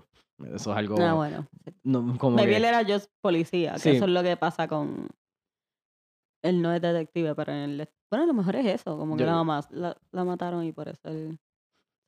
Eso 0.55 0.71
es 0.73 0.77
algo... 0.77 0.97
Ah, 1.01 1.15
bueno. 1.15 1.47
no, 1.85 2.19
como 2.19 2.37
Maybe 2.37 2.51
que- 2.53 2.57
él 2.59 2.65
era 2.67 2.85
just 2.85 3.11
policía, 3.23 3.75
que 3.75 3.79
Sí. 3.81 3.91
eso 3.91 4.05
es 4.05 4.11
lo 4.11 4.23
que 4.23 4.37
pasa 4.37 4.69
con... 4.69 5.09
Él 6.45 6.61
no 6.63 6.73
es 6.73 6.81
detective, 6.83 7.35
pero 7.35 7.53
en 7.53 7.59
el... 7.59 7.89
Bueno, 8.11 8.25
a 8.25 8.27
lo 8.27 8.35
mejor 8.35 8.57
es 8.57 8.67
eso, 8.67 8.97
como 8.97 9.17
que 9.17 9.23
Yo- 9.23 9.27
la 9.27 9.35
mamá 9.35 9.61
la, 9.71 9.97
la 10.13 10.25
mataron 10.25 10.63
y 10.65 10.73
por 10.73 10.89
eso 10.89 11.09
él 11.09 11.39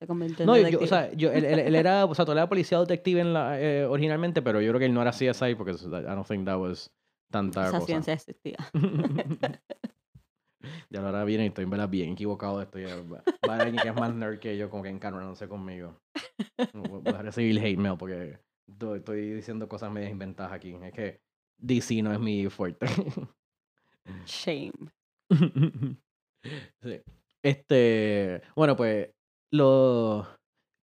se 0.01 0.07
convirtió 0.07 0.45
en 0.45 0.47
No, 0.47 0.57
yo, 0.57 0.63
detective. 0.65 0.81
yo- 0.81 0.85
o 0.85 0.89
sea, 0.89 1.13
yo, 1.15 1.33
él, 1.33 1.45
él- 1.45 1.59
él 1.59 1.75
era, 1.75 2.05
o 2.05 2.15
sea, 2.15 2.25
tú 2.25 2.33
era 2.33 2.49
policía 2.49 2.79
o 2.79 2.83
detective 2.83 3.21
en 3.21 3.33
la, 3.33 3.61
eh, 3.61 3.85
originalmente, 3.87 4.43
pero 4.43 4.61
yo 4.61 4.69
creo 4.71 4.79
que 4.79 4.87
él 4.87 4.95
no 4.95 5.03
era 5.03 5.11
CSI 5.11 5.55
porque 5.57 5.73
I 5.73 5.87
don't 6.03 6.27
think 6.27 6.45
that 6.47 6.59
was 6.59 6.93
tanta 7.33 7.63
Esa 7.65 7.73
cosa. 7.81 7.87
ciencia 7.87 8.13
existía. 8.15 8.57
ya 10.91 11.01
ahora 11.01 11.25
viene 11.25 11.45
y 11.45 11.49
estoy 11.49 11.65
en 11.65 11.71
verdad 11.71 11.89
bien 11.89 12.13
equivocado 12.13 12.59
de 12.59 12.65
esto. 12.65 12.79
Ya, 12.79 12.97
va, 12.97 13.23
va 13.49 13.53
a 13.53 13.55
haber 13.55 13.67
alguien 13.69 13.83
que 13.83 13.89
es 13.89 13.95
más 13.95 14.15
nerd 14.15 14.39
que 14.39 14.57
yo, 14.57 14.71
como 14.71 14.83
que 14.83 14.89
encabronándose 14.89 15.49
conmigo. 15.49 16.01
Voy 16.73 17.15
a 17.15 17.23
recibir 17.23 17.59
hate 17.59 17.79
mail 17.79 17.97
porque 17.99 18.39
estoy, 18.67 19.33
diciendo 19.33 19.69
cosas 19.69 19.91
medias 19.91 20.11
inventadas 20.11 20.53
aquí. 20.53 20.75
Es 20.83 20.93
que 20.93 21.21
DC 21.59 22.03
no 22.03 22.13
es 22.13 22.21
mi 22.21 22.49
fuerte. 22.49 22.87
Shame. 24.27 24.73
Sí. 26.81 27.03
Este, 27.43 28.41
bueno, 28.55 28.77
pues 28.77 29.11
lo 29.51 30.38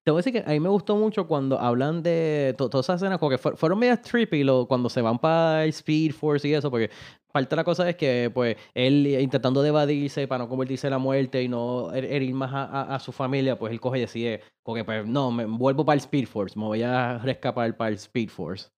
te 0.05 0.11
voy 0.11 0.19
a 0.19 0.21
decir 0.23 0.33
que 0.33 0.47
a 0.47 0.53
mí 0.53 0.59
me 0.59 0.69
gustó 0.69 0.95
mucho 0.95 1.25
cuando 1.27 1.59
hablan 1.59 2.03
de 2.03 2.53
to- 2.57 2.69
todas 2.69 2.85
esas 2.85 3.01
escenas 3.01 3.17
como 3.17 3.31
que 3.31 3.39
fue- 3.39 3.55
fueron 3.57 3.79
medias 3.79 4.01
trippy 4.03 4.43
lo, 4.43 4.67
cuando 4.67 4.87
se 4.87 5.01
van 5.01 5.17
para 5.17 5.63
el 5.63 5.69
Speed 5.71 6.13
Force 6.13 6.47
y 6.47 6.53
eso, 6.53 6.69
porque 6.69 6.91
parte 7.31 7.49
de 7.49 7.55
la 7.55 7.63
cosa 7.63 7.89
es 7.89 7.95
que 7.95 8.29
pues 8.33 8.55
él 8.75 9.07
intentando 9.19 9.63
de 9.63 9.69
evadirse 9.69 10.27
para 10.27 10.43
no 10.43 10.49
convertirse 10.49 10.85
en 10.87 10.91
la 10.91 10.99
muerte 10.99 11.41
y 11.41 11.47
no 11.47 11.91
her- 11.91 12.05
herir 12.05 12.35
más 12.35 12.53
a, 12.53 12.65
a- 12.65 12.95
a 12.95 12.99
su 12.99 13.11
familia, 13.11 13.57
pues 13.57 13.73
él 13.73 13.79
coge 13.81 13.97
y 13.97 14.01
decide, 14.01 14.41
como 14.63 14.75
que 14.75 14.83
pues 14.85 15.07
no, 15.07 15.31
me 15.31 15.45
vuelvo 15.45 15.83
para 15.83 15.95
el 15.95 15.99
Speed 16.01 16.27
Force, 16.27 16.57
me 16.57 16.65
voy 16.65 16.83
a 16.83 17.17
rescapar 17.17 17.75
para 17.75 17.89
el 17.89 17.95
Speed 17.95 18.29
Force. 18.29 18.69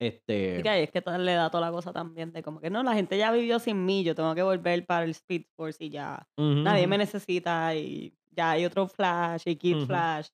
Este, 0.00 0.66
ahí 0.68 0.82
es 0.82 0.90
que 0.90 1.02
le 1.18 1.32
da 1.34 1.50
toda 1.50 1.66
la 1.66 1.72
cosa 1.72 1.92
también 1.92 2.32
de 2.32 2.42
como 2.42 2.58
que 2.60 2.68
no, 2.70 2.82
la 2.82 2.94
gente 2.94 3.16
ya 3.16 3.30
vivió 3.30 3.58
sin 3.58 3.84
mí, 3.84 4.02
yo 4.02 4.14
tengo 4.14 4.34
que 4.34 4.42
volver 4.42 4.84
para 4.86 5.04
el 5.04 5.10
Speed 5.10 5.44
Force 5.56 5.84
y 5.84 5.90
ya 5.90 6.26
ujú, 6.36 6.62
nadie 6.62 6.82
ujú. 6.82 6.90
me 6.90 6.98
necesita 6.98 7.74
y 7.76 8.12
ya 8.30 8.52
hay 8.52 8.64
otro 8.64 8.88
Flash 8.88 9.42
y 9.46 9.56
Kid 9.56 9.76
Ujú. 9.76 9.86
Flash. 9.86 10.28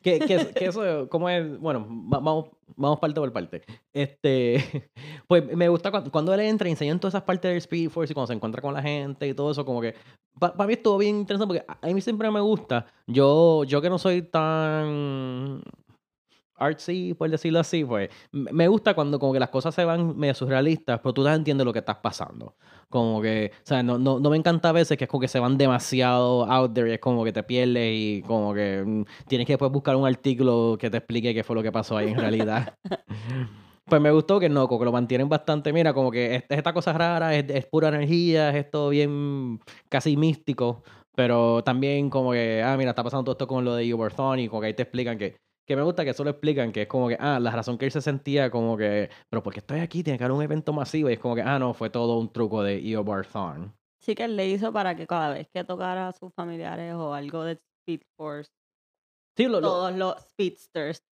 Que, 0.00 0.18
que, 0.20 0.34
es- 0.36 0.48
eso, 0.56 1.08
como 1.08 1.28
es, 1.28 1.58
bueno, 1.58 1.86
va- 2.12 2.18
vamos, 2.20 2.46
vamos 2.76 2.98
parte 2.98 3.20
por 3.20 3.32
parte. 3.32 3.62
Este, 3.92 4.90
pues 5.28 5.44
me 5.56 5.68
gusta 5.68 5.90
cuando, 5.90 6.10
cuando 6.10 6.32
él 6.34 6.40
entra 6.40 6.68
y 6.68 6.72
enseñan 6.72 6.98
todas 7.00 7.14
esas 7.14 7.22
partes 7.24 7.50
del 7.50 7.58
Speed 7.58 7.90
Force 7.90 8.12
y 8.12 8.14
cuando 8.14 8.28
se 8.28 8.32
encuentra 8.34 8.62
con 8.62 8.74
la 8.74 8.82
gente 8.82 9.26
y 9.28 9.34
todo 9.34 9.50
eso, 9.50 9.64
como 9.64 9.80
que, 9.80 9.94
para 10.38 10.66
mí 10.66 10.72
estuvo 10.74 10.98
bien 10.98 11.16
interesante 11.16 11.46
porque 11.46 11.64
a, 11.68 11.78
a 11.86 11.92
mí 11.92 12.00
siempre 12.00 12.30
me 12.30 12.40
gusta. 12.40 12.86
Yo, 13.06 13.64
yo 13.64 13.80
que 13.82 13.90
no 13.90 13.98
soy 13.98 14.22
tan 14.22 15.62
artsy, 16.62 17.14
por 17.14 17.30
decirlo 17.30 17.60
así, 17.60 17.84
pues 17.84 18.10
me 18.32 18.68
gusta 18.68 18.94
cuando 18.94 19.18
como 19.18 19.32
que 19.32 19.40
las 19.40 19.50
cosas 19.50 19.74
se 19.74 19.84
van 19.84 20.16
medio 20.16 20.34
surrealistas, 20.34 21.00
pero 21.00 21.12
tú 21.12 21.24
ya 21.24 21.34
entiendes 21.34 21.64
lo 21.64 21.72
que 21.72 21.80
estás 21.80 21.96
pasando. 21.96 22.54
Como 22.88 23.22
que, 23.22 23.52
o 23.54 23.66
sea, 23.66 23.82
no, 23.82 23.98
no, 23.98 24.20
no 24.20 24.30
me 24.30 24.36
encanta 24.36 24.68
a 24.68 24.72
veces 24.72 24.98
que 24.98 25.04
es 25.04 25.10
como 25.10 25.20
que 25.20 25.28
se 25.28 25.38
van 25.38 25.56
demasiado 25.56 26.44
out 26.44 26.74
there 26.74 26.90
y 26.90 26.94
es 26.94 27.00
como 27.00 27.24
que 27.24 27.32
te 27.32 27.42
pierdes 27.42 27.92
y 27.94 28.22
como 28.26 28.52
que 28.54 28.82
mm, 28.84 29.04
tienes 29.28 29.46
que 29.46 29.54
después 29.54 29.72
buscar 29.72 29.96
un 29.96 30.06
artículo 30.06 30.76
que 30.78 30.90
te 30.90 30.98
explique 30.98 31.34
qué 31.34 31.42
fue 31.44 31.56
lo 31.56 31.62
que 31.62 31.72
pasó 31.72 31.96
ahí 31.96 32.08
en 32.08 32.18
realidad. 32.18 32.74
Pues 33.84 34.00
me 34.00 34.12
gustó 34.12 34.38
que 34.38 34.48
no, 34.48 34.68
como 34.68 34.78
que 34.78 34.84
lo 34.84 34.92
mantienen 34.92 35.28
bastante, 35.28 35.72
mira, 35.72 35.92
como 35.92 36.10
que 36.10 36.36
es, 36.36 36.44
es 36.48 36.58
esta 36.58 36.72
cosa 36.72 36.92
rara, 36.92 37.34
es, 37.34 37.44
es 37.48 37.66
pura 37.66 37.88
energía, 37.88 38.50
es 38.50 38.56
esto 38.56 38.88
bien 38.88 39.60
casi 39.88 40.16
místico, 40.16 40.82
pero 41.14 41.62
también 41.64 42.08
como 42.08 42.32
que, 42.32 42.62
ah, 42.64 42.76
mira, 42.76 42.90
está 42.90 43.04
pasando 43.04 43.24
todo 43.24 43.32
esto 43.32 43.46
con 43.46 43.64
lo 43.64 43.74
de 43.74 43.92
Uberthon 43.92 44.38
y 44.38 44.48
como 44.48 44.60
que 44.60 44.68
ahí 44.68 44.74
te 44.74 44.82
explican 44.84 45.18
que, 45.18 45.36
que 45.66 45.76
me 45.76 45.82
gusta 45.82 46.04
que 46.04 46.10
eso 46.10 46.24
lo 46.24 46.30
explican, 46.30 46.72
que 46.72 46.82
es 46.82 46.88
como 46.88 47.08
que, 47.08 47.16
ah, 47.20 47.38
la 47.40 47.50
razón 47.50 47.78
que 47.78 47.84
él 47.86 47.92
se 47.92 48.00
sentía 48.00 48.50
como 48.50 48.76
que, 48.76 49.10
pero 49.30 49.42
porque 49.42 49.60
estoy 49.60 49.80
aquí, 49.80 50.02
tiene 50.02 50.18
que 50.18 50.24
haber 50.24 50.36
un 50.36 50.42
evento 50.42 50.72
masivo 50.72 51.08
y 51.08 51.14
es 51.14 51.18
como 51.18 51.34
que, 51.34 51.42
ah, 51.42 51.58
no, 51.58 51.72
fue 51.74 51.90
todo 51.90 52.18
un 52.18 52.32
truco 52.32 52.62
de 52.62 52.78
Eobarthon. 52.88 53.72
Sí 54.00 54.14
que 54.14 54.24
él 54.24 54.36
le 54.36 54.48
hizo 54.48 54.72
para 54.72 54.96
que 54.96 55.06
cada 55.06 55.32
vez 55.32 55.48
que 55.52 55.62
tocara 55.64 56.08
a 56.08 56.12
sus 56.12 56.32
familiares 56.34 56.94
o 56.94 57.14
algo 57.14 57.44
de 57.44 57.60
Speed 57.82 58.02
Force, 58.16 58.50
Sí, 59.36 59.44
lo, 59.44 59.60
lo- 59.60 59.68
todos 59.68 59.96
los 59.96 60.16
speedsters 60.20 61.02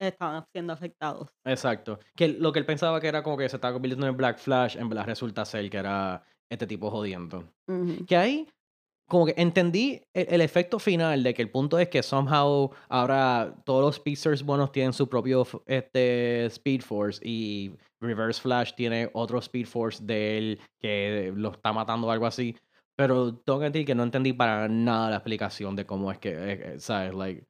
estaban 0.00 0.44
siendo 0.52 0.72
afectados. 0.72 1.30
exacto. 1.46 1.98
Que 2.16 2.28
lo 2.28 2.52
que 2.52 2.58
él 2.58 2.66
pensaba 2.66 3.00
que 3.00 3.08
era 3.08 3.22
como 3.22 3.36
que 3.36 3.48
se 3.48 3.56
estaba 3.56 3.72
convirtiendo 3.72 4.06
en 4.06 4.16
Black 4.16 4.38
Flash, 4.38 4.76
en 4.76 4.88
verdad 4.88 5.06
resulta 5.06 5.44
ser 5.44 5.68
que 5.70 5.76
era 5.78 6.22
este 6.50 6.66
tipo 6.66 6.90
jodiendo. 6.90 7.44
Que 8.06 8.16
ahí 8.16 8.48
como 9.10 9.26
que 9.26 9.34
entendí 9.36 10.00
el, 10.14 10.26
el 10.30 10.40
efecto 10.40 10.78
final 10.78 11.22
de 11.22 11.34
que 11.34 11.42
el 11.42 11.50
punto 11.50 11.78
es 11.78 11.88
que 11.88 12.02
somehow 12.02 12.70
ahora 12.88 13.54
todos 13.66 13.82
los 13.82 13.96
speedsters 13.96 14.42
buenos 14.42 14.72
tienen 14.72 14.92
su 14.92 15.08
propio 15.08 15.46
este 15.66 16.46
Speed 16.46 16.82
Force 16.82 17.20
y 17.22 17.72
Reverse 18.00 18.40
Flash 18.40 18.72
tiene 18.74 19.10
otro 19.12 19.38
Speed 19.38 19.66
Force 19.66 20.02
de 20.02 20.38
él 20.38 20.60
que 20.78 21.32
lo 21.34 21.50
está 21.50 21.72
matando 21.72 22.06
o 22.06 22.10
algo 22.10 22.26
así. 22.26 22.56
Pero 22.96 23.34
tengo 23.34 23.58
que 23.58 23.70
decir 23.70 23.86
que 23.86 23.94
no 23.94 24.02
entendí 24.02 24.32
para 24.32 24.68
nada 24.68 25.10
la 25.10 25.16
explicación 25.16 25.74
de 25.74 25.86
cómo 25.86 26.12
es 26.12 26.18
que, 26.18 26.30
eh, 26.30 26.74
eh, 26.74 26.80
¿sabes? 26.80 27.14
Like, 27.14 27.46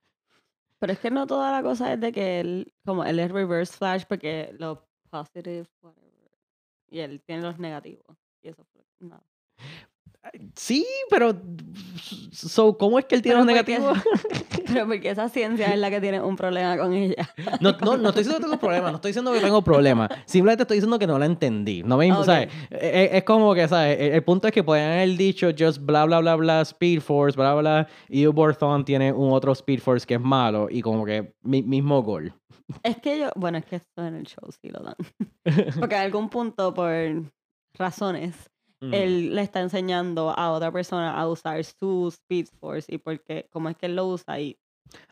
Pero 0.79 0.93
es 0.93 0.99
que 0.99 1.11
no 1.11 1.27
toda 1.27 1.51
la 1.53 1.63
cosa 1.63 1.93
es 1.93 2.01
de 2.01 2.13
que 2.13 2.41
él, 2.41 2.73
como 2.85 3.05
él 3.05 3.19
es 3.19 3.31
reverse 3.31 3.77
flash 3.77 4.05
porque 4.09 4.55
los 4.59 4.79
positive, 5.11 5.67
whatever, 5.83 6.31
y 6.89 7.01
él 7.01 7.21
tiene 7.27 7.43
los 7.43 7.59
negativos. 7.59 8.17
Y 8.43 8.49
eso 8.49 8.65
nada. 9.01 9.25
Sí, 10.55 10.87
pero. 11.09 11.35
So, 12.31 12.77
¿Cómo 12.77 12.99
es 12.99 13.07
que 13.07 13.15
él 13.15 13.23
tiene 13.23 13.39
Pero 13.41 13.45
los 13.47 13.55
porque- 13.57 13.79
negativos? 13.79 13.99
Pero 14.73 14.87
porque 14.87 15.11
esa 15.11 15.29
ciencia 15.29 15.73
es 15.73 15.79
la 15.81 15.91
que 15.91 16.01
tiene 16.01 16.21
un 16.21 16.37
problema 16.37 16.77
con 16.79 16.93
ella. 16.93 17.29
No, 17.61 17.73
no, 17.81 17.97
no 17.97 18.11
estoy 18.11 18.23
diciendo 18.23 18.37
que 18.39 18.45
tengo 18.45 18.59
problemas, 18.61 18.91
no 18.93 18.97
estoy 18.97 19.09
diciendo 19.09 19.33
que 19.33 19.41
tengo 19.41 19.63
problemas. 19.63 20.09
Simplemente 20.27 20.63
estoy 20.63 20.77
diciendo 20.77 20.97
que 20.99 21.07
no 21.09 21.19
la 21.19 21.27
entendí. 21.27 21.83
No 21.83 21.97
me, 21.97 22.13
Ok. 22.13 22.25
¿sabes? 22.25 22.53
Es, 22.71 23.15
es 23.15 23.25
como 23.25 23.53
que, 23.55 23.67
¿sabes? 23.67 23.99
El, 23.99 24.13
el 24.13 24.23
punto 24.23 24.47
es 24.47 24.53
que 24.55 24.63
pueden 24.63 24.87
haber 24.93 25.17
dicho 25.17 25.49
just 25.59 25.79
bla, 25.85 26.05
bla, 26.05 26.21
bla, 26.21 26.37
bla, 26.37 26.61
Speed 26.61 27.01
Force, 27.01 27.37
bla, 27.37 27.55
bla, 27.55 27.89
y 28.09 28.27
Uberthon 28.29 28.85
tiene 28.85 29.13
un 29.13 29.33
otro 29.33 29.51
Speed 29.53 29.81
Force 29.81 30.07
que 30.07 30.15
es 30.15 30.21
malo 30.21 30.69
y 30.71 30.83
como 30.83 31.05
que 31.05 31.35
mi- 31.43 31.63
mismo 31.63 32.01
gol. 32.05 32.33
Es 32.85 32.99
que 32.99 33.19
yo, 33.19 33.31
bueno, 33.35 33.59
es 33.59 33.65
que 33.65 33.77
esto 33.77 34.07
en 34.07 34.15
el 34.15 34.27
show 34.27 34.49
sí 34.53 34.69
lo 34.69 34.81
dan. 34.85 34.95
Porque 35.81 35.97
en 35.97 36.03
algún 36.03 36.29
punto, 36.29 36.73
por 36.75 36.93
razones, 37.77 38.37
Mm. 38.83 38.95
él 38.95 39.35
le 39.35 39.43
está 39.43 39.61
enseñando 39.61 40.31
a 40.31 40.51
otra 40.53 40.73
persona 40.73 41.15
a 41.19 41.29
usar 41.29 41.63
su 41.65 42.09
Speed 42.09 42.47
Force 42.59 42.93
y 42.93 42.99
porque, 42.99 43.47
como 43.51 43.69
es 43.69 43.77
que 43.77 43.87
él 43.87 43.97
lo 43.97 44.07
usa 44.07 44.41
y 44.41 44.59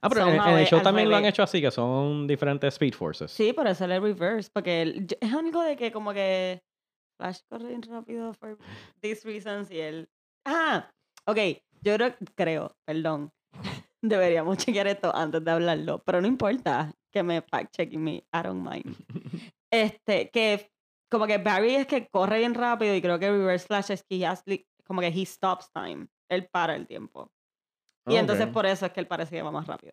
ah, 0.00 0.08
pero 0.08 0.26
en, 0.28 0.40
el 0.58 0.66
show 0.66 0.80
también 0.82 1.08
lo 1.10 1.16
han 1.16 1.22
revés. 1.22 1.34
hecho 1.34 1.42
así, 1.42 1.60
que 1.60 1.70
son 1.70 2.26
diferentes 2.26 2.74
Speed 2.74 2.94
Forces. 2.94 3.30
Sí, 3.30 3.52
pero 3.54 3.68
es 3.70 3.78
reverse, 3.80 4.48
porque 4.52 4.82
él- 4.82 5.06
yo- 5.06 5.16
es 5.20 5.32
algo 5.34 5.62
de 5.62 5.76
que 5.76 5.92
como 5.92 6.12
que 6.14 6.62
Flash 7.20 7.40
corre 7.48 7.76
rápido 7.88 8.32
for 8.34 8.56
these 9.00 9.22
reasons 9.26 9.70
y 9.70 9.80
él... 9.80 10.08
Ah, 10.46 10.88
ok, 11.26 11.36
yo 11.82 11.94
creo, 11.96 12.14
creo, 12.34 12.76
perdón, 12.86 13.30
deberíamos 14.02 14.56
chequear 14.58 14.86
esto 14.86 15.14
antes 15.14 15.44
de 15.44 15.50
hablarlo, 15.50 16.02
pero 16.04 16.20
no 16.22 16.26
importa 16.26 16.94
que 17.12 17.22
me 17.22 17.42
fact 17.42 17.74
checken 17.76 18.02
me, 18.02 18.24
I 18.32 18.42
don't 18.42 18.66
mind. 18.66 18.96
Este, 19.70 20.30
que 20.30 20.70
como 21.10 21.26
que 21.26 21.38
Barry 21.38 21.76
es 21.76 21.86
que 21.86 22.08
corre 22.08 22.38
bien 22.38 22.54
rápido 22.54 22.94
y 22.94 23.02
creo 23.02 23.18
que 23.18 23.30
Reverse 23.30 23.66
Flash 23.66 23.90
es 23.90 24.04
que 24.04 24.26
has 24.26 24.44
como 24.84 25.00
que 25.00 25.08
he 25.08 25.26
stops 25.26 25.70
time, 25.72 26.08
él 26.30 26.48
para 26.50 26.74
el 26.74 26.86
tiempo. 26.86 27.30
Y 28.06 28.16
entonces 28.16 28.46
Ok, 28.46 28.52
por 28.52 28.66
eso 28.66 28.86
es 28.86 28.92
que 28.92 29.00
él 29.00 29.06
parece 29.06 29.36
que 29.36 29.42
va 29.42 29.50
más 29.50 29.66
rápido. 29.66 29.92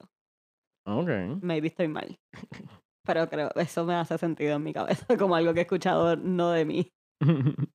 ok. 0.86 1.41
Maybe 1.41 1.67
estoy 1.67 1.88
mal. 1.89 2.17
Pero 3.06 3.30
creo, 3.30 3.51
eso 3.56 3.86
me 3.86 3.93
hace 3.93 4.17
sentido 4.17 4.56
en 4.56 4.63
mi 4.63 4.73
cabeza, 4.73 5.06
como 5.19 5.36
algo 5.36 5.54
que 5.54 5.60
he 5.60 5.63
escuchado 5.63 6.15
no 6.15 6.51
de 6.51 6.65
mí. 6.65 6.93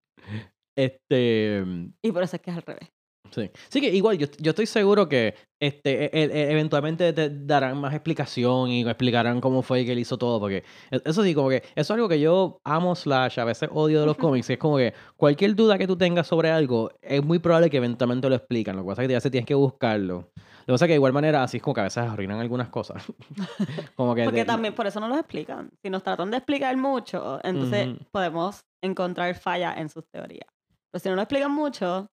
este. 0.77 1.65
Y 2.03 2.13
por 2.13 2.23
eso 2.23 2.37
es 2.37 2.43
que 2.43 2.51
es 2.51 2.57
al 2.57 2.63
revés. 2.63 2.91
Sí. 3.31 3.51
Sí 3.69 3.81
que 3.81 3.89
igual, 3.89 4.19
yo, 4.19 4.27
yo 4.39 4.51
estoy 4.51 4.67
seguro 4.67 5.09
que 5.09 5.35
este, 5.61 6.05
e- 6.07 6.25
e- 6.25 6.51
eventualmente 6.53 7.13
te 7.13 7.31
darán 7.31 7.79
más 7.81 7.93
explicación 7.95 8.71
y 8.71 8.83
explicarán 8.83 9.41
cómo 9.41 9.63
fue 9.63 9.85
que 9.85 9.93
él 9.93 9.99
hizo 9.99 10.17
todo, 10.19 10.41
porque 10.41 10.65
e- 10.91 11.03
eso 11.05 11.23
sí, 11.23 11.35
como 11.35 11.49
que 11.51 11.57
eso 11.59 11.71
es 11.77 11.91
algo 11.91 12.09
que 12.09 12.19
yo 12.19 12.59
amo 12.65 12.95
slash, 12.95 13.39
a 13.39 13.45
veces 13.45 13.69
odio 13.73 14.01
de 14.01 14.07
los 14.07 14.17
Ujú. 14.17 14.27
cómics, 14.29 14.47
que 14.47 14.53
es 14.55 14.59
como 14.59 14.77
que 14.79 14.95
cualquier 15.17 15.55
duda 15.55 15.79
que 15.79 15.87
tú 15.87 15.97
tengas 15.97 16.27
sobre 16.27 16.51
algo, 16.51 16.91
es 17.03 17.23
muy 17.23 17.39
probable 17.39 17.71
que 17.71 17.77
eventualmente 17.77 18.29
lo 18.29 18.35
explican, 18.35 18.75
lo 18.77 18.83
que 18.83 18.89
pasa 18.89 19.03
es 19.03 19.09
que 19.09 19.13
ya 19.13 19.21
se 19.21 19.31
tienes 19.31 19.47
que 19.47 19.55
buscarlo. 19.55 20.31
Lo 20.61 20.67
que 20.67 20.73
pasa 20.75 20.85
es 20.85 20.89
que 20.89 20.93
de 20.93 20.97
igual 20.97 21.13
manera 21.13 21.43
así 21.43 21.57
es 21.57 21.63
como 21.63 21.75
que 21.75 21.81
a 21.81 21.85
veces 21.85 22.03
arruinan 22.05 22.39
algunas 22.41 22.69
cosas. 22.69 23.03
como 23.97 24.15
que 24.15 24.25
Porque 24.25 24.41
de- 24.41 24.45
también 24.45 24.75
por 24.75 24.87
eso 24.87 25.01
no 25.01 25.09
los 25.09 25.19
explican. 25.19 25.71
Si 25.83 25.91
nos 25.91 26.03
tratan 26.03 26.31
de 26.31 26.37
explicar 26.39 26.77
mucho, 26.77 27.41
entonces 27.43 27.89
Ujú. 27.89 27.99
podemos 28.13 28.61
encontrar 28.83 29.35
fallas 29.35 29.77
en 29.79 29.89
sus 29.89 30.05
teorías. 30.13 30.47
Pero 30.93 31.03
si 31.03 31.09
no 31.09 31.17
lo 31.17 31.23
explican 31.23 31.53
mucho, 31.53 32.07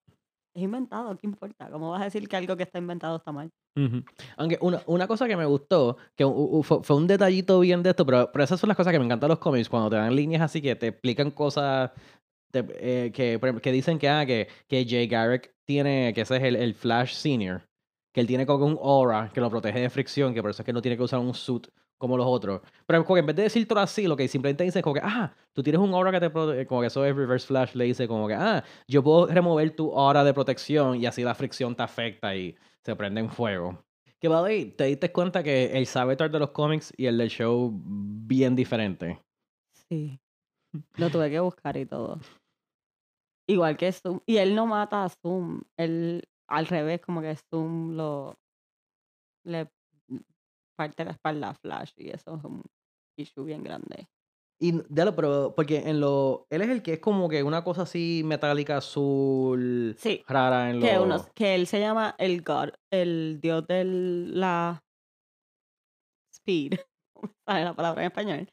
es 0.58 0.64
inventado, 0.64 1.16
¿qué 1.18 1.28
importa? 1.28 1.70
¿Cómo 1.70 1.92
vas 1.92 2.02
a 2.02 2.06
decir 2.06 2.28
que 2.28 2.36
algo 2.36 2.56
que 2.58 2.64
está 2.64 2.80
inventado 2.80 3.18
está 3.18 3.32
mal? 3.32 3.50
Ujú. 3.76 4.04
Aunque 4.38 4.58
una, 4.62 4.82
una 4.88 5.08
cosa 5.08 5.28
que 5.28 5.38
me 5.38 5.46
gustó, 5.46 5.98
que 6.16 6.26
u- 6.26 6.64
fue, 6.64 6.96
un 6.96 7.06
detallito 7.06 7.60
bien 7.60 7.84
de 7.84 7.92
esto, 7.92 8.06
pero, 8.06 8.32
pero 8.32 8.44
esas 8.44 8.60
son 8.60 8.68
las 8.68 8.76
cosas 8.76 8.92
que 8.92 8.98
me 9.00 9.06
encantan 9.06 9.30
los 9.30 9.38
cómics, 9.40 9.70
cuando 9.70 9.90
te 9.90 9.98
dan 9.98 10.16
líneas 10.16 10.42
así 10.42 10.62
que 10.62 10.76
te 10.76 10.88
explican 10.88 11.30
cosas 11.32 11.92
te- 12.52 12.66
eh, 12.80 13.12
que, 13.12 13.40
que 13.62 13.72
dicen 13.72 14.00
que, 14.00 14.10
ah, 14.10 14.26
que, 14.26 14.48
que 14.68 14.86
Jay 14.90 15.08
Garrick 15.08 15.54
tiene, 15.64 16.12
que 16.16 16.22
ese 16.22 16.38
es 16.38 16.44
el, 16.44 16.56
el 16.56 16.74
Flash 16.74 17.14
Senior, 17.14 17.68
que 18.12 18.22
él 18.22 18.28
tiene 18.28 18.48
como 18.48 18.66
un 18.66 18.80
aura 18.82 19.30
que 19.32 19.42
lo 19.42 19.50
protege 19.52 19.80
de 19.80 19.90
fricción, 19.92 20.34
que 20.34 20.42
por 20.42 20.50
eso 20.52 20.64
es 20.64 20.66
que 20.66 20.74
no 20.74 20.82
tiene 20.82 20.98
que 20.98 21.04
usar 21.04 21.20
un 21.20 21.36
suit 21.36 21.68
como 21.98 22.18
los 22.18 22.26
otros. 22.28 22.62
Pero 22.86 23.04
como 23.06 23.18
en 23.18 23.26
vez 23.26 23.36
de 23.36 23.44
decir 23.44 23.68
todo 23.68 23.80
así, 23.80 24.08
lo 24.08 24.16
que 24.16 24.28
simplemente 24.28 24.64
dice 24.64 24.80
es 24.80 24.84
como 24.84 24.94
que, 24.94 25.02
ah, 25.04 25.34
tú 25.54 25.64
tienes 25.64 25.82
un 25.82 25.94
aura 25.94 26.12
que 26.12 26.20
te 26.20 26.30
protege, 26.30 26.66
como 26.66 26.82
que 26.82 26.88
eso 26.88 27.04
es 27.06 27.16
Reverse 27.16 27.48
Flash, 27.48 27.74
le 27.74 27.86
dice 27.86 28.08
como 28.08 28.28
que, 28.28 28.34
ah, 28.34 28.64
yo 28.88 29.04
puedo 29.04 29.28
remover 29.28 29.76
tu 29.76 29.98
aura 29.98 30.24
de 30.24 30.34
protección 30.34 30.96
y 31.02 31.06
así 31.06 31.24
la 31.24 31.36
fricción 31.36 31.76
te 31.76 31.84
afecta 31.84 32.36
y 32.36 32.56
se 32.84 32.96
prende 32.96 33.22
en 33.22 33.30
fuego. 33.30 33.84
Que 34.20 34.28
vale, 34.28 34.66
te 34.66 34.86
diste 34.86 35.12
cuenta 35.12 35.44
que 35.44 35.78
el 35.78 35.86
Savitar 35.86 36.32
de 36.32 36.40
los 36.40 36.50
cómics 36.50 36.92
y 36.98 37.06
el 37.06 37.18
del 37.18 37.30
show 37.30 37.72
bien 37.74 38.56
diferente. 38.56 39.22
Sí. 39.90 40.20
Lo 40.98 41.10
tuve 41.10 41.30
que 41.30 41.40
buscar 41.40 41.78
y 41.78 41.86
todo. 41.86 42.20
Igual 43.48 43.78
que 43.78 43.92
Zoom. 43.92 44.20
Y 44.26 44.38
él 44.38 44.56
no 44.56 44.66
mata 44.66 45.06
a 45.06 45.10
Zoom. 45.10 45.62
Él, 45.78 46.28
al 46.48 46.68
revés, 46.68 47.00
como 47.02 47.22
que 47.22 47.36
Zoom 47.36 47.96
lo. 47.96 48.38
Le 49.46 49.70
parte 50.78 51.04
la 51.04 51.12
espalda 51.12 51.54
Flash. 51.56 51.92
Y 51.98 52.10
eso 52.12 52.38
es 52.38 52.44
un 52.46 52.64
issue 53.20 53.44
bien 53.44 53.64
grande. 53.64 54.08
Y 54.60 54.74
dale, 54.90 55.12
pero 55.12 55.54
porque 55.56 55.78
en 55.80 56.00
lo. 56.00 56.48
Él 56.50 56.62
es 56.62 56.70
el 56.70 56.82
que 56.82 56.94
es 56.94 57.00
como 57.00 57.30
que 57.30 57.44
una 57.44 57.64
cosa 57.64 57.84
así 57.84 58.24
metálica 58.26 58.78
azul 58.78 59.96
Sí. 60.00 60.24
rara 60.28 60.70
en 60.70 60.80
lo. 60.80 60.86
Que, 60.88 60.98
unos, 61.00 61.28
que 61.36 61.54
él 61.56 61.68
se 61.68 61.80
llama 61.80 62.16
el 62.18 62.42
God, 62.42 62.70
el 62.92 63.40
dios 63.42 63.68
de 63.68 63.84
la 63.84 64.82
speed. 66.34 66.80
¿Sabes 67.48 67.66
la 67.66 67.76
palabra 67.76 68.02
en 68.04 68.08
español? 68.08 68.48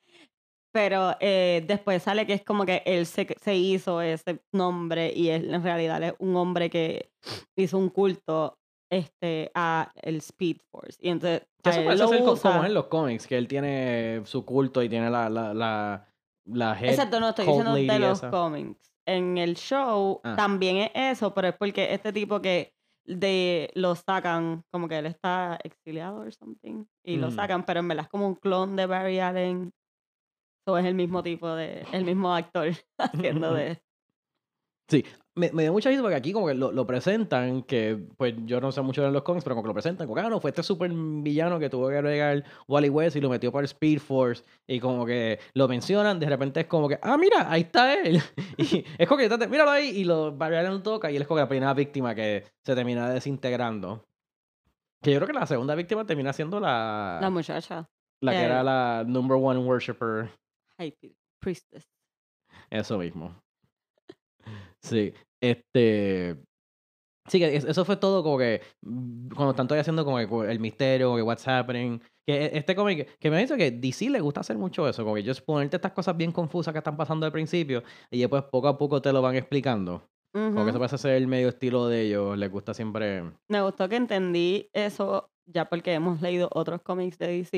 Pero 0.72 1.16
eh, 1.20 1.64
después 1.66 2.02
sale 2.02 2.26
que 2.26 2.32
es 2.34 2.44
como 2.44 2.66
que 2.66 2.82
él 2.84 3.06
se, 3.06 3.26
se 3.40 3.54
hizo 3.54 4.00
ese 4.02 4.42
nombre 4.52 5.12
y 5.14 5.28
él 5.28 5.54
en 5.54 5.62
realidad 5.62 6.02
es 6.02 6.14
un 6.18 6.34
hombre 6.36 6.68
que 6.68 7.10
hizo 7.56 7.78
un 7.78 7.90
culto 7.90 8.58
este 8.98 9.50
a 9.54 9.92
el 10.02 10.16
Speed 10.16 10.58
Force. 10.70 10.98
Y 11.00 11.10
entonces 11.10 11.42
eso 11.64 11.82
lo 11.94 12.08
ser 12.08 12.24
co- 12.24 12.36
como 12.36 12.64
en 12.64 12.74
los 12.74 12.86
cómics, 12.86 13.26
que 13.26 13.36
él 13.38 13.48
tiene 13.48 14.22
su 14.24 14.44
culto 14.44 14.82
y 14.82 14.88
tiene 14.88 15.10
la. 15.10 15.28
la, 15.28 15.52
la, 15.54 16.06
la 16.46 16.78
head 16.78 16.90
Exacto, 16.90 17.20
no 17.20 17.30
estoy 17.30 17.46
diciendo 17.46 17.74
de 17.74 17.98
los 17.98 18.18
esa. 18.18 18.30
cómics. 18.30 18.78
En 19.06 19.38
el 19.38 19.56
show 19.56 20.20
Ah. 20.24 20.34
también 20.36 20.76
es 20.78 20.90
eso, 21.18 21.34
pero 21.34 21.48
es 21.48 21.54
porque 21.56 21.92
este 21.92 22.12
tipo 22.12 22.40
que 22.40 22.74
de 23.06 23.70
lo 23.74 23.94
sacan, 23.94 24.64
como 24.70 24.88
que 24.88 24.96
él 24.98 25.06
está 25.06 25.58
exiliado 25.62 26.20
o 26.20 26.30
something, 26.30 26.84
y 27.04 27.16
lo 27.16 27.28
Mm. 27.28 27.34
sacan, 27.34 27.64
pero 27.66 27.80
en 27.80 27.88
verdad 27.88 28.04
es 28.04 28.10
como 28.10 28.26
un 28.26 28.34
clon 28.34 28.76
de 28.76 28.86
Barry 28.86 29.20
Allen. 29.20 29.72
O 30.66 30.78
es 30.78 30.86
el 30.86 30.94
mismo 30.94 31.22
tipo 31.22 31.50
de, 31.54 31.84
el 31.92 32.04
mismo 32.06 32.34
actor 32.34 32.68
haciendo 32.98 33.52
de. 33.54 33.82
Me, 35.36 35.50
me 35.50 35.62
dio 35.62 35.72
mucha 35.72 35.90
risa 35.90 36.00
porque 36.00 36.14
aquí 36.14 36.32
como 36.32 36.46
que 36.46 36.54
lo, 36.54 36.70
lo 36.70 36.86
presentan, 36.86 37.62
que 37.64 37.98
pues 38.16 38.34
yo 38.44 38.60
no 38.60 38.70
sé 38.70 38.80
mucho 38.82 39.02
de 39.02 39.10
los 39.10 39.22
cómics, 39.22 39.42
pero 39.42 39.56
como 39.56 39.64
que 39.64 39.68
lo 39.68 39.74
presentan, 39.74 40.06
como 40.06 40.14
que 40.14 40.24
ah, 40.24 40.30
no, 40.30 40.40
fue 40.40 40.50
este 40.50 40.62
super 40.62 40.88
villano 40.92 41.58
que 41.58 41.68
tuvo 41.68 41.88
que 41.88 41.96
agregar 41.98 42.44
Wally 42.68 42.88
West 42.88 43.16
y 43.16 43.20
lo 43.20 43.28
metió 43.28 43.50
para 43.50 43.64
Speed 43.64 43.98
Force 43.98 44.44
y 44.68 44.78
como 44.78 45.04
que 45.04 45.40
lo 45.54 45.66
mencionan, 45.66 46.20
de 46.20 46.26
repente 46.28 46.60
es 46.60 46.66
como 46.66 46.88
que, 46.88 47.00
ah, 47.02 47.16
mira, 47.18 47.50
ahí 47.50 47.62
está 47.62 47.94
él. 48.00 48.20
y 48.58 48.84
es 48.96 49.08
como 49.08 49.18
que, 49.18 49.28
"Tate- 49.28 49.48
míralo 49.48 49.72
ahí, 49.72 49.88
y 49.88 50.04
lo 50.04 50.30
Barry 50.36 50.56
toca 50.82 51.10
y 51.10 51.16
él 51.16 51.22
es 51.22 51.26
como 51.26 51.38
que 51.38 51.42
la 51.42 51.48
primera 51.48 51.74
víctima 51.74 52.14
que 52.14 52.44
se 52.64 52.74
termina 52.76 53.10
desintegrando. 53.10 54.04
Que 55.02 55.10
yo 55.12 55.18
creo 55.18 55.26
que 55.26 55.32
la 55.38 55.46
segunda 55.46 55.74
víctima 55.74 56.06
termina 56.06 56.32
siendo 56.32 56.60
la, 56.60 57.18
La 57.20 57.28
muchacha. 57.30 57.86
la 58.22 58.30
que 58.32 58.38
era 58.40 58.62
la 58.62 59.04
number 59.04 59.36
one 59.36 59.58
worshipper. 59.58 60.30
High 60.78 60.94
Priestess. 61.40 61.84
Eso 62.70 62.98
mismo. 62.98 63.34
Sí, 64.84 65.12
este... 65.42 66.36
Sí, 67.26 67.38
que 67.38 67.56
es- 67.56 67.64
eso 67.64 67.86
fue 67.86 67.96
todo 67.96 68.22
como 68.22 68.36
que 68.36 68.60
mm, 68.82 69.28
cuando 69.30 69.52
están 69.52 69.66
todavía 69.66 69.80
haciendo 69.80 70.04
como 70.04 70.18
que 70.18 70.52
el 70.52 70.60
misterio, 70.60 71.16
que 71.16 71.22
what's 71.22 71.48
happening. 71.48 71.98
Que 72.26 72.46
e- 72.46 72.58
este 72.58 72.74
cómic, 72.76 73.16
que 73.18 73.30
me 73.30 73.38
dice 73.38 73.56
que 73.56 73.70
DC 73.70 74.10
le 74.10 74.20
gusta 74.20 74.40
hacer 74.40 74.58
mucho 74.58 74.86
eso, 74.88 75.02
como 75.02 75.14
que 75.14 75.22
ellos 75.22 75.40
ponerte 75.40 75.76
estas 75.76 75.92
cosas 75.92 76.16
bien 76.16 76.32
confusas 76.32 76.72
que 76.72 76.78
están 76.78 76.96
pasando 76.98 77.24
al 77.26 77.32
principio 77.32 77.82
y 78.10 78.20
después 78.20 78.42
poco 78.52 78.68
a 78.68 78.76
poco 78.78 79.00
te 79.00 79.12
lo 79.12 79.22
van 79.22 79.36
explicando. 79.36 80.06
Como 80.34 80.64
que 80.64 80.70
eso 80.70 80.78
parece 80.80 80.98
ser 80.98 81.12
el 81.12 81.28
medio 81.28 81.48
estilo 81.48 81.86
de 81.86 82.02
ellos, 82.02 82.36
les 82.36 82.50
gusta 82.50 82.74
siempre... 82.74 83.22
Me 83.48 83.62
gustó 83.62 83.88
que 83.88 83.94
entendí 83.96 84.68
eso 84.72 85.30
ya 85.46 85.68
porque 85.68 85.92
hemos 85.94 86.20
leído 86.20 86.48
otros 86.52 86.82
cómics 86.82 87.18
de 87.18 87.28
DC 87.28 87.56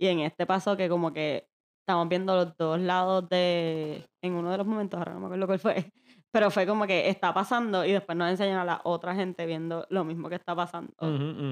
y 0.00 0.06
en 0.06 0.20
este 0.20 0.46
pasó 0.46 0.76
que 0.78 0.88
como 0.88 1.12
que 1.12 1.46
estamos 1.82 2.08
viendo 2.08 2.34
los 2.34 2.56
dos 2.56 2.80
lados 2.80 3.28
de 3.28 4.06
en 4.22 4.32
uno 4.32 4.50
de 4.50 4.56
los 4.58 4.66
momentos, 4.66 4.98
ahora 4.98 5.12
no 5.12 5.20
me 5.20 5.26
acuerdo 5.26 5.46
cuál 5.46 5.58
fue, 5.58 5.90
pero 6.36 6.50
fue 6.50 6.66
como 6.66 6.86
que 6.86 7.08
está 7.08 7.32
pasando 7.32 7.82
y 7.86 7.92
después 7.92 8.14
nos 8.18 8.28
enseñan 8.28 8.58
a 8.58 8.64
la 8.66 8.82
otra 8.84 9.14
gente 9.14 9.46
viendo 9.46 9.86
lo 9.88 10.04
mismo 10.04 10.28
que 10.28 10.34
está 10.34 10.54
pasando. 10.54 10.92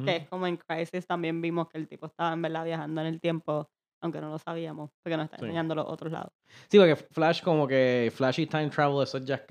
Que 0.05 0.17
es 0.17 0.29
como 0.29 0.47
en 0.47 0.59
Crisis 0.59 1.07
también 1.07 1.41
vimos 1.41 1.71
que 1.71 1.79
el 1.79 1.89
tipo 1.89 2.05
estaba 2.05 2.35
en 2.35 2.43
verdad 2.43 2.67
viajando 2.67 3.01
en 3.01 3.07
el 3.07 3.19
tiempo 3.19 3.71
aunque 4.05 4.21
no 4.21 4.29
lo 4.29 4.39
sabíamos, 4.39 4.91
porque 5.03 5.17
nos 5.17 5.25
está 5.25 5.39
Sí. 5.39 5.45
enseñando 5.47 5.75
los 5.75 5.87
otros 5.89 6.13
lados. 6.13 6.31
Sí, 6.71 6.79
porque 6.79 6.95
Flash 6.95 7.43
como 7.43 7.67
que 7.67 8.13
Flash 8.15 8.39
y 8.41 8.47
Time 8.47 8.69
Travel, 8.69 9.03
eso 9.03 9.19
ya. 9.19 9.43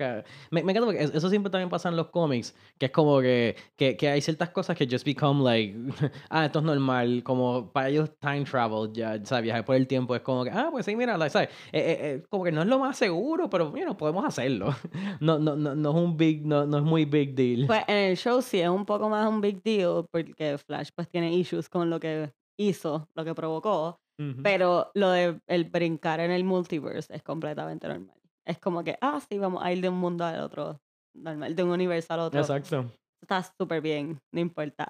Me, 0.50 0.62
me 0.62 0.70
encanta 0.72 0.86
porque 0.86 1.02
es- 1.02 1.12
eso 1.14 1.28
siempre 1.28 1.50
también 1.50 1.68
pasa 1.68 1.88
en 1.88 1.96
los 1.96 2.06
cómics, 2.08 2.54
que 2.78 2.86
es 2.86 2.92
como 2.92 3.20
que, 3.20 3.56
que, 3.76 3.96
que 3.96 4.08
hay 4.08 4.20
ciertas 4.20 4.50
cosas 4.50 4.76
que 4.76 4.86
just 4.90 5.04
become 5.04 5.42
like, 5.42 5.76
ah, 6.30 6.46
esto 6.46 6.60
es 6.60 6.64
normal, 6.64 7.22
como 7.24 7.72
para 7.72 7.88
ellos 7.90 8.10
Time 8.20 8.44
Travel, 8.44 8.92
ya, 8.92 9.22
sea, 9.24 9.40
viajar 9.40 9.64
por 9.64 9.74
el 9.76 9.86
tiempo 9.88 10.14
es 10.14 10.22
como 10.22 10.44
que, 10.44 10.50
ah, 10.50 10.68
pues 10.70 10.86
sí, 10.86 10.94
mira, 10.96 11.14
¿sabes? 11.28 11.48
Eh, 11.72 11.78
eh, 11.80 11.98
eh, 12.00 12.22
como 12.30 12.44
que 12.44 12.52
no 12.52 12.62
es 12.62 12.68
lo 12.68 12.78
más 12.78 12.96
seguro, 12.96 13.50
pero, 13.50 13.70
mira, 13.72 13.94
podemos 13.96 14.24
hacerlo. 14.24 14.68
No, 15.20 15.38
no, 15.38 15.56
no, 15.56 15.74
no 15.74 15.90
es 15.90 15.96
un 15.96 16.16
big, 16.16 16.46
no, 16.46 16.64
no 16.66 16.78
es 16.78 16.84
muy 16.84 17.04
big 17.04 17.34
deal. 17.34 17.66
Pues 17.66 17.82
en 17.88 17.96
el 17.96 18.16
show 18.16 18.40
sí 18.40 18.60
es 18.60 18.68
un 18.68 18.84
poco 18.86 19.08
más 19.08 19.28
un 19.28 19.40
big 19.40 19.62
deal, 19.62 20.06
porque 20.10 20.56
Flash 20.58 20.90
pues 20.94 21.08
tiene 21.08 21.32
issues 21.34 21.68
con 21.68 21.90
lo 21.90 21.98
que 21.98 22.32
hizo, 22.58 23.08
lo 23.16 23.24
que 23.24 23.34
provocó, 23.34 23.98
Pero 24.42 24.90
lo 24.94 25.10
de 25.10 25.40
el 25.46 25.64
brincar 25.64 26.20
en 26.20 26.30
el 26.30 26.44
multiverse 26.44 27.14
es 27.14 27.22
completamente 27.22 27.88
normal. 27.88 28.16
Es 28.44 28.58
como 28.58 28.84
que, 28.84 28.96
ah, 29.00 29.20
sí, 29.28 29.38
vamos 29.38 29.62
a 29.64 29.72
ir 29.72 29.80
de 29.80 29.88
un 29.88 29.98
mundo 29.98 30.24
al 30.24 30.40
otro, 30.40 30.80
normal, 31.14 31.56
de 31.56 31.62
un 31.62 31.70
universo 31.70 32.14
al 32.14 32.20
otro. 32.20 32.40
Exacto. 32.40 32.92
Está 33.20 33.42
súper 33.42 33.80
bien, 33.80 34.20
no 34.32 34.40
importa. 34.40 34.86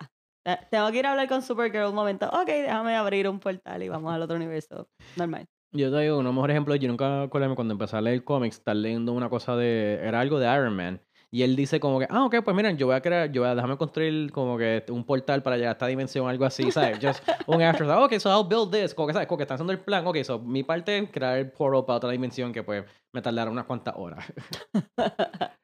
Tengo 0.71 0.91
que 0.91 0.99
ir 0.99 1.07
a 1.07 1.13
hablar 1.13 1.29
con 1.29 1.41
Supergirl 1.41 1.87
un 1.87 1.95
momento. 1.95 2.27
Ok, 2.29 2.47
déjame 2.47 2.95
abrir 2.97 3.29
un 3.29 3.41
portal 3.41 3.83
y 3.83 3.89
vamos 3.89 4.13
al 4.13 4.21
otro 4.21 4.37
universo. 4.37 4.89
Normal. 5.17 5.47
Yo 5.73 5.91
te 5.91 6.01
digo, 6.01 6.19
uno 6.19 6.33
mejor 6.33 6.51
ejemplo, 6.51 6.77
yo 6.77 6.87
nunca 6.87 7.23
acuerdo 7.23 7.55
cuando 7.55 7.73
empecé 7.73 7.97
a 7.97 8.01
leer 8.01 8.23
cómics, 8.23 8.59
estar 8.59 8.77
leyendo 8.77 9.13
una 9.13 9.31
cosa 9.31 9.57
de, 9.57 9.95
era 10.03 10.21
algo 10.21 10.39
de 10.39 10.55
Iron 10.55 10.77
Man. 10.77 11.01
Y 11.35 11.43
él 11.43 11.57
dice 11.57 11.81
como 11.81 11.99
que, 11.99 12.07
ah, 12.11 12.27
ok, 12.27 12.37
pues 12.45 12.55
miren, 12.55 12.77
yo 12.79 12.87
voy 12.87 12.95
a 12.95 13.01
crear, 13.01 13.33
yo 13.33 13.41
voy 13.43 13.51
a 13.51 13.57
déjame 13.57 13.77
construir 13.77 14.31
como 14.31 14.57
que 14.57 14.85
un 14.91 15.03
portal 15.05 15.43
para 15.43 15.57
llegar 15.57 15.71
a 15.71 15.73
esta 15.73 15.89
dimensión, 15.89 16.29
algo 16.29 16.45
así, 16.45 16.71
¿sabes? 16.71 16.97
Just 17.03 17.29
un 17.49 17.61
afterthought, 17.61 18.05
ok, 18.05 18.21
so 18.21 18.31
I'll 18.31 18.47
build 18.49 18.71
this, 18.73 18.95
como 18.95 19.09
que, 19.09 19.15
¿sabes? 19.15 19.27
Como 19.27 19.39
que 19.39 19.43
están 19.43 19.57
haciendo 19.57 19.73
el 19.73 19.81
plan, 19.81 20.07
ok, 20.07 20.19
so 20.23 20.39
mi 20.39 20.63
parte 20.63 20.97
es 20.97 21.11
crear 21.11 21.39
el 21.39 21.51
portal 21.51 21.85
para 21.87 21.97
otra 21.97 22.11
dimensión 22.13 22.53
que 22.53 22.63
pues 22.63 22.85
me 23.13 23.21
tardará 23.21 23.51
unas 23.51 23.65
cuantas 23.65 23.95
horas. 23.97 24.25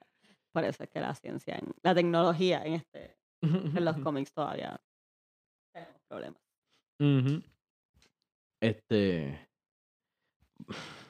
Por 0.52 0.64
eso 0.64 0.82
es 0.82 0.90
que 0.90 0.98
la 1.00 1.14
ciencia, 1.14 1.54
en- 1.54 1.72
la 1.84 1.94
tecnología 1.94 2.64
en, 2.64 2.74
este, 2.74 3.16
en 3.40 3.84
los 3.84 3.96
cómics 4.02 4.32
todavía 4.32 4.76
tenemos 5.72 6.00
problemas. 6.08 6.42
Este, 8.60 9.48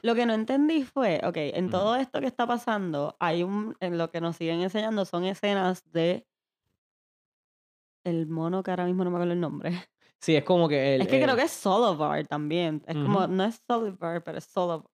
Lo 0.01 0.15
que 0.15 0.25
no 0.25 0.33
entendí 0.33 0.83
fue, 0.83 1.21
ok, 1.23 1.37
en 1.37 1.69
todo 1.69 1.95
esto 1.95 2.19
que 2.19 2.27
está 2.27 2.47
pasando, 2.47 3.15
hay 3.19 3.43
un, 3.43 3.75
en 3.79 3.97
lo 3.97 4.09
que 4.09 4.21
nos 4.21 4.35
siguen 4.35 4.61
enseñando 4.61 5.05
son 5.05 5.25
escenas 5.25 5.83
de 5.91 6.25
el 8.03 8.27
mono 8.27 8.63
que 8.63 8.71
ahora 8.71 8.85
mismo 8.85 9.03
no 9.03 9.11
me 9.11 9.17
acuerdo 9.17 9.33
el 9.33 9.39
nombre. 9.39 9.71
sí, 10.19 10.35
es 10.35 10.43
como 10.43 10.67
que 10.67 10.95
el... 10.95 11.01
es 11.01 11.07
que 11.07 11.21
creo 11.21 11.35
que 11.35 11.43
es 11.43 11.51
Solovar 11.51 12.25
también. 12.27 12.81
Es 12.87 12.95
como, 12.95 13.27
no 13.27 13.43
es 13.43 13.61
Solovar, 13.67 14.23
pero 14.23 14.37
es 14.37 14.45
Solovar. 14.45 14.89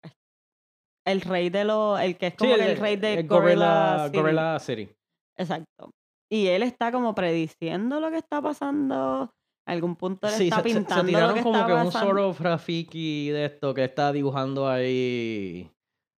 El 1.05 1.21
rey 1.21 1.49
de 1.49 1.63
los, 1.63 1.99
el 2.01 2.17
que 2.17 2.27
es 2.27 2.35
como 2.35 2.53
el, 2.53 2.77
rey 2.77 2.97
de 2.97 3.13
el 3.13 3.27
Gorilla, 3.27 4.09
Gorilla, 4.09 4.09
City. 4.09 4.17
Gorilla 4.19 4.59
City. 4.59 4.89
Exacto. 5.37 5.91
Y 6.29 6.47
él 6.47 6.63
está 6.63 6.91
como 6.91 7.15
prediciendo 7.15 8.01
lo 8.01 8.11
que 8.11 8.17
está 8.17 8.41
pasando. 8.41 9.33
Algún 9.67 9.95
punto 9.95 10.27
él 10.27 10.33
Sí, 10.33 10.43
está 10.45 10.57
se, 10.57 10.63
se- 10.63 10.69
se 10.69 10.75
pintando 10.79 11.03
lo 11.03 11.07
tiraron 11.09 11.35
que 11.35 11.43
como 11.43 11.65
que 11.67 11.73
un 11.73 11.85
pasando. 11.91 12.29
of 12.29 12.39
Rafiki 12.41 13.29
de 13.29 13.45
esto 13.45 13.73
que 13.73 13.83
está 13.83 14.11
dibujando 14.11 14.67
ahí. 14.69 15.69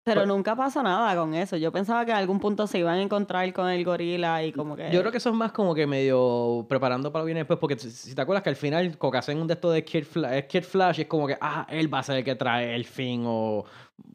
Pero 0.05 0.21
Pues- 0.21 0.27
nunca 0.27 0.55
pasa 0.55 0.81
nada 0.81 1.15
con 1.15 1.33
eso. 1.33 1.57
Yo 1.57 1.71
pensaba 1.71 2.05
que 2.05 2.11
en 2.11 2.17
algún 2.17 2.39
punto 2.39 2.65
se 2.67 2.79
iban 2.79 2.95
a 2.97 3.01
encontrar 3.01 3.51
con 3.53 3.69
el 3.69 3.83
gorila 3.83 4.43
y 4.43 4.51
como 4.53 4.75
que... 4.75 4.89
Yo 4.91 5.01
creo 5.01 5.11
que 5.11 5.17
eso 5.17 5.29
es 5.29 5.35
más 5.35 5.51
como 5.51 5.75
que 5.75 5.85
medio 5.85 6.65
preparando 6.69 7.11
para 7.11 7.21
lo 7.23 7.25
viene 7.27 7.41
después, 7.41 7.59
porque 7.59 7.77
si- 7.77 8.15
te 8.15 8.21
acuerdas 8.21 8.41
que 8.43 8.49
al 8.49 8.55
final, 8.55 8.97
hacen 9.17 9.39
un 9.41 9.47
de 9.47 9.53
esto 9.55 9.69
de 9.71 9.83
Kid 9.83 10.05
Flash, 10.05 10.33
es 10.33 10.45
Kid 10.45 10.63
Flash 10.63 10.99
y 10.99 11.01
es 11.03 11.07
como 11.07 11.27
que, 11.27 11.37
ah, 11.41 11.67
él 11.69 11.93
va 11.93 11.99
a 11.99 12.03
ser 12.03 12.17
el 12.17 12.23
que 12.23 12.35
trae 12.35 12.73
el 12.75 12.85
fin 12.85 13.23
o 13.27 13.65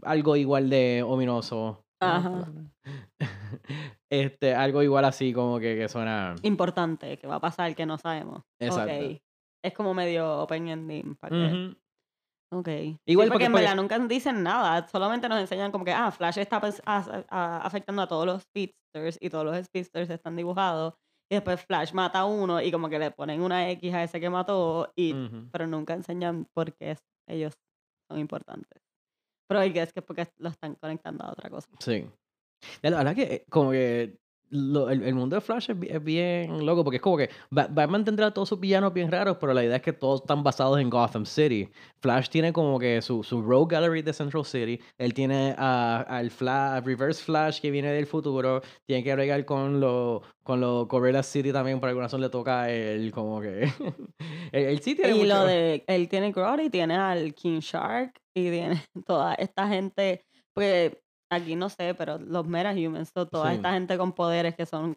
algo 0.03 0.35
igual 0.37 0.71
de 0.71 1.05
ominoso. 1.07 1.85
Ajá. 2.01 2.45
Este, 4.11 4.55
algo 4.55 4.83
igual 4.83 5.05
así, 5.05 5.33
como 5.33 5.59
que, 5.59 5.77
que 5.77 5.89
suena. 5.89 6.35
Importante, 6.43 7.17
que 7.19 7.27
va 7.27 7.37
a 7.37 7.41
pasar, 7.41 7.75
que 7.75 7.85
no 7.87 7.99
sabemos. 7.99 8.43
Exacto. 8.61 8.93
Es 9.65 9.73
como 9.73 9.95
medio 9.95 10.41
open 10.43 10.69
ending. 10.69 11.15
Para 11.17 11.35
que... 11.35 11.47
Ujú. 11.47 11.77
Ok. 12.61 12.67
Sí, 12.69 12.99
Igual 13.07 13.29
porque, 13.29 13.33
porque- 13.33 13.45
en 13.47 13.53
porque- 13.53 13.63
verdad 13.65 13.77
nunca 13.77 13.99
dicen 14.01 14.43
nada. 14.43 14.87
Solamente 14.89 15.29
nos 15.29 15.41
enseñan 15.41 15.73
como 15.73 15.85
que, 15.85 15.93
ah, 15.93 16.11
Flash 16.11 16.39
está 16.39 16.61
pues, 16.61 16.83
a- 16.85 17.25
a- 17.29 17.59
afectando 17.67 18.03
a 18.03 18.07
todos 18.09 18.27
los 18.27 18.43
speedsters 18.43 19.19
y 19.21 19.31
todos 19.31 19.45
los 19.45 19.57
speedsters 19.65 20.11
están 20.11 20.37
dibujados. 20.37 20.95
Y 21.31 21.37
después 21.37 21.65
Flash 21.65 21.93
mata 21.95 22.21
a 22.21 22.25
uno 22.27 22.61
y 22.61 22.71
como 22.71 22.89
que 22.91 22.99
le 22.99 23.11
ponen 23.11 23.41
una 23.41 23.71
X 23.71 23.95
a 23.95 24.03
ese 24.05 24.21
que 24.21 24.29
mató. 24.31 24.93
Y. 24.95 25.15
Pero 25.51 25.67
nunca 25.67 25.95
enseñan 25.95 26.47
por 26.55 26.75
qué 26.75 26.97
ellos 27.29 27.55
son 28.11 28.21
importantes. 28.21 28.83
Pero 29.49 29.61
hay 29.61 29.73
que 29.73 29.81
es 29.83 29.93
que 29.93 30.01
es 30.01 30.07
porque 30.07 30.29
lo 30.39 30.51
están 30.51 30.75
conectando 30.77 31.25
a 31.25 31.33
otra 31.33 31.49
cosa. 31.51 31.69
Sí. 31.81 32.07
La 32.83 32.91
la 32.91 32.97
verdad 32.99 33.15
que 33.15 33.23
eh, 33.23 33.45
como 33.51 33.71
que 33.73 34.19
lo- 34.55 34.89
el, 34.91 35.03
el 35.03 35.15
mundo 35.15 35.37
de 35.37 35.41
Flash 35.41 35.71
es, 35.71 35.79
bi- 35.79 35.89
es 35.91 36.03
bien 36.03 36.65
loco 36.65 36.85
porque 36.85 36.97
es 36.97 37.03
como 37.03 37.17
que 37.17 37.29
Ba- 37.51 37.69
Batman 37.71 38.05
tendrá 38.05 38.33
todos 38.33 38.49
sus 38.49 38.61
villanos 38.61 38.93
bien 38.95 39.11
raros, 39.11 39.37
pero 39.41 39.53
la 39.53 39.65
idea 39.65 39.77
es 39.77 39.83
que 39.83 39.93
todos 39.93 40.21
están 40.23 40.43
basados 40.43 40.79
en 40.81 40.89
Gotham 40.91 41.27
City. 41.27 41.69
Flash 42.01 42.29
tiene 42.29 42.53
como 42.53 42.79
que 42.79 43.03
su, 43.03 43.23
su 43.23 43.43
Rogue 43.43 43.75
Gallery 43.75 44.03
de 44.03 44.13
Central 44.13 44.45
City. 44.45 44.81
Él 44.99 45.13
tiene 45.15 45.55
al 45.59 46.31
Flash, 46.31 46.85
Reverse 46.85 47.23
Flash 47.23 47.61
que 47.61 47.71
viene 47.71 47.93
del 47.93 48.07
futuro. 48.07 48.61
Tiene 48.87 49.03
que 49.03 49.15
bregar 49.15 49.45
con 49.45 49.81
lo 49.81 50.23
con 50.43 50.61
lo 50.61 50.87
Gorilla 50.87 51.23
City 51.23 51.53
también. 51.53 51.81
Por 51.81 51.89
alguna 51.89 52.07
razón 52.07 52.21
le 52.21 52.29
toca 52.29 52.71
él 52.71 53.11
como 53.13 53.41
que... 53.41 53.63
el, 54.53 54.65
el 54.65 54.81
sí 54.81 54.95
tiene 54.95 55.17
Y 55.17 55.25
lo 55.27 55.45
de, 55.45 55.85
él 55.87 56.09
tiene 56.09 56.33
Grodd 56.33 56.61
y 56.61 56.71
tiene 56.71 56.95
al 56.97 57.35
King 57.35 57.61
Shark 57.61 58.13
y 58.35 58.51
tiene 58.51 58.83
toda 59.07 59.35
esta 59.35 59.67
gente, 59.69 60.25
porque 60.53 61.01
aquí 61.35 61.57
no 61.57 61.69
sé, 61.69 61.95
pero 61.95 62.19
los 62.19 62.47
Meta 62.47 62.73
Humans, 62.73 63.11
so, 63.15 63.27
toda 63.27 63.51
Sí. 63.51 63.57
esta 63.57 63.73
gente 63.73 63.97
con 63.99 64.13
poderes 64.13 64.55
que 64.55 64.67
son 64.67 64.97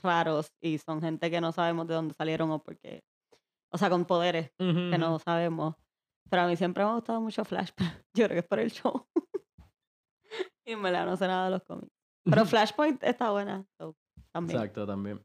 raros 0.00 0.52
y 0.60 0.78
son 0.78 1.00
gente 1.00 1.30
que 1.30 1.40
no 1.40 1.52
sabemos 1.52 1.86
de 1.88 1.94
dónde 1.94 2.14
salieron 2.14 2.50
o 2.50 2.62
porque, 2.62 3.02
o 3.72 3.78
sea, 3.78 3.90
con 3.90 4.04
poderes 4.04 4.50
que 4.58 4.98
no 4.98 5.18
sabemos. 5.18 5.74
Pero 6.30 6.42
a 6.42 6.46
mí 6.46 6.56
siempre 6.56 6.84
me 6.84 6.90
ha 6.90 6.94
gustado 6.94 7.20
mucho 7.20 7.44
Flash, 7.44 7.70
pero 7.74 7.90
yo 8.14 8.26
creo 8.26 8.28
que 8.28 8.38
es 8.40 8.46
por 8.46 8.58
el 8.60 8.70
show. 8.70 9.06
y 10.66 10.72
en 10.72 10.82
verdad 10.82 11.06
no 11.06 11.16
sé 11.16 11.26
nada 11.26 11.46
de 11.46 11.50
los 11.52 11.64
cómics. 11.64 11.92
Pero 12.24 12.44
Flashpoint 12.46 13.02
está 13.02 13.30
buena, 13.30 13.64
so, 13.78 13.96
también. 14.32 14.58
Exacto, 14.58 14.86
también. 14.86 15.24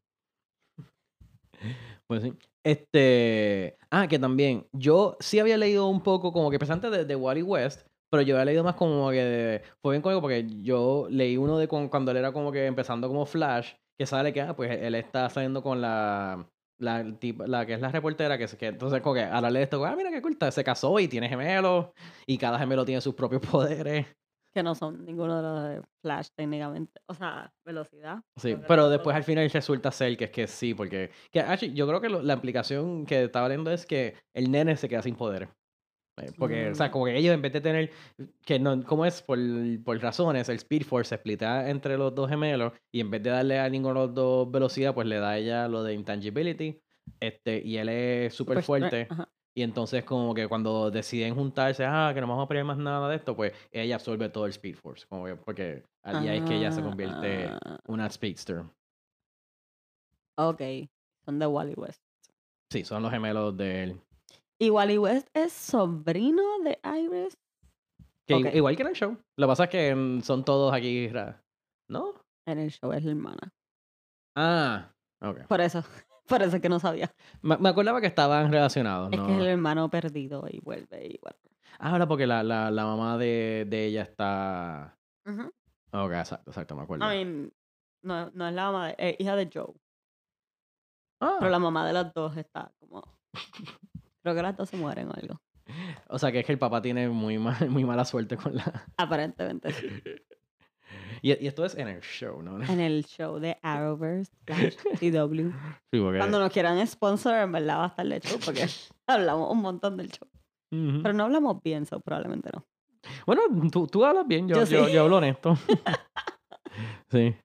Pues 2.08 2.24
sí. 2.24 2.34
Este. 2.64 3.78
Ah, 3.90 4.08
que 4.08 4.20
también. 4.20 4.68
Yo 4.72 5.18
sí 5.20 5.40
había 5.40 5.58
leído 5.58 5.88
un 5.88 6.02
poco 6.02 6.32
como 6.32 6.50
que 6.50 6.60
pensante 6.60 6.90
de, 6.90 7.06
de 7.06 7.16
Wally 7.16 7.42
West, 7.42 7.88
pero 8.14 8.22
yo 8.24 8.36
había 8.36 8.46
leído 8.46 8.64
más 8.64 8.76
como 8.76 9.10
que. 9.10 9.18
de- 9.18 9.62
fue 9.82 9.94
bien 9.96 10.04
cómico 10.04 10.22
porque 10.22 10.46
yo 10.62 11.08
leí 11.10 11.36
uno 11.36 11.58
de 11.58 11.68
con- 11.68 11.90
cuando 11.90 12.12
él 12.12 12.18
era 12.18 12.32
como 12.32 12.52
que 12.52 12.68
empezando 12.68 13.08
como 13.08 13.26
Flash, 13.26 13.74
que 13.98 14.06
sale 14.06 14.32
que, 14.32 14.42
ah, 14.42 14.56
pues 14.56 14.70
él 14.72 14.94
está 14.94 15.30
saliendo 15.30 15.64
con 15.64 15.82
la. 15.82 16.48
La, 16.80 17.04
tipa- 17.04 17.48
la 17.48 17.66
que 17.66 17.74
es 17.76 17.82
la 17.82 17.90
reportera, 17.90 18.38
que, 18.38 18.46
que 18.46 18.68
entonces 18.68 19.02
como 19.02 19.16
que 19.16 19.24
ahora 19.24 19.50
lee 19.50 19.62
esto, 19.62 19.84
ah, 19.86 19.96
mira 19.96 20.12
qué 20.12 20.22
cool, 20.22 20.38
se 20.52 20.64
casó 20.64 21.00
y 21.00 21.08
tiene 21.08 21.30
gemelos, 21.30 21.88
y 22.28 22.38
cada 22.38 22.60
gemelo 22.60 22.84
tiene 22.84 23.00
sus 23.02 23.14
propios 23.16 23.42
poderes. 23.50 24.06
Que 24.54 24.62
no 24.64 24.76
son 24.76 25.04
ninguno 25.06 25.38
de 25.38 25.42
los 25.44 25.64
de 25.64 25.88
Flash 26.04 26.28
técnicamente. 26.36 27.00
O 27.08 27.14
sea, 27.14 27.52
velocidad. 27.66 28.18
Sí, 28.38 28.56
pero 28.68 28.90
después 28.90 29.16
al 29.16 29.24
final 29.24 29.50
resulta 29.50 29.92
ser 29.92 30.16
que 30.18 30.26
es 30.26 30.32
que 30.32 30.48
sí, 30.48 30.74
porque 30.74 31.10
que, 31.32 31.40
actually, 31.40 31.74
yo 31.74 31.88
creo 31.88 32.02
que 32.02 32.10
lo- 32.10 32.22
la 32.22 32.34
implicación 32.34 33.06
que 33.06 33.24
estaba 33.24 33.48
leyendo 33.48 33.72
es 33.72 33.86
que 33.86 34.16
el 34.36 34.52
nene 34.52 34.76
se 34.76 34.88
queda 34.90 35.02
sin 35.02 35.16
poder. 35.16 35.50
Eh, 36.18 36.32
Porque, 36.38 36.70
o 36.70 36.76
sea, 36.76 36.90
Mm. 36.90 36.92
como 36.92 37.06
que 37.06 37.18
ellos 37.18 37.34
en 37.34 37.42
vez 37.42 37.54
de 37.54 37.62
tener, 37.62 37.92
que 38.46 38.60
no, 38.60 38.84
¿cómo 38.84 39.06
es? 39.06 39.22
Por, 39.24 39.40
por 39.84 40.00
razones, 40.00 40.48
el 40.50 40.58
Speed 40.58 40.84
Force 40.84 41.10
se 41.10 41.18
splita 41.18 41.70
entre 41.70 41.98
los 41.98 42.14
dos 42.14 42.30
gemelos 42.30 42.74
y 42.92 43.00
en 43.00 43.10
vez 43.10 43.24
de 43.24 43.32
darle 43.32 43.60
a 43.60 43.68
ninguno 43.70 44.02
de 44.02 44.06
los 44.08 44.14
dos 44.16 44.52
velocidad, 44.52 44.94
pues 44.94 45.08
le 45.08 45.18
da 45.18 45.32
a 45.32 45.38
ella 45.38 45.68
lo 45.68 45.84
de 45.84 45.94
intangibility. 45.96 46.80
Este, 47.20 47.62
y 47.66 47.78
él 47.78 47.90
es 47.90 48.34
súper 48.34 48.62
fuerte. 48.64 49.08
ajá. 49.10 49.28
Y 49.56 49.62
entonces 49.62 50.04
como 50.04 50.34
que 50.34 50.48
cuando 50.48 50.90
deciden 50.90 51.36
juntarse, 51.36 51.86
ah, 51.86 52.12
que 52.14 52.20
no 52.22 52.28
vamos 52.28 52.46
a 52.46 52.48
pelear 52.48 52.66
más 52.66 52.78
nada 52.78 53.08
de 53.10 53.16
esto, 53.18 53.36
pues 53.36 53.54
ella 53.72 53.96
absorbe 53.96 54.30
todo 54.30 54.46
el 54.46 54.50
Speed 54.52 54.76
Force. 54.78 55.06
Como 55.08 55.26
que, 55.26 55.36
porque 55.36 55.84
ahí 56.04 56.28
es 56.28 56.44
que 56.44 56.56
ella 56.58 56.72
se 56.72 56.82
convierte 56.82 57.46
Ah, 57.50 57.78
una 57.88 58.10
speedster. 58.10 58.64
ok, 60.38 60.62
son 61.26 61.40
de 61.40 61.46
Wally 61.48 61.74
West. 61.76 62.02
Sí, 62.72 62.84
son 62.84 63.04
los 63.04 63.12
gemelos 63.12 63.56
de 63.56 63.84
él. 63.84 64.02
Y 64.60 64.70
Wally 64.70 64.98
West 64.98 65.28
es 65.34 65.52
sobrino 65.54 66.44
de 66.64 66.80
Iris. 67.00 67.38
Que. 68.28 68.36
Igual 68.56 68.76
que 68.76 68.84
en 68.84 68.88
el 68.90 68.96
show. 68.96 69.18
Lo 69.38 69.48
que 69.48 69.52
pasa 69.52 69.64
es 69.66 69.70
que 69.70 70.20
son 70.24 70.46
todos 70.46 70.74
aquí. 70.74 71.10
¿No? 71.90 72.14
En 72.48 72.60
el 72.60 72.72
show 72.72 72.92
es 72.94 73.04
la 73.04 73.12
hermana. 73.12 73.54
Ah, 74.38 74.94
ok. 75.22 75.48
Por 75.48 75.62
eso, 75.62 75.84
por 76.28 76.42
eso 76.42 76.56
es 76.56 76.62
que 76.62 76.70
no 76.70 76.80
sabía. 76.80 77.12
Me, 77.42 77.58
me 77.58 77.70
acordaba 77.70 78.00
que 78.02 78.08
estaban 78.08 78.52
relacionados, 78.52 79.12
Es 79.12 79.20
¿no? 79.20 79.26
que 79.28 79.34
es 79.34 79.40
el 79.40 79.48
hermano 79.48 79.90
perdido 79.90 80.46
y 80.50 80.60
vuelve 80.60 81.06
y 81.08 81.20
vuelve. 81.22 81.40
Ah, 81.80 81.92
ahora 81.92 82.08
porque 82.08 82.26
la, 82.28 82.44
la, 82.44 82.72
la 82.72 82.86
mamá 82.86 83.18
de, 83.18 83.66
de 83.68 83.86
ella 83.86 84.04
está. 84.04 84.98
Ujú. 85.26 85.52
Ok, 85.92 86.12
exacto, 86.14 86.50
exacto, 86.52 86.76
me 86.76 86.84
acuerdo. 86.84 87.06
I 87.06 87.18
mean, 87.26 87.54
no, 88.04 88.30
no 88.32 88.48
es 88.48 88.54
la 88.54 88.66
mamá, 88.72 88.88
de- 88.88 88.96
es 88.98 89.16
hija 89.20 89.36
de 89.36 89.50
Joe. 89.54 89.74
ah, 91.22 91.38
Pero 91.40 91.52
la 91.52 91.60
mamá 91.60 91.86
de 91.86 91.94
las 91.94 92.14
dos 92.14 92.36
está 92.38 92.72
como. 92.80 93.04
Creo 94.24 94.36
que 94.36 94.42
las 94.42 94.56
dos 94.58 94.70
se 94.70 94.78
mueren 94.78 95.10
o 95.10 95.14
algo. 95.14 95.40
O 96.08 96.18
sea, 96.20 96.32
que 96.32 96.40
es 96.40 96.46
que 96.46 96.52
el 96.54 96.60
papá 96.60 96.82
tiene 96.82 97.08
muy, 97.10 97.38
mal, 97.38 97.56
muy 97.70 97.84
mala 97.86 98.06
suerte 98.06 98.36
con 98.38 98.56
la... 98.56 98.86
Aparentemente 98.98 99.72
sí. 99.74 99.88
Y, 101.22 101.32
y 101.42 101.48
esto 101.48 101.64
es 101.64 101.76
en 101.76 101.88
el 101.88 102.02
show, 102.02 102.42
¿no? 102.42 102.62
En 102.64 102.80
el 102.82 103.06
show 103.06 103.40
de 103.40 103.58
Arrowverse 103.62 104.32
CW. 105.00 105.52
Sí, 105.92 106.00
porque- 106.00 106.18
Cuando 106.18 106.40
nos 106.40 106.52
quieran 106.52 106.86
sponsor, 106.86 107.36
en 107.36 107.52
verdad 107.52 107.78
va 107.78 107.84
a 107.86 107.88
estar 107.88 108.06
el 108.06 108.20
show 108.22 108.40
porque 108.44 108.66
hablamos 109.08 109.50
un 109.52 109.62
montón 109.62 109.96
del 109.98 110.10
show. 110.12 110.28
Pero 110.70 111.14
no 111.14 111.26
hablamos 111.26 111.62
bien, 111.62 111.86
so 111.86 112.00
probablemente 112.00 112.50
no. 112.52 112.66
Bueno, 113.28 113.44
tú, 113.72 113.86
tú 113.86 114.04
hablas 114.04 114.28
bien, 114.28 114.48
yo, 114.48 114.56
Yo 114.56 114.66
yo, 114.66 114.86
sí. 114.88 114.94
yo 114.94 115.04
hablo 115.04 115.18
honesto. 115.18 115.56
sí. 117.12 117.36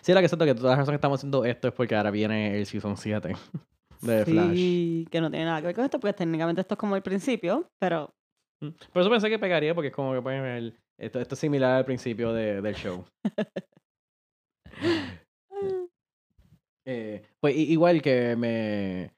Sí, 0.00 0.12
la 0.12 0.20
que 0.20 0.28
siento 0.28 0.44
que 0.44 0.54
toda 0.56 0.70
la 0.70 0.76
razón 0.76 0.92
que 0.92 0.96
estamos 0.96 1.20
haciendo 1.20 1.44
esto 1.44 1.68
es 1.68 1.74
porque 1.74 1.94
ahora 1.94 2.10
viene 2.10 2.58
el 2.58 2.66
Season 2.66 2.96
7 2.96 3.36
de 4.00 4.24
Flash. 4.24 4.56
Sí, 4.56 5.08
que 5.10 5.20
no 5.20 5.30
tiene 5.30 5.46
nada 5.46 5.60
que 5.60 5.66
ver 5.68 5.74
con 5.76 5.84
esto, 5.84 5.98
porque 6.00 6.14
técnicamente 6.14 6.60
esto 6.60 6.74
es 6.74 6.78
como 6.78 6.96
el 6.96 7.02
principio, 7.02 7.68
pero 7.78 8.10
Mm. 8.60 8.70
Por 8.92 9.02
eso 9.02 9.08
pensé 9.10 9.30
que 9.30 9.38
pegaría, 9.38 9.72
porque 9.72 9.86
es 9.88 9.94
como 9.94 10.12
que 10.12 10.20
pueden 10.20 10.42
ver, 10.42 10.74
esto, 10.98 11.20
esto 11.20 11.36
es 11.36 11.38
similar 11.38 11.76
al 11.76 11.84
principio 11.84 12.32
de- 12.32 12.60
del 12.60 12.74
show. 12.74 13.04
Eh, 16.84 17.22
pues 17.40 17.54
i- 17.54 17.70
igual 17.72 18.00
que 18.00 18.34
me, 18.34 19.12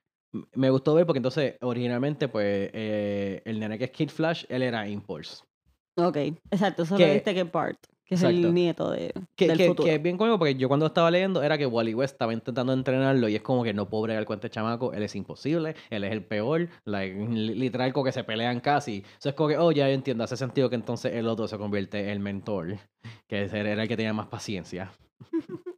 me 0.55 0.70
gustó 0.70 0.95
ver, 0.95 1.07
porque 1.07 1.18
entonces 1.18 1.57
originalmente, 1.61 2.26
pues, 2.28 2.68
eh, 2.72 3.43
el 3.45 3.61
nene 3.61 3.78
que 3.78 3.85
es 3.85 3.91
Kid 3.93 4.09
Flash, 4.11 4.45
él 4.49 4.62
era 4.62 4.89
Impulse. 4.89 5.45
ok, 5.97 6.16
exacto, 6.51 6.83
eso 6.83 6.97
Que- 6.97 7.07
lo 7.07 7.12
viste 7.14 7.33
que 7.35 7.45
Bart, 7.45 7.78
que 8.11 8.17
es 8.17 8.23
Exacto. 8.25 8.49
el 8.49 8.55
nieto 8.55 8.91
de, 8.91 9.15
Que, 9.37 9.47
del 9.47 9.57
que- 9.57 9.67
futuro. 9.69 9.87
que 9.87 9.95
es 9.95 10.03
bien 10.03 10.19
cómico 10.19 10.37
porque 10.37 10.57
yo 10.57 10.67
cuando 10.67 10.87
estaba 10.87 11.13
leyendo 11.13 11.45
era 11.45 11.57
que 11.57 11.65
Wally 11.65 11.95
West 11.95 12.15
estaba 12.15 12.33
intentando 12.33 12.73
entrenarlo 12.73 13.29
y 13.29 13.37
es 13.37 13.43
como 13.43 13.63
que 13.63 13.73
no 13.73 13.89
puedo 13.89 14.03
bregar 14.03 14.25
con 14.25 14.35
este 14.35 14.51
chamaco, 14.51 14.93
él 14.93 15.05
es 15.05 15.15
imposible, 15.15 15.77
él 15.91 16.03
es 16.03 16.11
el 16.11 16.25
peor, 16.25 16.69
like, 16.85 17.17
literal 17.31 17.93
como 17.93 18.03
que 18.05 18.11
se 18.11 18.25
pelean 18.25 18.59
casi. 18.59 19.05
O 19.07 19.21
sea, 19.21 19.31
es 19.31 19.37
como 19.37 19.49
que, 19.51 19.59
oh, 19.59 19.71
ya 19.71 19.87
yo 19.87 19.95
entiendo, 19.95 20.25
hace 20.25 20.37
sentido 20.37 20.69
que 20.69 20.75
entonces 20.75 21.15
el 21.15 21.29
otro 21.29 21.47
se 21.47 21.57
convierte 21.57 22.01
en 22.03 22.09
el 22.09 22.19
mentor, 22.19 22.79
que 23.29 23.45
era 23.45 23.81
el 23.83 23.89
que 23.89 23.97
tenía 23.97 24.13
más 24.13 24.27
paciencia. 24.27 24.91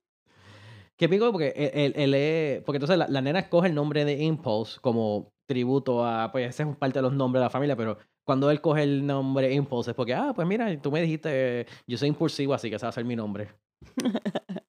que 0.97 1.09
pico 1.09 1.31
porque 1.33 1.53
él, 1.57 1.71
él- 1.75 1.93
él 1.97 2.15
es, 2.15 2.63
porque 2.65 2.77
entonces 2.79 2.97
la, 2.97 3.09
la 3.09 3.21
nena 3.21 3.41
escoge 3.41 3.69
el 3.69 3.75
nombre 3.75 4.05
de 4.05 4.23
Impulse 4.23 4.79
como 4.81 5.33
tributo 5.47 6.05
a, 6.07 6.31
pues 6.33 6.49
ese 6.49 6.63
es 6.63 6.77
parte 6.77 6.99
de 6.99 7.03
los 7.03 7.13
nombres 7.13 7.41
de 7.41 7.45
la 7.45 7.51
familia, 7.51 7.77
pero 7.77 7.99
cuando 8.25 8.51
él 8.51 8.61
coge 8.61 8.83
el 8.83 9.07
nombre 9.07 9.53
Impulse 9.53 9.91
es 9.91 9.97
porque, 9.97 10.15
ah, 10.15 10.33
pues 10.35 10.47
mira, 10.47 10.81
tú 10.81 10.91
me 10.91 11.03
dijiste, 11.03 11.67
yo 11.87 11.99
soy 11.99 12.09
impulsivo, 12.09 12.55
así 12.55 12.71
que 12.71 12.77
ese 12.77 12.87
va 12.87 12.91
a 12.91 12.93
ser 12.93 13.05
mi 13.05 13.17
nombre. 13.17 13.55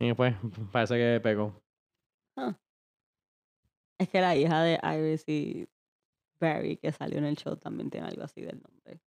y 0.00 0.12
pues, 0.14 0.36
parece 0.72 0.96
que 0.96 1.20
pegó. 1.22 1.60
Es 3.98 4.08
que 4.08 4.20
la 4.20 4.36
hija 4.36 4.62
de 4.62 4.78
Iris 4.80 5.28
y 5.28 5.68
Barry 6.40 6.76
que 6.76 6.92
salió 6.92 7.18
en 7.18 7.24
el 7.24 7.36
show 7.36 7.56
también 7.56 7.90
tiene 7.90 8.06
algo 8.06 8.22
así 8.22 8.42
del 8.42 8.62
nombre. 8.62 9.00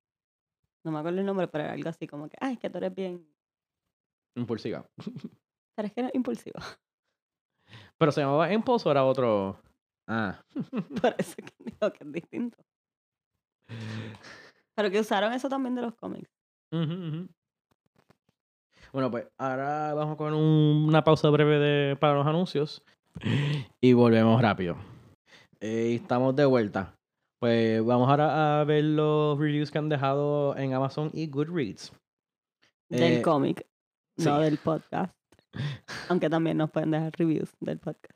No 0.83 0.91
me 0.91 0.99
acuerdo 0.99 1.19
el 1.19 1.25
nombre, 1.25 1.47
pero 1.47 1.63
era 1.63 1.73
algo 1.73 1.87
así 1.87 2.07
como 2.07 2.27
que, 2.27 2.35
ay, 2.41 2.53
es 2.53 2.59
que 2.59 2.69
tú 2.69 2.79
eres 2.79 2.93
bien, 2.93 3.25
Impulsiva. 4.35 4.85
pero 5.75 5.87
es 5.87 5.93
que 5.93 6.01
eres 6.01 6.15
impulsiva. 6.15 6.61
Pero 7.97 8.11
se 8.11 8.21
llamaba 8.21 8.51
Impulse 8.51 8.87
o 8.87 8.91
era 8.91 9.05
otro. 9.05 9.59
Ah. 10.07 10.41
Por 11.01 11.15
eso 11.17 11.35
que 11.35 11.53
digo 11.59 11.93
que 11.93 12.03
es 12.03 12.11
distinto. 12.11 12.57
Pero 14.75 14.89
que 14.91 14.99
usaron 14.99 15.33
eso 15.33 15.49
también 15.49 15.75
de 15.75 15.81
los 15.81 15.95
cómics. 15.95 16.29
Bueno, 18.93 19.09
pues 19.09 19.27
ahora 19.37 19.93
vamos 19.93 20.17
con 20.17 20.33
un- 20.33 20.85
una 20.87 21.03
pausa 21.03 21.29
breve 21.29 21.59
de, 21.59 21.95
para 21.95 22.15
los 22.15 22.27
anuncios 22.27 22.83
y 23.79 23.93
volvemos 23.93 24.41
rápido. 24.41 24.75
Eh, 25.59 25.95
estamos 25.95 26.35
de 26.35 26.45
vuelta. 26.45 26.93
Pues 27.39 27.83
vamos 27.83 28.09
ahora 28.09 28.59
a 28.59 28.63
ver 28.65 28.83
los 28.83 29.39
reviews 29.39 29.71
que 29.71 29.77
han 29.77 29.89
dejado 29.89 30.55
en 30.57 30.73
Amazon 30.73 31.09
y 31.13 31.27
Goodreads. 31.27 31.91
Del 32.89 33.13
Eh, 33.13 33.21
cómic, 33.21 33.65
no 34.17 34.39
del 34.39 34.57
podcast. 34.57 35.13
Aunque 36.09 36.29
también 36.29 36.57
nos 36.57 36.69
pueden 36.69 36.91
dejar 36.91 37.11
reviews 37.17 37.55
del 37.59 37.79
podcast. 37.79 38.13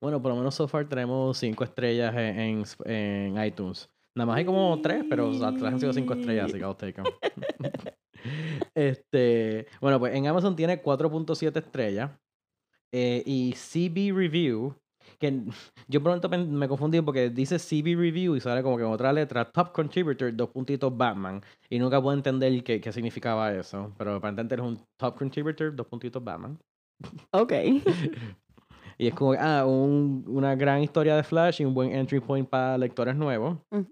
Bueno, 0.00 0.20
por 0.20 0.32
lo 0.32 0.38
menos 0.38 0.54
so 0.54 0.66
far 0.66 0.86
tenemos 0.88 1.36
cinco 1.38 1.64
estrellas 1.64 2.14
en, 2.16 2.38
en, 2.40 2.64
en 2.86 3.44
iTunes. 3.44 3.88
Nada 4.16 4.26
más 4.26 4.36
hay 4.38 4.44
como 4.44 4.80
tres, 4.80 5.04
pero 5.08 5.28
o 5.30 5.34
sea, 5.34 5.52
todas 5.56 5.72
han 5.74 5.80
sido 5.80 5.92
cinco 5.92 6.12
estrellas, 6.14 6.46
así 6.50 6.58
que 6.58 6.64
I'll 6.64 6.76
take 6.76 7.00
'em. 7.00 7.04
este, 8.74 9.66
bueno, 9.80 9.98
pues 9.98 10.14
en 10.14 10.26
Amazon 10.26 10.54
tiene 10.56 10.80
4.7 10.80 11.58
estrellas. 11.58 12.10
eh, 12.92 13.22
y 13.26 13.52
CB 13.56 14.12
Review, 14.16 14.72
que 15.18 15.42
yo 15.88 16.00
pronto 16.02 16.28
me 16.28 16.68
confundí 16.68 17.00
porque 17.00 17.28
dice 17.28 17.58
CB 17.58 17.96
Review 17.96 18.36
y 18.36 18.40
sale 18.40 18.62
como 18.62 18.76
que 18.76 18.84
en 18.84 18.90
otra 18.90 19.12
letra, 19.12 19.44
Top 19.50 19.72
Contributor, 19.72 20.32
dos 20.34 20.48
puntitos 20.50 20.96
Batman. 20.96 21.42
Y 21.68 21.78
nunca 21.80 22.00
puedo 22.00 22.16
entender 22.16 22.62
qué, 22.62 22.80
qué 22.80 22.92
significaba 22.92 23.52
eso. 23.52 23.92
Pero 23.98 24.14
aparentemente 24.14 24.54
es 24.54 24.60
un 24.60 24.78
Top 24.96 25.18
Contributor, 25.18 25.74
dos 25.74 25.86
puntitos 25.88 26.22
Batman. 26.22 26.56
Ok. 27.32 27.52
Y 28.96 29.08
es 29.08 29.14
como, 29.14 29.32
que, 29.32 29.38
ah, 29.40 29.64
un- 29.66 30.22
una 30.28 30.54
gran 30.54 30.80
historia 30.80 31.16
de 31.16 31.24
Flash 31.24 31.60
y 31.60 31.64
un 31.64 31.74
buen 31.74 31.90
entry 31.92 32.20
point 32.20 32.48
para 32.48 32.78
lectores 32.78 33.16
nuevos. 33.16 33.58
Ujú. 33.72 33.90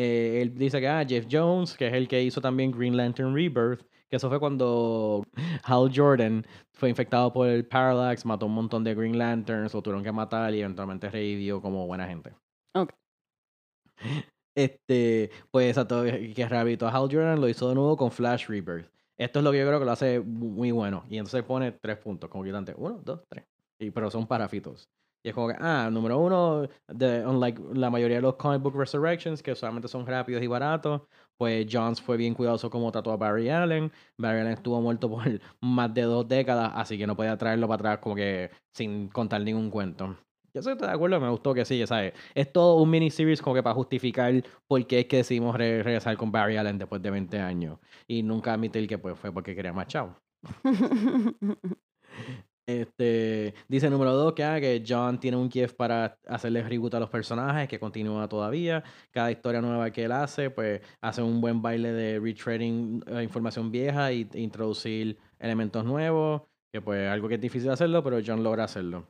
Eh, 0.00 0.42
él 0.42 0.54
dice 0.54 0.78
que, 0.78 0.86
ah, 0.86 1.04
Jeff 1.04 1.26
Jones, 1.28 1.76
que 1.76 1.88
es 1.88 1.92
el 1.92 2.06
que 2.06 2.22
hizo 2.22 2.40
también 2.40 2.70
Green 2.70 2.96
Lantern 2.96 3.34
Rebirth, 3.34 3.82
que 4.08 4.14
eso 4.14 4.28
fue 4.28 4.38
cuando 4.38 5.24
Hal 5.64 5.90
Jordan 5.92 6.46
fue 6.72 6.88
infectado 6.88 7.32
por 7.32 7.48
el 7.48 7.66
Parallax, 7.66 8.24
mató 8.24 8.46
un 8.46 8.54
montón 8.54 8.84
de 8.84 8.94
Green 8.94 9.18
Lanterns, 9.18 9.74
lo 9.74 9.82
tuvieron 9.82 10.04
que 10.04 10.12
matar 10.12 10.54
y 10.54 10.60
eventualmente 10.60 11.10
revivió 11.10 11.60
como 11.60 11.84
buena 11.88 12.06
gente. 12.06 12.32
Ok. 12.76 12.92
Este, 14.54 15.30
pues 15.50 15.68
exacto, 15.68 16.04
que 16.04 16.48
rehabilitó 16.48 16.86
a 16.86 16.90
Hal 16.90 17.08
Jordan, 17.10 17.40
lo 17.40 17.48
hizo 17.48 17.68
de 17.68 17.74
nuevo 17.74 17.96
con 17.96 18.12
Flash 18.12 18.46
Rebirth. 18.46 18.88
Esto 19.16 19.40
es 19.40 19.44
lo 19.44 19.50
que 19.50 19.58
yo 19.58 19.66
creo 19.66 19.80
que 19.80 19.84
lo 19.84 19.90
hace 19.90 20.20
muy 20.20 20.70
bueno. 20.70 21.04
Y 21.08 21.18
entonces 21.18 21.42
pone 21.42 21.72
tres 21.72 21.96
puntos, 21.96 22.30
como 22.30 22.44
que 22.44 22.50
antes, 22.50 22.76
uno, 22.78 23.00
dos, 23.04 23.24
tres. 23.28 23.44
Y, 23.80 23.90
pero 23.90 24.12
son 24.12 24.28
paráfitos. 24.28 24.88
Y 25.22 25.28
es 25.30 25.34
como 25.34 25.48
que, 25.48 25.54
ah, 25.58 25.88
número 25.92 26.18
uno, 26.18 26.68
de, 26.88 27.26
unlike 27.26 27.60
la 27.74 27.90
mayoría 27.90 28.16
de 28.16 28.22
los 28.22 28.36
comic 28.36 28.62
book 28.62 28.76
resurrections, 28.76 29.42
que 29.42 29.54
solamente 29.54 29.88
son 29.88 30.06
rápidos 30.06 30.42
y 30.42 30.46
baratos, 30.46 31.02
pues 31.36 31.66
Jones 31.70 32.00
fue 32.00 32.16
bien 32.16 32.34
cuidadoso 32.34 32.70
como 32.70 32.90
trató 32.92 33.12
a 33.12 33.16
Barry 33.16 33.48
Allen. 33.48 33.92
Barry 34.16 34.40
Allen 34.40 34.52
estuvo 34.52 34.80
muerto 34.80 35.08
por 35.10 35.24
más 35.60 35.92
de 35.94 36.02
dos 36.02 36.26
décadas, 36.28 36.72
así 36.74 36.98
que 36.98 37.06
no 37.06 37.16
podía 37.16 37.36
traerlo 37.36 37.66
para 37.68 37.76
atrás 37.92 37.98
como 37.98 38.14
que 38.14 38.50
sin 38.72 39.08
contar 39.08 39.42
ningún 39.42 39.70
cuento. 39.70 40.16
Yo 40.54 40.60
estoy 40.60 40.76
de 40.76 40.86
acuerdo, 40.92 41.20
me 41.20 41.28
gustó 41.28 41.52
que 41.54 41.64
sí, 41.64 41.86
¿sabes? 41.86 42.14
Es 42.34 42.52
todo 42.52 42.76
un 42.82 42.90
miniseries 42.90 43.42
como 43.42 43.54
que 43.54 43.62
para 43.62 43.74
justificar 43.74 44.32
por 44.66 44.84
qué 44.86 45.00
es 45.00 45.06
que 45.06 45.18
decidimos 45.18 45.54
re- 45.56 45.82
regresar 45.82 46.16
con 46.16 46.32
Barry 46.32 46.56
Allen 46.56 46.78
después 46.78 47.02
de 47.02 47.10
20 47.10 47.38
años. 47.38 47.78
Y 48.06 48.22
nunca 48.22 48.54
admitir 48.54 48.88
que 48.88 48.98
pues, 48.98 49.18
fue 49.18 49.32
porque 49.32 49.54
quería 49.54 49.72
más 49.72 49.86
chavo. 49.88 50.16
Este, 52.68 53.54
dice 53.66 53.88
número 53.88 54.12
dos 54.12 54.34
que, 54.34 54.44
ah, 54.44 54.60
que 54.60 54.84
John 54.86 55.18
tiene 55.18 55.38
un 55.38 55.50
gift 55.50 55.74
para 55.74 56.18
hacerle 56.26 56.62
reboot 56.62 56.92
a 56.92 57.00
los 57.00 57.08
personajes, 57.08 57.66
que 57.66 57.80
continúa 57.80 58.28
todavía. 58.28 58.84
Cada 59.10 59.30
historia 59.30 59.62
nueva 59.62 59.90
que 59.90 60.04
él 60.04 60.12
hace, 60.12 60.50
pues 60.50 60.82
hace 61.00 61.22
un 61.22 61.40
buen 61.40 61.62
baile 61.62 61.92
de 61.92 62.20
retreading 62.20 63.02
eh, 63.06 63.22
información 63.22 63.70
vieja 63.70 64.10
e 64.10 64.28
introducir 64.34 65.16
elementos 65.38 65.82
nuevos, 65.82 66.42
que 66.70 66.82
pues 66.82 67.08
algo 67.08 67.26
que 67.26 67.36
es 67.36 67.40
difícil 67.40 67.70
hacerlo, 67.70 68.04
pero 68.04 68.18
John 68.24 68.42
logra 68.44 68.64
hacerlo. 68.64 69.08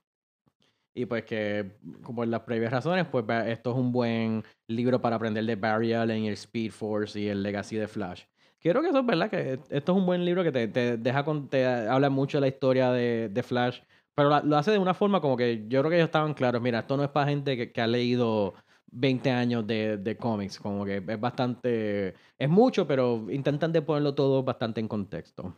Y 0.94 1.06
pues 1.06 1.24
que 1.24 1.78
por 2.14 2.28
las 2.28 2.42
previas 2.42 2.70
razones, 2.70 3.06
pues 3.06 3.24
esto 3.46 3.72
es 3.72 3.76
un 3.76 3.90
buen 3.90 4.44
libro 4.68 5.00
para 5.00 5.16
aprender 5.16 5.44
de 5.44 5.56
Barry 5.56 5.94
Allen 5.94 6.26
el 6.26 6.34
Speed 6.34 6.70
Force 6.70 7.18
y 7.18 7.26
el 7.26 7.42
Legacy 7.42 7.74
de 7.74 7.88
Flash. 7.88 8.22
Creo 8.60 8.82
que 8.82 8.88
eso 8.88 8.98
es 8.98 9.06
verdad, 9.06 9.30
que 9.30 9.52
esto 9.70 9.92
es 9.92 9.98
un 9.98 10.04
buen 10.06 10.24
libro 10.24 10.42
que 10.42 10.50
te, 10.50 10.66
te 10.68 10.96
deja 10.96 11.24
con, 11.24 11.48
te 11.48 11.64
habla 11.66 12.10
mucho 12.10 12.38
de 12.38 12.40
la 12.42 12.48
historia 12.48 12.90
de, 12.90 13.28
de 13.28 13.42
Flash, 13.44 13.80
pero 14.14 14.28
la- 14.30 14.40
lo 14.42 14.56
hace 14.56 14.72
de 14.72 14.78
una 14.78 14.94
forma 14.94 15.20
como 15.20 15.36
que 15.36 15.64
yo 15.68 15.80
creo 15.80 15.90
que 15.90 15.96
ellos 15.96 16.06
estaban 16.08 16.34
claros, 16.34 16.60
mira, 16.60 16.80
esto 16.80 16.96
no 16.96 17.04
es 17.04 17.10
para 17.10 17.28
gente 17.30 17.56
que, 17.56 17.70
que 17.72 17.80
ha 17.80 17.86
leído 17.86 18.54
20 18.90 19.30
años 19.30 19.64
de, 19.66 19.96
de 19.98 20.16
cómics, 20.16 20.58
como 20.58 20.84
que 20.84 20.96
es 21.06 21.20
bastante, 21.20 22.14
es 22.36 22.48
mucho, 22.48 22.86
pero 22.86 23.26
intentan 23.30 23.72
de 23.72 23.82
ponerlo 23.82 24.14
todo 24.14 24.42
bastante 24.42 24.80
en 24.80 24.88
contexto. 24.88 25.54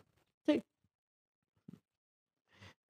Sí. 0.46 0.62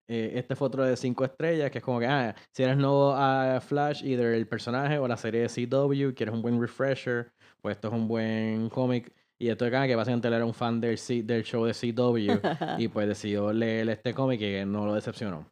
Eh, 0.08 0.32
este 0.34 0.56
fue 0.56 0.66
otro 0.66 0.84
de 0.84 0.96
5 0.96 1.24
estrellas, 1.24 1.70
que 1.70 1.78
es 1.78 1.84
como 1.84 2.00
que, 2.00 2.06
ah, 2.06 2.34
si 2.52 2.62
eres 2.64 2.76
nuevo 2.76 3.12
a 3.14 3.61
Flash, 3.61 4.02
either 4.04 4.34
el 4.34 4.48
personaje 4.48 4.98
o 4.98 5.06
la 5.06 5.16
serie 5.16 5.42
de 5.42 5.48
CW, 5.48 6.14
quieres 6.14 6.34
un 6.34 6.42
buen 6.42 6.61
refresher, 6.61 7.32
pues 7.61 7.76
esto 7.76 7.88
es 7.88 7.94
un 7.94 8.08
buen 8.08 8.68
cómic. 8.70 9.12
Y 9.41 9.49
esto 9.49 9.64
de 9.64 9.68
acá, 9.74 9.86
que 9.86 9.97
básicamente 9.97 10.28
él 10.28 10.34
era 10.34 10.45
un 10.45 10.53
fan 10.53 10.80
del, 10.80 10.99
C- 10.99 11.22
del 11.22 11.43
show 11.45 11.64
de 11.64 11.72
CW 11.72 12.41
y 12.78 12.88
pues 12.88 13.09
decidió 13.09 13.53
leer 13.53 13.88
este 13.88 14.12
cómic 14.12 14.41
y 14.43 14.64
no 14.66 14.84
lo 14.84 14.95
decepcionó. 14.95 15.47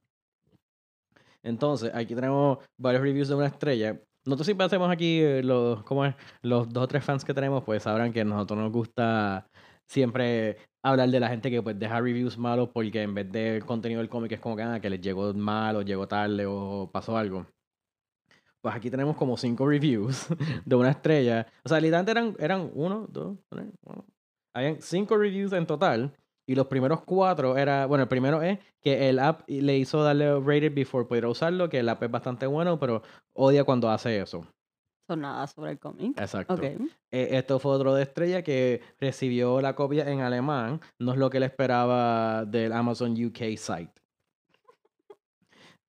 Entonces, 1.43 1.91
aquí 1.95 2.15
tenemos 2.15 2.59
varios 2.79 3.03
reviews 3.03 3.29
de 3.29 3.35
una 3.37 3.47
estrella. 3.47 3.99
Nosotros 4.27 4.47
siempre 4.47 4.67
hacemos 4.67 4.91
aquí 4.91 5.21
eh, 5.21 5.43
los, 5.43 5.83
¿cómo 5.85 6.05
es? 6.05 6.15
los 6.43 6.69
dos 6.69 6.85
o 6.85 6.89
tres 6.89 7.05
fans 7.05 7.25
que 7.25 7.33
tenemos, 7.33 7.65
pues 7.65 7.83
sabrán 7.85 8.13
que 8.13 8.21
a 8.21 8.25
nosotros 8.25 8.59
nos 8.59 8.73
gusta 8.73 9.47
siempre 9.87 10.59
hablar 10.85 11.09
de 11.09 11.21
la 11.21 11.29
gente 11.29 11.51
que 11.51 11.63
pues 11.63 11.79
deja 11.79 12.01
reviews 12.01 12.37
malos 12.37 12.69
porque 12.75 13.03
en 13.03 13.15
vez 13.15 13.31
del 13.33 13.65
contenido 13.65 14.01
del 14.01 14.11
cómic 14.11 14.33
es 14.33 14.41
como 14.41 14.55
que, 14.57 14.63
ah, 14.63 14.81
que 14.81 14.91
les 14.91 15.01
llegó 15.01 15.33
mal 15.33 15.77
o 15.77 15.83
llegó 15.83 16.07
tarde 16.07 16.45
o 16.47 16.91
pasó 16.93 17.17
algo. 17.17 17.47
Pues 18.63 18.75
aquí 18.75 18.91
tenemos 18.91 19.17
como 19.17 19.37
cinco 19.37 19.67
reviews 19.67 20.27
de 20.65 20.77
una 20.77 20.91
estrella. 20.91 21.47
O 21.65 21.69
sea, 21.69 21.81
literalmente 21.81 22.11
eran, 22.11 22.37
eran 22.39 22.71
uno, 22.75 23.07
dos, 23.09 23.39
tres, 23.49 23.67
cuatro. 23.81 24.05
Habían 24.55 24.81
cinco 24.81 25.17
reviews 25.17 25.53
en 25.53 25.67
total. 25.67 26.13
Y 26.49 26.55
los 26.55 26.67
primeros 26.67 27.03
cuatro 27.03 27.59
era, 27.59 27.85
bueno, 27.85 28.05
el 28.05 28.09
primero 28.09 28.41
es 28.41 28.59
que 28.81 29.11
el 29.11 29.19
app 29.19 29.43
le 29.49 29.77
hizo 29.77 30.03
darle 30.03 30.41
rated 30.41 30.75
before 30.75 31.05
pudiera 31.05 31.29
usarlo, 31.29 31.69
que 31.69 31.81
el 31.81 31.89
app 31.91 32.03
es 32.03 32.11
bastante 32.11 32.47
bueno, 32.47 32.79
pero 32.79 33.03
odia 33.35 33.65
cuando 33.65 33.91
hace 33.91 34.19
eso. 34.19 34.47
Son 35.07 35.21
nada 35.21 35.47
sobre 35.47 35.73
el 35.73 35.79
cómic. 35.79 36.19
Exacto. 36.19 36.55
Ok. 36.55 36.65
Eh, 36.65 36.89
esto 37.11 37.59
fue 37.59 37.73
otro 37.73 37.95
de 37.95 38.03
estrella 38.03 38.43
que 38.43 38.81
recibió 38.99 39.61
la 39.61 39.75
copia 39.75 40.11
en 40.11 40.21
alemán. 40.21 40.81
No 40.99 41.13
es 41.13 41.19
lo 41.19 41.29
que 41.29 41.37
él 41.37 41.43
esperaba 41.43 42.47
del 42.47 42.73
Amazon 42.73 43.13
UK 43.13 43.57
site. 43.57 43.98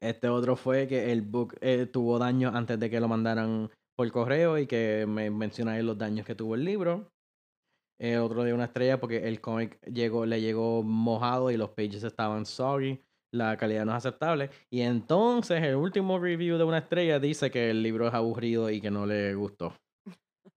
Este 0.02 0.30
otro 0.30 0.56
fue 0.56 0.88
que 0.88 1.12
el 1.12 1.22
book 1.22 1.58
eh, 1.62 1.86
tuvo 1.86 2.20
daños 2.20 2.56
antes 2.56 2.80
de 2.80 2.90
que 2.90 3.00
lo 3.00 3.08
mandaran 3.08 3.70
por 3.98 4.10
correo 4.12 4.58
y 4.58 4.66
que 4.66 5.06
me 5.08 5.30
menciona 5.30 5.74
ahí 5.74 5.84
los 5.84 5.98
daños 5.98 6.26
que 6.26 6.36
tuvo 6.36 6.56
el 6.56 6.64
libro. 6.64 7.12
Eh, 8.02 8.18
otro 8.18 8.44
de 8.44 8.54
una 8.54 8.64
estrella 8.64 8.98
porque 8.98 9.28
el 9.28 9.42
cómic 9.42 9.78
llegó, 9.82 10.26
le 10.26 10.40
llegó 10.40 10.84
mojado 10.84 11.52
y 11.52 11.58
los 11.58 11.72
pages 11.72 12.04
estaban 12.04 12.46
sorry. 12.46 13.04
La 13.34 13.58
calidad 13.58 13.86
no 13.86 13.92
es 13.92 13.98
aceptable. 13.98 14.50
Y 14.72 14.82
entonces 14.82 15.62
el 15.62 15.76
último 15.76 16.18
review 16.18 16.58
de 16.58 16.64
una 16.64 16.78
estrella 16.78 17.20
dice 17.20 17.52
que 17.52 17.70
el 17.72 17.84
libro 17.84 18.08
es 18.08 18.14
aburrido 18.14 18.70
y 18.70 18.80
que 18.80 18.90
no 18.90 19.06
le 19.06 19.36
gustó. 19.36 19.74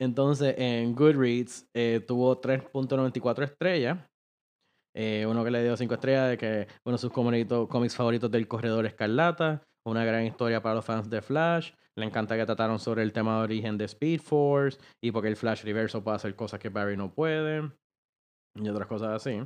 Entonces 0.00 0.54
en 0.56 0.94
Goodreads 0.94 1.68
eh, 1.74 2.00
tuvo 2.06 2.40
3.94 2.40 3.42
estrellas. 3.42 4.07
Eh, 5.00 5.24
uno 5.26 5.44
que 5.44 5.52
le 5.52 5.62
dio 5.62 5.76
5 5.76 5.94
estrellas 5.94 6.30
de 6.30 6.36
que 6.36 6.66
uno 6.84 6.96
de 6.96 6.98
sus 6.98 7.12
cómics 7.12 7.94
favoritos 7.94 8.28
del 8.32 8.48
Corredor 8.48 8.84
Escarlata. 8.84 9.62
Una 9.86 10.04
gran 10.04 10.24
historia 10.24 10.60
para 10.60 10.74
los 10.74 10.84
fans 10.84 11.08
de 11.08 11.22
Flash. 11.22 11.70
Le 11.96 12.04
encanta 12.04 12.36
que 12.36 12.44
trataron 12.44 12.80
sobre 12.80 13.04
el 13.04 13.12
tema 13.12 13.38
de 13.38 13.44
origen 13.44 13.78
de 13.78 13.84
Speed 13.84 14.20
Force 14.20 14.80
y 15.00 15.12
porque 15.12 15.28
el 15.28 15.36
Flash 15.36 15.62
Reverso 15.62 16.02
puede 16.02 16.16
hacer 16.16 16.34
cosas 16.34 16.58
que 16.58 16.68
Barry 16.68 16.96
no 16.96 17.14
puede. 17.14 17.70
Y 18.56 18.68
otras 18.68 18.88
cosas 18.88 19.10
así. 19.10 19.40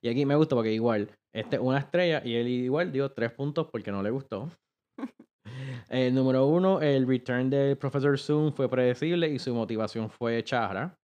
Y 0.00 0.08
aquí 0.08 0.24
me 0.24 0.36
gusta 0.36 0.56
porque 0.56 0.72
igual, 0.72 1.10
este 1.34 1.58
una 1.58 1.78
estrella 1.78 2.22
y 2.24 2.34
él 2.36 2.48
igual 2.48 2.92
dio 2.92 3.12
3 3.12 3.32
puntos 3.32 3.68
porque 3.70 3.92
no 3.92 4.02
le 4.02 4.08
gustó. 4.08 4.48
El 5.90 6.14
número 6.14 6.46
uno, 6.46 6.80
el 6.80 7.06
return 7.06 7.50
del 7.50 7.76
Professor 7.76 8.18
Zoom 8.18 8.52
fue 8.52 8.70
predecible 8.70 9.28
y 9.28 9.38
su 9.38 9.54
motivación 9.54 10.08
fue 10.08 10.42
charra. 10.44 10.99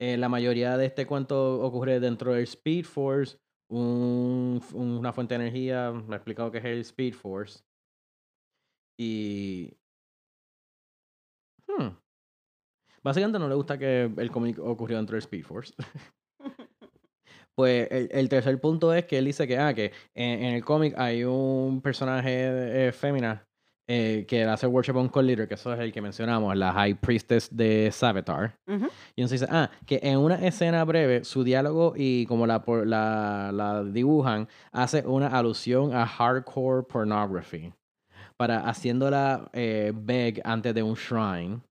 Eh, 0.00 0.16
la 0.16 0.28
mayoría 0.28 0.76
de 0.76 0.86
este 0.86 1.06
cuento 1.06 1.60
ocurre 1.60 1.98
dentro 2.00 2.32
del 2.32 2.44
Speed 2.44 2.84
Force, 2.84 3.38
un- 3.68 4.60
una 4.74 5.12
fuente 5.12 5.34
de 5.36 5.42
energía. 5.42 5.90
Me 5.92 6.14
he 6.14 6.16
explicado 6.16 6.50
qué 6.52 6.58
es 6.58 6.64
el 6.64 6.80
Speed 6.80 7.14
Force. 7.14 7.60
Y. 8.98 9.78
Hmm. 11.68 11.88
Básicamente 13.02 13.38
no 13.38 13.48
le 13.48 13.54
gusta 13.54 13.78
que 13.78 14.04
el 14.16 14.30
cómic 14.30 14.58
ocurrió 14.58 14.96
dentro 14.96 15.14
del 15.14 15.22
Speed 15.22 15.44
Force. 15.44 15.74
Pues 17.54 17.88
el, 17.90 18.08
el 18.12 18.28
tercer 18.28 18.60
punto 18.60 18.94
es 18.94 19.04
que 19.06 19.18
él 19.18 19.24
dice 19.24 19.48
que, 19.48 19.58
ah, 19.58 19.74
que 19.74 19.86
en, 20.14 20.44
en 20.44 20.54
el 20.54 20.64
cómic 20.64 20.94
hay 20.96 21.24
un 21.24 21.80
personaje 21.82 22.86
eh, 22.88 22.92
fémina 22.92 23.47
eh, 23.90 24.26
que 24.28 24.44
hace 24.44 24.66
worship 24.66 24.96
on 24.96 25.08
Call 25.08 25.26
Leader, 25.26 25.48
que 25.48 25.54
eso 25.54 25.72
es 25.72 25.80
el 25.80 25.90
que 25.90 26.02
mencionamos, 26.02 26.54
la 26.54 26.72
High 26.74 27.00
Priestess 27.00 27.48
de 27.50 27.90
Savitar. 27.90 28.54
Y 29.16 29.22
entonces 29.22 29.40
dice, 29.40 29.50
ah, 29.50 29.70
que 29.86 29.98
en 30.02 30.18
una 30.18 30.34
escena 30.46 30.84
breve, 30.84 31.24
su 31.24 31.42
diálogo 31.42 31.94
y 31.96 32.26
como 32.26 32.46
la, 32.46 32.62
la, 32.84 33.50
la 33.50 33.84
dibujan, 33.84 34.46
hace 34.72 35.06
una 35.06 35.28
alusión 35.28 35.94
a 35.94 36.06
hardcore 36.06 36.82
pornography. 36.82 37.72
Para 38.36 38.68
haciéndola 38.68 39.48
eh, 39.54 39.92
beg 39.94 40.42
antes 40.44 40.74
de 40.74 40.82
un 40.82 40.94
shrine. 40.94 41.62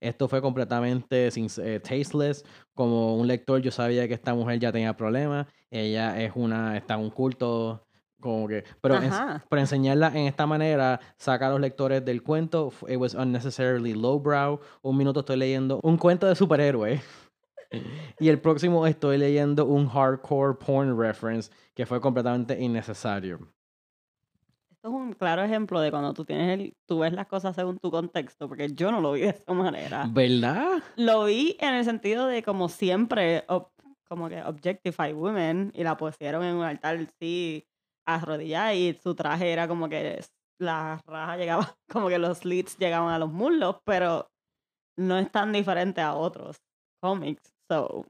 Esto 0.00 0.28
fue 0.28 0.40
completamente 0.40 1.30
sin, 1.32 1.48
eh, 1.58 1.80
tasteless. 1.80 2.44
Como 2.72 3.16
un 3.16 3.26
lector, 3.26 3.60
yo 3.60 3.72
sabía 3.72 4.06
que 4.06 4.14
esta 4.14 4.32
mujer 4.32 4.60
ya 4.60 4.70
tenía 4.70 4.96
problemas. 4.96 5.48
Ella 5.70 6.22
es 6.22 6.32
una, 6.36 6.76
está 6.76 6.94
en 6.94 7.00
un 7.00 7.10
culto, 7.10 7.87
como 8.20 8.48
que. 8.48 8.64
Pero, 8.80 8.96
en- 9.02 9.12
pero 9.48 9.60
enseñarla 9.60 10.08
en 10.08 10.26
esta 10.26 10.46
manera 10.46 11.00
saca 11.16 11.46
a 11.46 11.50
los 11.50 11.60
lectores 11.60 12.04
del 12.04 12.22
cuento. 12.22 12.72
It 12.88 12.96
was 12.96 13.14
unnecessarily 13.14 13.94
lowbrow. 13.94 14.60
Un 14.82 14.96
minuto 14.96 15.20
estoy 15.20 15.36
leyendo 15.36 15.80
un 15.82 15.96
cuento 15.96 16.26
de 16.26 16.34
superhéroe. 16.34 17.00
y 18.20 18.28
el 18.28 18.40
próximo 18.40 18.86
estoy 18.86 19.18
leyendo 19.18 19.66
un 19.66 19.88
hardcore 19.88 20.54
porn 20.54 20.98
reference 20.98 21.50
que 21.74 21.86
fue 21.86 22.00
completamente 22.00 22.58
innecesario. 22.60 23.38
Esto 24.70 24.88
es 24.88 24.94
un 24.94 25.12
claro 25.12 25.42
ejemplo 25.42 25.80
de 25.80 25.90
cuando 25.90 26.14
tú 26.14 26.24
tienes 26.24 26.58
el, 26.58 26.74
tú 26.86 27.00
ves 27.00 27.12
las 27.12 27.26
cosas 27.26 27.54
según 27.56 27.78
tu 27.78 27.90
contexto, 27.90 28.48
porque 28.48 28.68
yo 28.72 28.92
no 28.92 29.00
lo 29.00 29.12
vi 29.12 29.22
de 29.22 29.30
esa 29.30 29.52
manera. 29.52 30.06
¿Verdad? 30.08 30.78
Lo 30.96 31.24
vi 31.24 31.56
en 31.60 31.74
el 31.74 31.84
sentido 31.84 32.26
de 32.26 32.42
como 32.44 32.68
siempre, 32.68 33.44
ob- 33.48 33.70
como 34.08 34.28
que 34.28 34.40
objectify 34.42 35.12
women 35.12 35.72
y 35.74 35.82
la 35.82 35.96
pusieron 35.96 36.44
en 36.44 36.54
un 36.56 36.64
altar 36.64 36.98
sí 37.20 37.66
arrodillada 38.14 38.74
y 38.74 38.94
su 38.94 39.14
traje 39.14 39.52
era 39.52 39.68
como 39.68 39.88
que 39.88 40.18
s- 40.18 40.30
la 40.60 41.00
raja 41.06 41.36
llegaba, 41.36 41.74
como 41.92 42.08
que 42.08 42.18
los 42.18 42.38
slits 42.38 42.76
llegaban 42.78 43.12
a 43.12 43.18
los 43.18 43.30
muslos, 43.30 43.76
pero 43.84 44.28
no 44.96 45.18
es 45.18 45.30
tan 45.30 45.52
diferente 45.52 46.00
a 46.00 46.14
otros 46.14 46.56
cómics. 47.00 47.52
So, 47.68 48.04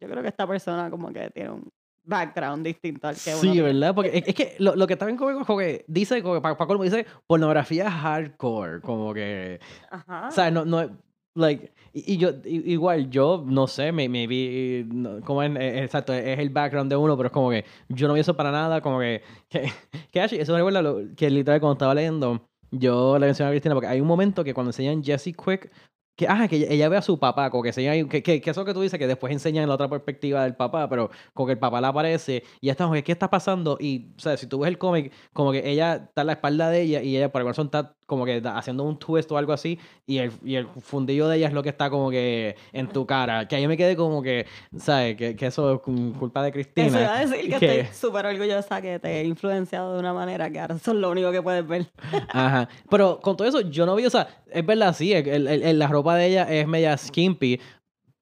yo 0.00 0.08
creo 0.08 0.22
que 0.22 0.28
esta 0.28 0.46
persona 0.46 0.90
como 0.90 1.12
que 1.12 1.30
tiene 1.30 1.50
un 1.50 1.68
background 2.04 2.64
distinto 2.64 3.06
al 3.08 3.16
que 3.16 3.30
uno 3.30 3.40
Sí, 3.40 3.50
tiene. 3.52 3.72
¿verdad? 3.72 3.94
Porque 3.94 4.22
es, 4.26 4.34
que 4.34 4.56
lo, 4.58 4.74
lo 4.76 4.86
que 4.86 4.94
está 4.94 5.06
bien 5.06 5.16
cómico 5.16 5.40
es 5.40 5.46
como 5.46 5.58
que 5.58 5.84
dice, 5.88 6.22
como 6.22 6.40
que 6.40 6.56
colmo, 6.66 6.84
dice 6.84 7.06
pornografía 7.26 7.90
hardcore, 7.90 8.80
como 8.80 9.14
que, 9.14 9.60
Ajá. 9.90 10.28
o 10.28 10.30
sea, 10.32 10.50
no, 10.50 10.64
no, 10.64 10.90
like, 11.38 11.72
y, 11.92 12.14
y 12.14 12.16
yo, 12.18 12.30
i- 12.44 12.72
igual, 12.72 13.10
yo, 13.10 13.44
no 13.46 13.66
sé, 13.66 13.92
me, 13.92 14.08
maybe, 14.08 14.84
no, 14.92 15.20
como 15.22 15.42
es, 15.42 15.54
eh, 15.56 15.84
exacto, 15.84 16.12
es 16.12 16.38
el 16.38 16.50
background 16.50 16.90
de 16.90 16.96
uno, 16.96 17.16
pero 17.16 17.28
es 17.28 17.32
como 17.32 17.50
que 17.50 17.64
yo 17.88 18.08
no 18.08 18.14
vi 18.14 18.20
eso 18.20 18.36
para 18.36 18.50
nada, 18.52 18.80
como 18.80 19.00
que, 19.00 19.22
que, 19.50 19.70
que 20.12 20.20
eso 20.24 20.52
me 20.52 20.58
recuerda 20.58 20.82
lo, 20.82 20.98
que 21.16 21.30
literal 21.30 21.60
cuando 21.60 21.74
estaba 21.74 21.94
leyendo, 21.94 22.40
yo 22.70 23.18
le 23.18 23.26
mencioné 23.26 23.48
a 23.48 23.52
Cristina, 23.52 23.74
porque 23.74 23.88
hay 23.88 24.00
un 24.00 24.06
momento 24.06 24.44
que 24.44 24.52
cuando 24.54 24.70
enseñan 24.70 25.02
Jesse 25.02 25.34
Quick, 25.34 25.70
que, 26.18 26.26
ah, 26.28 26.48
que 26.48 26.56
ella, 26.56 26.66
ella 26.70 26.88
ve 26.88 26.96
a 26.96 27.02
su 27.02 27.18
papá, 27.18 27.48
como 27.48 27.62
que, 27.62 27.68
enseñan, 27.68 28.08
que, 28.08 28.22
que, 28.24 28.40
que 28.40 28.50
eso 28.50 28.64
que 28.64 28.74
tú 28.74 28.80
dices, 28.82 28.98
que 28.98 29.06
después 29.06 29.32
enseñan 29.32 29.68
la 29.68 29.74
otra 29.74 29.88
perspectiva 29.88 30.42
del 30.42 30.56
papá, 30.56 30.88
pero 30.88 31.10
como 31.32 31.46
que 31.46 31.52
el 31.52 31.58
papá 31.60 31.80
la 31.80 31.88
aparece 31.88 32.42
y 32.60 32.66
ya 32.66 32.72
está, 32.72 32.84
como 32.84 32.94
que, 32.94 33.04
¿qué 33.04 33.12
está 33.12 33.30
pasando? 33.30 33.78
Y, 33.80 34.08
o 34.16 34.20
sea, 34.20 34.36
si 34.36 34.48
tú 34.48 34.58
ves 34.58 34.68
el 34.68 34.78
cómic, 34.78 35.12
como 35.32 35.52
que 35.52 35.62
ella 35.70 35.94
está 36.08 36.22
en 36.22 36.26
la 36.26 36.32
espalda 36.34 36.70
de 36.70 36.82
ella 36.82 37.02
y 37.02 37.16
ella 37.16 37.30
por 37.30 37.38
alguna 37.40 37.52
razón 37.52 37.66
está 37.66 37.94
como 38.06 38.24
que 38.24 38.42
haciendo 38.42 38.84
un 38.84 38.98
twist 38.98 39.30
o 39.32 39.36
algo 39.36 39.52
así 39.52 39.78
y 40.06 40.16
el, 40.16 40.32
y 40.42 40.54
el 40.54 40.66
fundillo 40.80 41.28
de 41.28 41.36
ella 41.36 41.48
es 41.48 41.52
lo 41.52 41.62
que 41.62 41.68
está 41.68 41.90
como 41.90 42.08
que 42.10 42.56
en 42.72 42.88
tu 42.88 43.06
cara. 43.06 43.46
Que 43.46 43.56
ahí 43.56 43.68
me 43.68 43.76
quedé 43.76 43.96
como 43.96 44.22
que, 44.22 44.46
¿sabes? 44.78 45.14
Que, 45.14 45.36
que 45.36 45.46
eso 45.46 45.74
es 45.74 45.80
culpa 46.18 46.42
de 46.42 46.50
Cristina. 46.50 46.86
Eso 46.88 46.98
iba 47.00 47.16
a 47.16 47.20
decir 47.26 47.50
que, 47.52 47.58
que- 47.60 47.80
estoy 47.80 47.94
súper 48.10 48.24
orgullosa 48.24 48.80
que 48.80 48.98
te 48.98 49.20
he 49.20 49.24
influenciado 49.24 49.92
de 49.92 50.00
una 50.00 50.14
manera 50.14 50.50
que 50.50 50.58
ahora 50.58 50.76
eso 50.76 50.92
es 50.92 50.96
lo 50.96 51.10
único 51.10 51.30
que 51.30 51.42
puedes 51.42 51.66
ver. 51.68 51.86
Ajá. 52.30 52.66
Pero 52.90 53.20
con 53.20 53.36
todo 53.36 53.46
eso, 53.46 53.60
yo 53.60 53.84
no 53.84 53.94
vi, 53.94 54.06
o 54.06 54.10
sea, 54.10 54.26
es 54.50 54.64
verdad, 54.64 54.94
sí, 54.96 55.12
el- 55.12 55.46
el- 55.46 55.62
el- 55.62 55.78
la 55.78 55.86
ropa 55.88 56.07
de 56.16 56.26
ella 56.26 56.42
es 56.44 56.66
media 56.66 56.96
skimpy, 56.96 57.60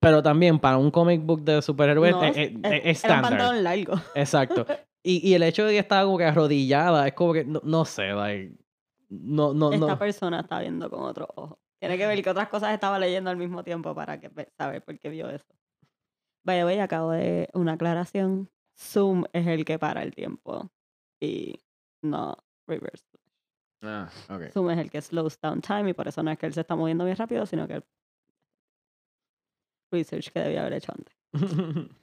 pero 0.01 0.23
también 0.23 0.59
para 0.59 0.77
un 0.77 0.91
comic 0.91 1.23
book 1.25 1.43
de 1.43 1.61
superhéroes 1.63 2.13
No, 2.13 2.23
es, 2.25 2.37
es- 2.37 2.51
es- 2.53 2.61
es 2.63 2.85
estándar. 2.85 3.31
pantalón 3.33 3.63
largo. 3.65 3.95
Exacto. 4.15 4.67
Y, 5.03 5.27
y 5.29 5.35
el 5.35 5.43
hecho 5.45 5.65
de 5.65 5.73
que 5.73 5.79
estaba 5.79 6.05
como 6.05 6.19
que 6.19 6.25
arrodillada, 6.25 7.07
es 7.07 7.15
como 7.15 7.33
que, 7.33 7.45
no, 7.45 7.61
no 7.65 7.85
sé, 7.85 8.09
like, 8.13 8.55
no, 9.09 9.55
no, 9.55 9.73
Esta 9.73 9.87
no. 9.87 9.99
persona 9.99 10.41
está 10.41 10.61
viendo 10.61 10.91
con 10.91 11.03
otro 11.03 11.29
ojo. 11.37 11.59
Tiene 11.79 11.97
que 11.97 12.07
ver 12.07 12.23
que 12.23 12.31
otras 12.31 12.49
cosas 12.49 12.73
estaba 12.75 12.99
leyendo 12.99 13.31
al 13.31 13.37
mismo 13.37 13.63
tiempo 13.63 13.95
para 13.95 14.19
que 14.19 14.31
saber 14.59 14.83
por 14.83 14.99
qué 14.99 15.09
vio 15.11 15.29
eso. 15.31 15.45
Vaya, 16.45 16.65
vaya, 16.65 16.85
acabo 16.85 17.11
de 17.13 17.49
una 17.55 17.73
aclaración. 17.75 18.49
Zoom 18.79 19.25
es 19.33 19.47
el 19.47 19.65
que 19.65 19.79
para 19.79 20.03
el 20.03 20.15
tiempo 20.15 20.71
y 21.21 21.61
no 22.03 22.37
reverse. 22.67 23.16
Ah, 23.83 24.09
ok. 24.31 24.51
Zoom 24.53 24.71
es 24.71 24.79
el 24.79 24.91
que 24.91 25.01
slows 25.01 25.39
down 25.41 25.61
time 25.61 25.91
y 25.91 25.93
por 25.93 26.09
eso 26.09 26.23
no 26.23 26.31
es 26.31 26.39
que 26.39 26.47
él 26.47 26.55
se 26.55 26.63
está 26.63 26.77
moviendo 26.77 27.05
bien 27.05 27.17
rápido, 27.17 27.47
sino 27.47 27.67
que 27.69 27.75
el 27.75 27.85
research 29.93 30.31
que 30.33 30.41
debía 30.41 30.61
haber 30.63 30.75
hecho 30.75 30.93
antes. 30.93 31.15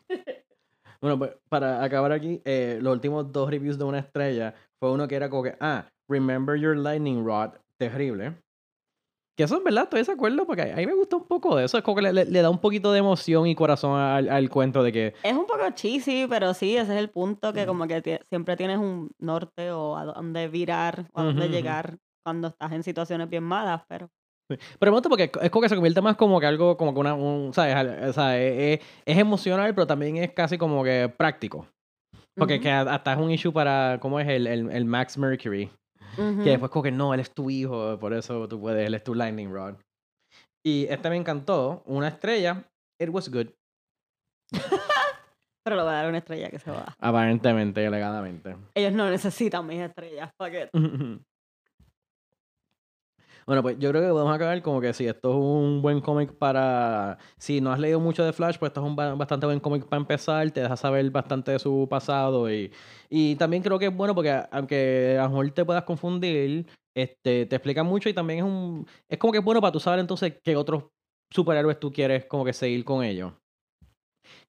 bueno, 1.01 1.17
pues 1.17 1.31
para 1.49 1.83
acabar 1.83 2.11
aquí, 2.11 2.41
eh, 2.45 2.79
los 2.81 2.93
últimos 2.93 3.31
dos 3.31 3.49
reviews 3.49 3.77
de 3.77 3.83
una 3.85 3.99
estrella 3.99 4.53
fue 4.79 4.91
uno 4.91 5.07
que 5.07 5.15
era 5.15 5.29
como 5.29 5.43
que, 5.43 5.55
ah, 5.59 5.87
Remember 6.09 6.57
Your 6.57 6.77
Lightning 6.77 7.25
Rod, 7.25 7.55
terrible. 7.77 8.35
Que 9.35 9.43
eso 9.43 9.57
es 9.57 9.63
verdad, 9.63 9.83
estoy 9.85 10.03
de 10.03 10.11
acuerdo 10.11 10.45
porque 10.45 10.61
a 10.71 10.75
mí 10.75 10.85
me 10.85 10.93
gusta 10.93 11.15
un 11.15 11.25
poco 11.25 11.55
de 11.55 11.65
eso. 11.65 11.77
Es 11.77 11.83
como 11.83 11.95
que 11.97 12.11
le, 12.13 12.25
da 12.41 12.49
un 12.51 12.59
poquito 12.59 12.91
de 12.91 12.99
emoción 12.99 13.47
y 13.47 13.55
corazón 13.55 13.99
al, 13.99 14.29
al 14.29 14.49
cuento 14.49 14.83
de 14.83 14.91
que, 14.91 15.13
Es 15.23 15.33
un 15.33 15.47
poco 15.47 15.67
cheesy, 15.73 16.27
pero 16.29 16.53
sí, 16.53 16.77
ese 16.77 16.93
es 16.93 16.99
el 16.99 17.09
punto 17.09 17.51
que 17.51 17.63
Mm. 17.63 17.67
como 17.67 17.87
que 17.87 18.21
siempre 18.29 18.55
tienes 18.55 18.77
un 18.77 19.09
norte 19.19 19.71
o 19.71 19.97
a 19.97 20.05
dónde 20.05 20.47
virar 20.49 21.05
o 21.13 21.21
a 21.21 21.23
dónde 21.23 21.49
llegar 21.49 21.97
cuando 22.23 22.49
estás 22.49 22.71
en 22.73 22.83
situaciones 22.83 23.27
bien 23.29 23.43
malas, 23.43 23.81
pero 23.87 24.09
Pero 24.47 24.91
me 24.91 24.97
gusta 24.97 25.09
porque 25.09 25.31
es 25.41 25.49
como 25.49 25.61
que 25.63 25.69
se 25.69 25.75
convierte 25.75 26.01
más 26.01 26.15
como 26.15 26.39
que 26.39 26.45
algo, 26.45 26.77
como 26.77 26.93
que 26.93 26.99
una, 26.99 27.15
un, 27.15 27.53
¿sabes? 27.53 27.75
O 28.09 28.13
sea, 28.13 28.39
es, 28.39 28.79
es- 28.81 28.87
es 29.05 29.17
emocional, 29.17 29.73
pero 29.73 29.87
también 29.87 30.17
es 30.17 30.31
casi 30.33 30.57
como 30.59 30.83
que 30.83 31.09
práctico. 31.17 31.67
Porque 32.35 32.59
que 32.59 32.69
hasta 32.69 33.13
es 33.13 33.19
un 33.19 33.31
issue 33.31 33.51
para, 33.53 33.97
¿cómo 33.99 34.19
es? 34.19 34.27
El, 34.27 34.45
el, 34.47 34.69
el 34.69 34.85
Max 34.85 35.17
Mercury. 35.17 35.71
Que 36.15 36.49
después 36.51 36.71
como 36.71 36.83
que 36.83 36.91
no, 36.91 37.13
él 37.13 37.19
es 37.19 37.31
tu 37.31 37.49
hijo, 37.49 37.97
por 37.99 38.13
eso 38.13 38.47
tú 38.47 38.59
puedes, 38.59 38.85
él 38.85 38.93
es 38.93 39.03
tu 39.03 39.15
lightning 39.15 39.51
rod. 39.51 39.75
Y 40.65 40.85
este 40.89 41.09
me 41.09 41.17
encantó, 41.17 41.83
una 41.85 42.07
estrella, 42.07 42.63
it 42.99 43.09
was 43.09 43.29
good, 43.29 43.47
Pero 45.63 45.77
le 45.77 45.83
voy 45.83 45.91
a 45.91 45.95
dar 45.95 46.09
una 46.09 46.17
estrella 46.17 46.49
que 46.49 46.59
se 46.59 46.71
va. 46.71 46.93
aparentemente, 46.99 47.85
alegadamente. 47.87 48.55
Ellos 48.75 48.91
no 48.93 49.09
necesitan 49.09 49.65
mis 49.65 49.79
estrellas. 49.79 50.29
Fuck 50.37 50.53
it. 50.53 50.69
Bueno, 53.45 53.61
pues 53.61 53.77
yo 53.79 53.89
creo 53.89 54.01
que 54.01 54.07
podemos 54.09 54.33
acabar 54.33 54.61
como 54.61 54.79
que 54.81 54.93
si 54.93 55.05
esto 55.07 55.29
es 55.31 55.35
un 55.35 55.81
buen 55.81 56.01
cómic 56.01 56.33
para... 56.37 57.17
Si 57.37 57.59
no 57.61 57.71
has 57.71 57.79
leído 57.79 57.99
mucho 57.99 58.23
de 58.23 58.33
Flash, 58.33 58.57
pues 58.57 58.69
esto 58.69 58.81
es 58.81 58.87
un 58.87 58.95
ba- 58.95 59.15
bastante 59.15 59.45
buen 59.45 59.59
cómic 59.59 59.85
para 59.87 59.99
empezar, 60.01 60.49
te 60.51 60.61
deja 60.61 60.77
saber 60.77 61.09
bastante 61.11 61.51
de 61.51 61.59
su 61.59 61.87
pasado 61.89 62.51
y, 62.51 62.71
y 63.09 63.35
también 63.35 63.61
creo 63.63 63.77
que 63.79 63.87
es 63.87 63.95
bueno 63.95 64.15
porque 64.15 64.41
aunque 64.51 65.17
a 65.19 65.23
lo 65.23 65.29
mejor 65.29 65.51
te 65.51 65.65
puedas 65.65 65.83
confundir, 65.83 66.67
este, 66.95 67.45
te 67.45 67.55
explica 67.55 67.83
mucho 67.83 68.09
y 68.09 68.13
también 68.13 68.39
es 68.39 68.45
un... 68.45 68.87
Es 69.09 69.17
como 69.17 69.31
que 69.33 69.39
es 69.39 69.45
bueno 69.45 69.61
para 69.61 69.71
tú 69.71 69.79
saber 69.79 69.99
entonces 69.99 70.35
qué 70.43 70.55
otros 70.55 70.85
superhéroes 71.29 71.79
tú 71.79 71.91
quieres 71.91 72.25
como 72.25 72.45
que 72.45 72.53
seguir 72.53 72.85
con 72.85 73.03
ellos. 73.03 73.33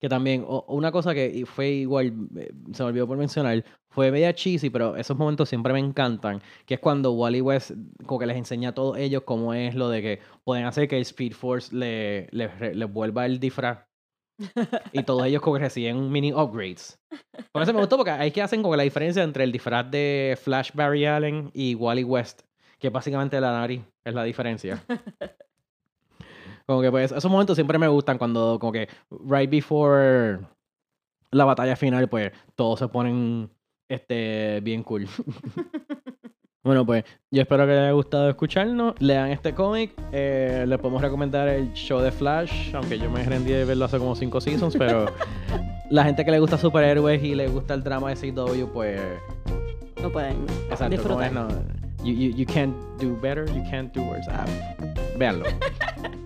Que 0.00 0.08
también, 0.08 0.44
o- 0.46 0.64
una 0.68 0.90
cosa 0.92 1.14
que 1.14 1.44
fue 1.46 1.70
igual, 1.70 2.12
eh, 2.36 2.52
se 2.72 2.82
me 2.82 2.88
olvidó 2.90 3.06
por 3.06 3.16
mencionar, 3.16 3.64
fue 3.90 4.10
media 4.10 4.34
cheesy, 4.34 4.70
pero 4.70 4.96
esos 4.96 5.16
momentos 5.16 5.48
siempre 5.48 5.72
me 5.72 5.78
encantan, 5.78 6.40
que 6.66 6.74
es 6.74 6.80
cuando 6.80 7.12
Wally 7.12 7.40
West 7.40 7.72
como 8.06 8.18
que 8.18 8.26
les 8.26 8.36
enseña 8.36 8.70
a 8.70 8.74
todos 8.74 8.96
ellos 8.98 9.22
cómo 9.24 9.54
es 9.54 9.74
lo 9.74 9.88
de 9.88 10.02
que 10.02 10.20
pueden 10.44 10.64
hacer 10.66 10.88
que 10.88 10.96
el 10.96 11.02
Speed 11.02 11.32
Force 11.32 11.74
le, 11.74 12.28
le, 12.32 12.74
le 12.74 12.84
vuelva 12.86 13.26
el 13.26 13.38
disfraz. 13.40 13.78
y 14.92 15.02
todos 15.04 15.24
ellos 15.26 15.40
como 15.42 15.56
que 15.56 15.62
reciben 15.62 16.10
mini 16.10 16.32
upgrades. 16.32 16.98
Por 17.52 17.62
eso 17.62 17.72
me 17.72 17.78
gustó 17.80 17.96
porque 17.96 18.10
ahí 18.10 18.30
que 18.32 18.42
hacen 18.42 18.62
como 18.62 18.72
que 18.72 18.78
la 18.78 18.82
diferencia 18.82 19.22
entre 19.22 19.44
el 19.44 19.52
disfraz 19.52 19.88
de 19.90 20.36
Flash 20.42 20.70
Barry 20.74 21.06
Allen 21.06 21.50
y 21.54 21.74
Wally 21.76 22.02
West, 22.04 22.42
que 22.80 22.90
básicamente 22.90 23.40
la 23.40 23.52
nariz 23.52 23.82
es 24.04 24.12
la 24.14 24.24
diferencia. 24.24 24.82
Como 26.66 26.80
que 26.80 26.90
pues 26.90 27.12
esos 27.12 27.30
momentos 27.30 27.56
siempre 27.56 27.78
me 27.78 27.88
gustan 27.88 28.16
cuando 28.18 28.58
como 28.58 28.72
que 28.72 28.88
right 29.28 29.50
before 29.50 30.40
la 31.30 31.44
batalla 31.44 31.76
final 31.76 32.08
pues 32.08 32.32
todos 32.54 32.78
se 32.78 32.88
ponen 32.88 33.50
este 33.88 34.60
bien 34.62 34.82
cool. 34.82 35.06
bueno 36.64 36.86
pues 36.86 37.04
yo 37.30 37.42
espero 37.42 37.66
que 37.66 37.72
les 37.72 37.80
haya 37.80 37.90
gustado 37.92 38.30
escucharnos. 38.30 38.94
Lean 39.00 39.30
este 39.30 39.52
cómic. 39.54 39.92
Eh, 40.12 40.64
les 40.66 40.78
podemos 40.78 41.02
recomendar 41.02 41.48
el 41.48 41.72
show 41.74 42.00
de 42.00 42.10
Flash, 42.10 42.74
aunque 42.74 42.98
yo 42.98 43.10
me 43.10 43.22
rendí 43.24 43.52
de 43.52 43.64
verlo 43.66 43.84
hace 43.84 43.98
como 43.98 44.14
5 44.14 44.40
seasons, 44.40 44.74
pero 44.78 45.06
la 45.90 46.04
gente 46.04 46.24
que 46.24 46.30
le 46.30 46.38
gusta 46.38 46.56
superhéroes 46.56 47.22
y 47.22 47.34
le 47.34 47.48
gusta 47.48 47.74
el 47.74 47.82
drama 47.84 48.14
de 48.14 48.32
CW 48.32 48.72
pues 48.72 49.00
No 50.00 50.10
pueden 50.10 50.46
exacto, 50.70 50.88
disfrutar. 50.96 51.30
no, 51.32 51.48
you, 52.02 52.14
you, 52.14 52.30
you 52.34 52.46
can't 52.46 52.74
do 52.98 53.14
better, 53.20 53.44
you 53.54 53.62
can't 53.70 53.92
do 53.92 54.02
worse. 54.02 54.26
Ah, 54.30 54.46
véanlo. 55.18 55.44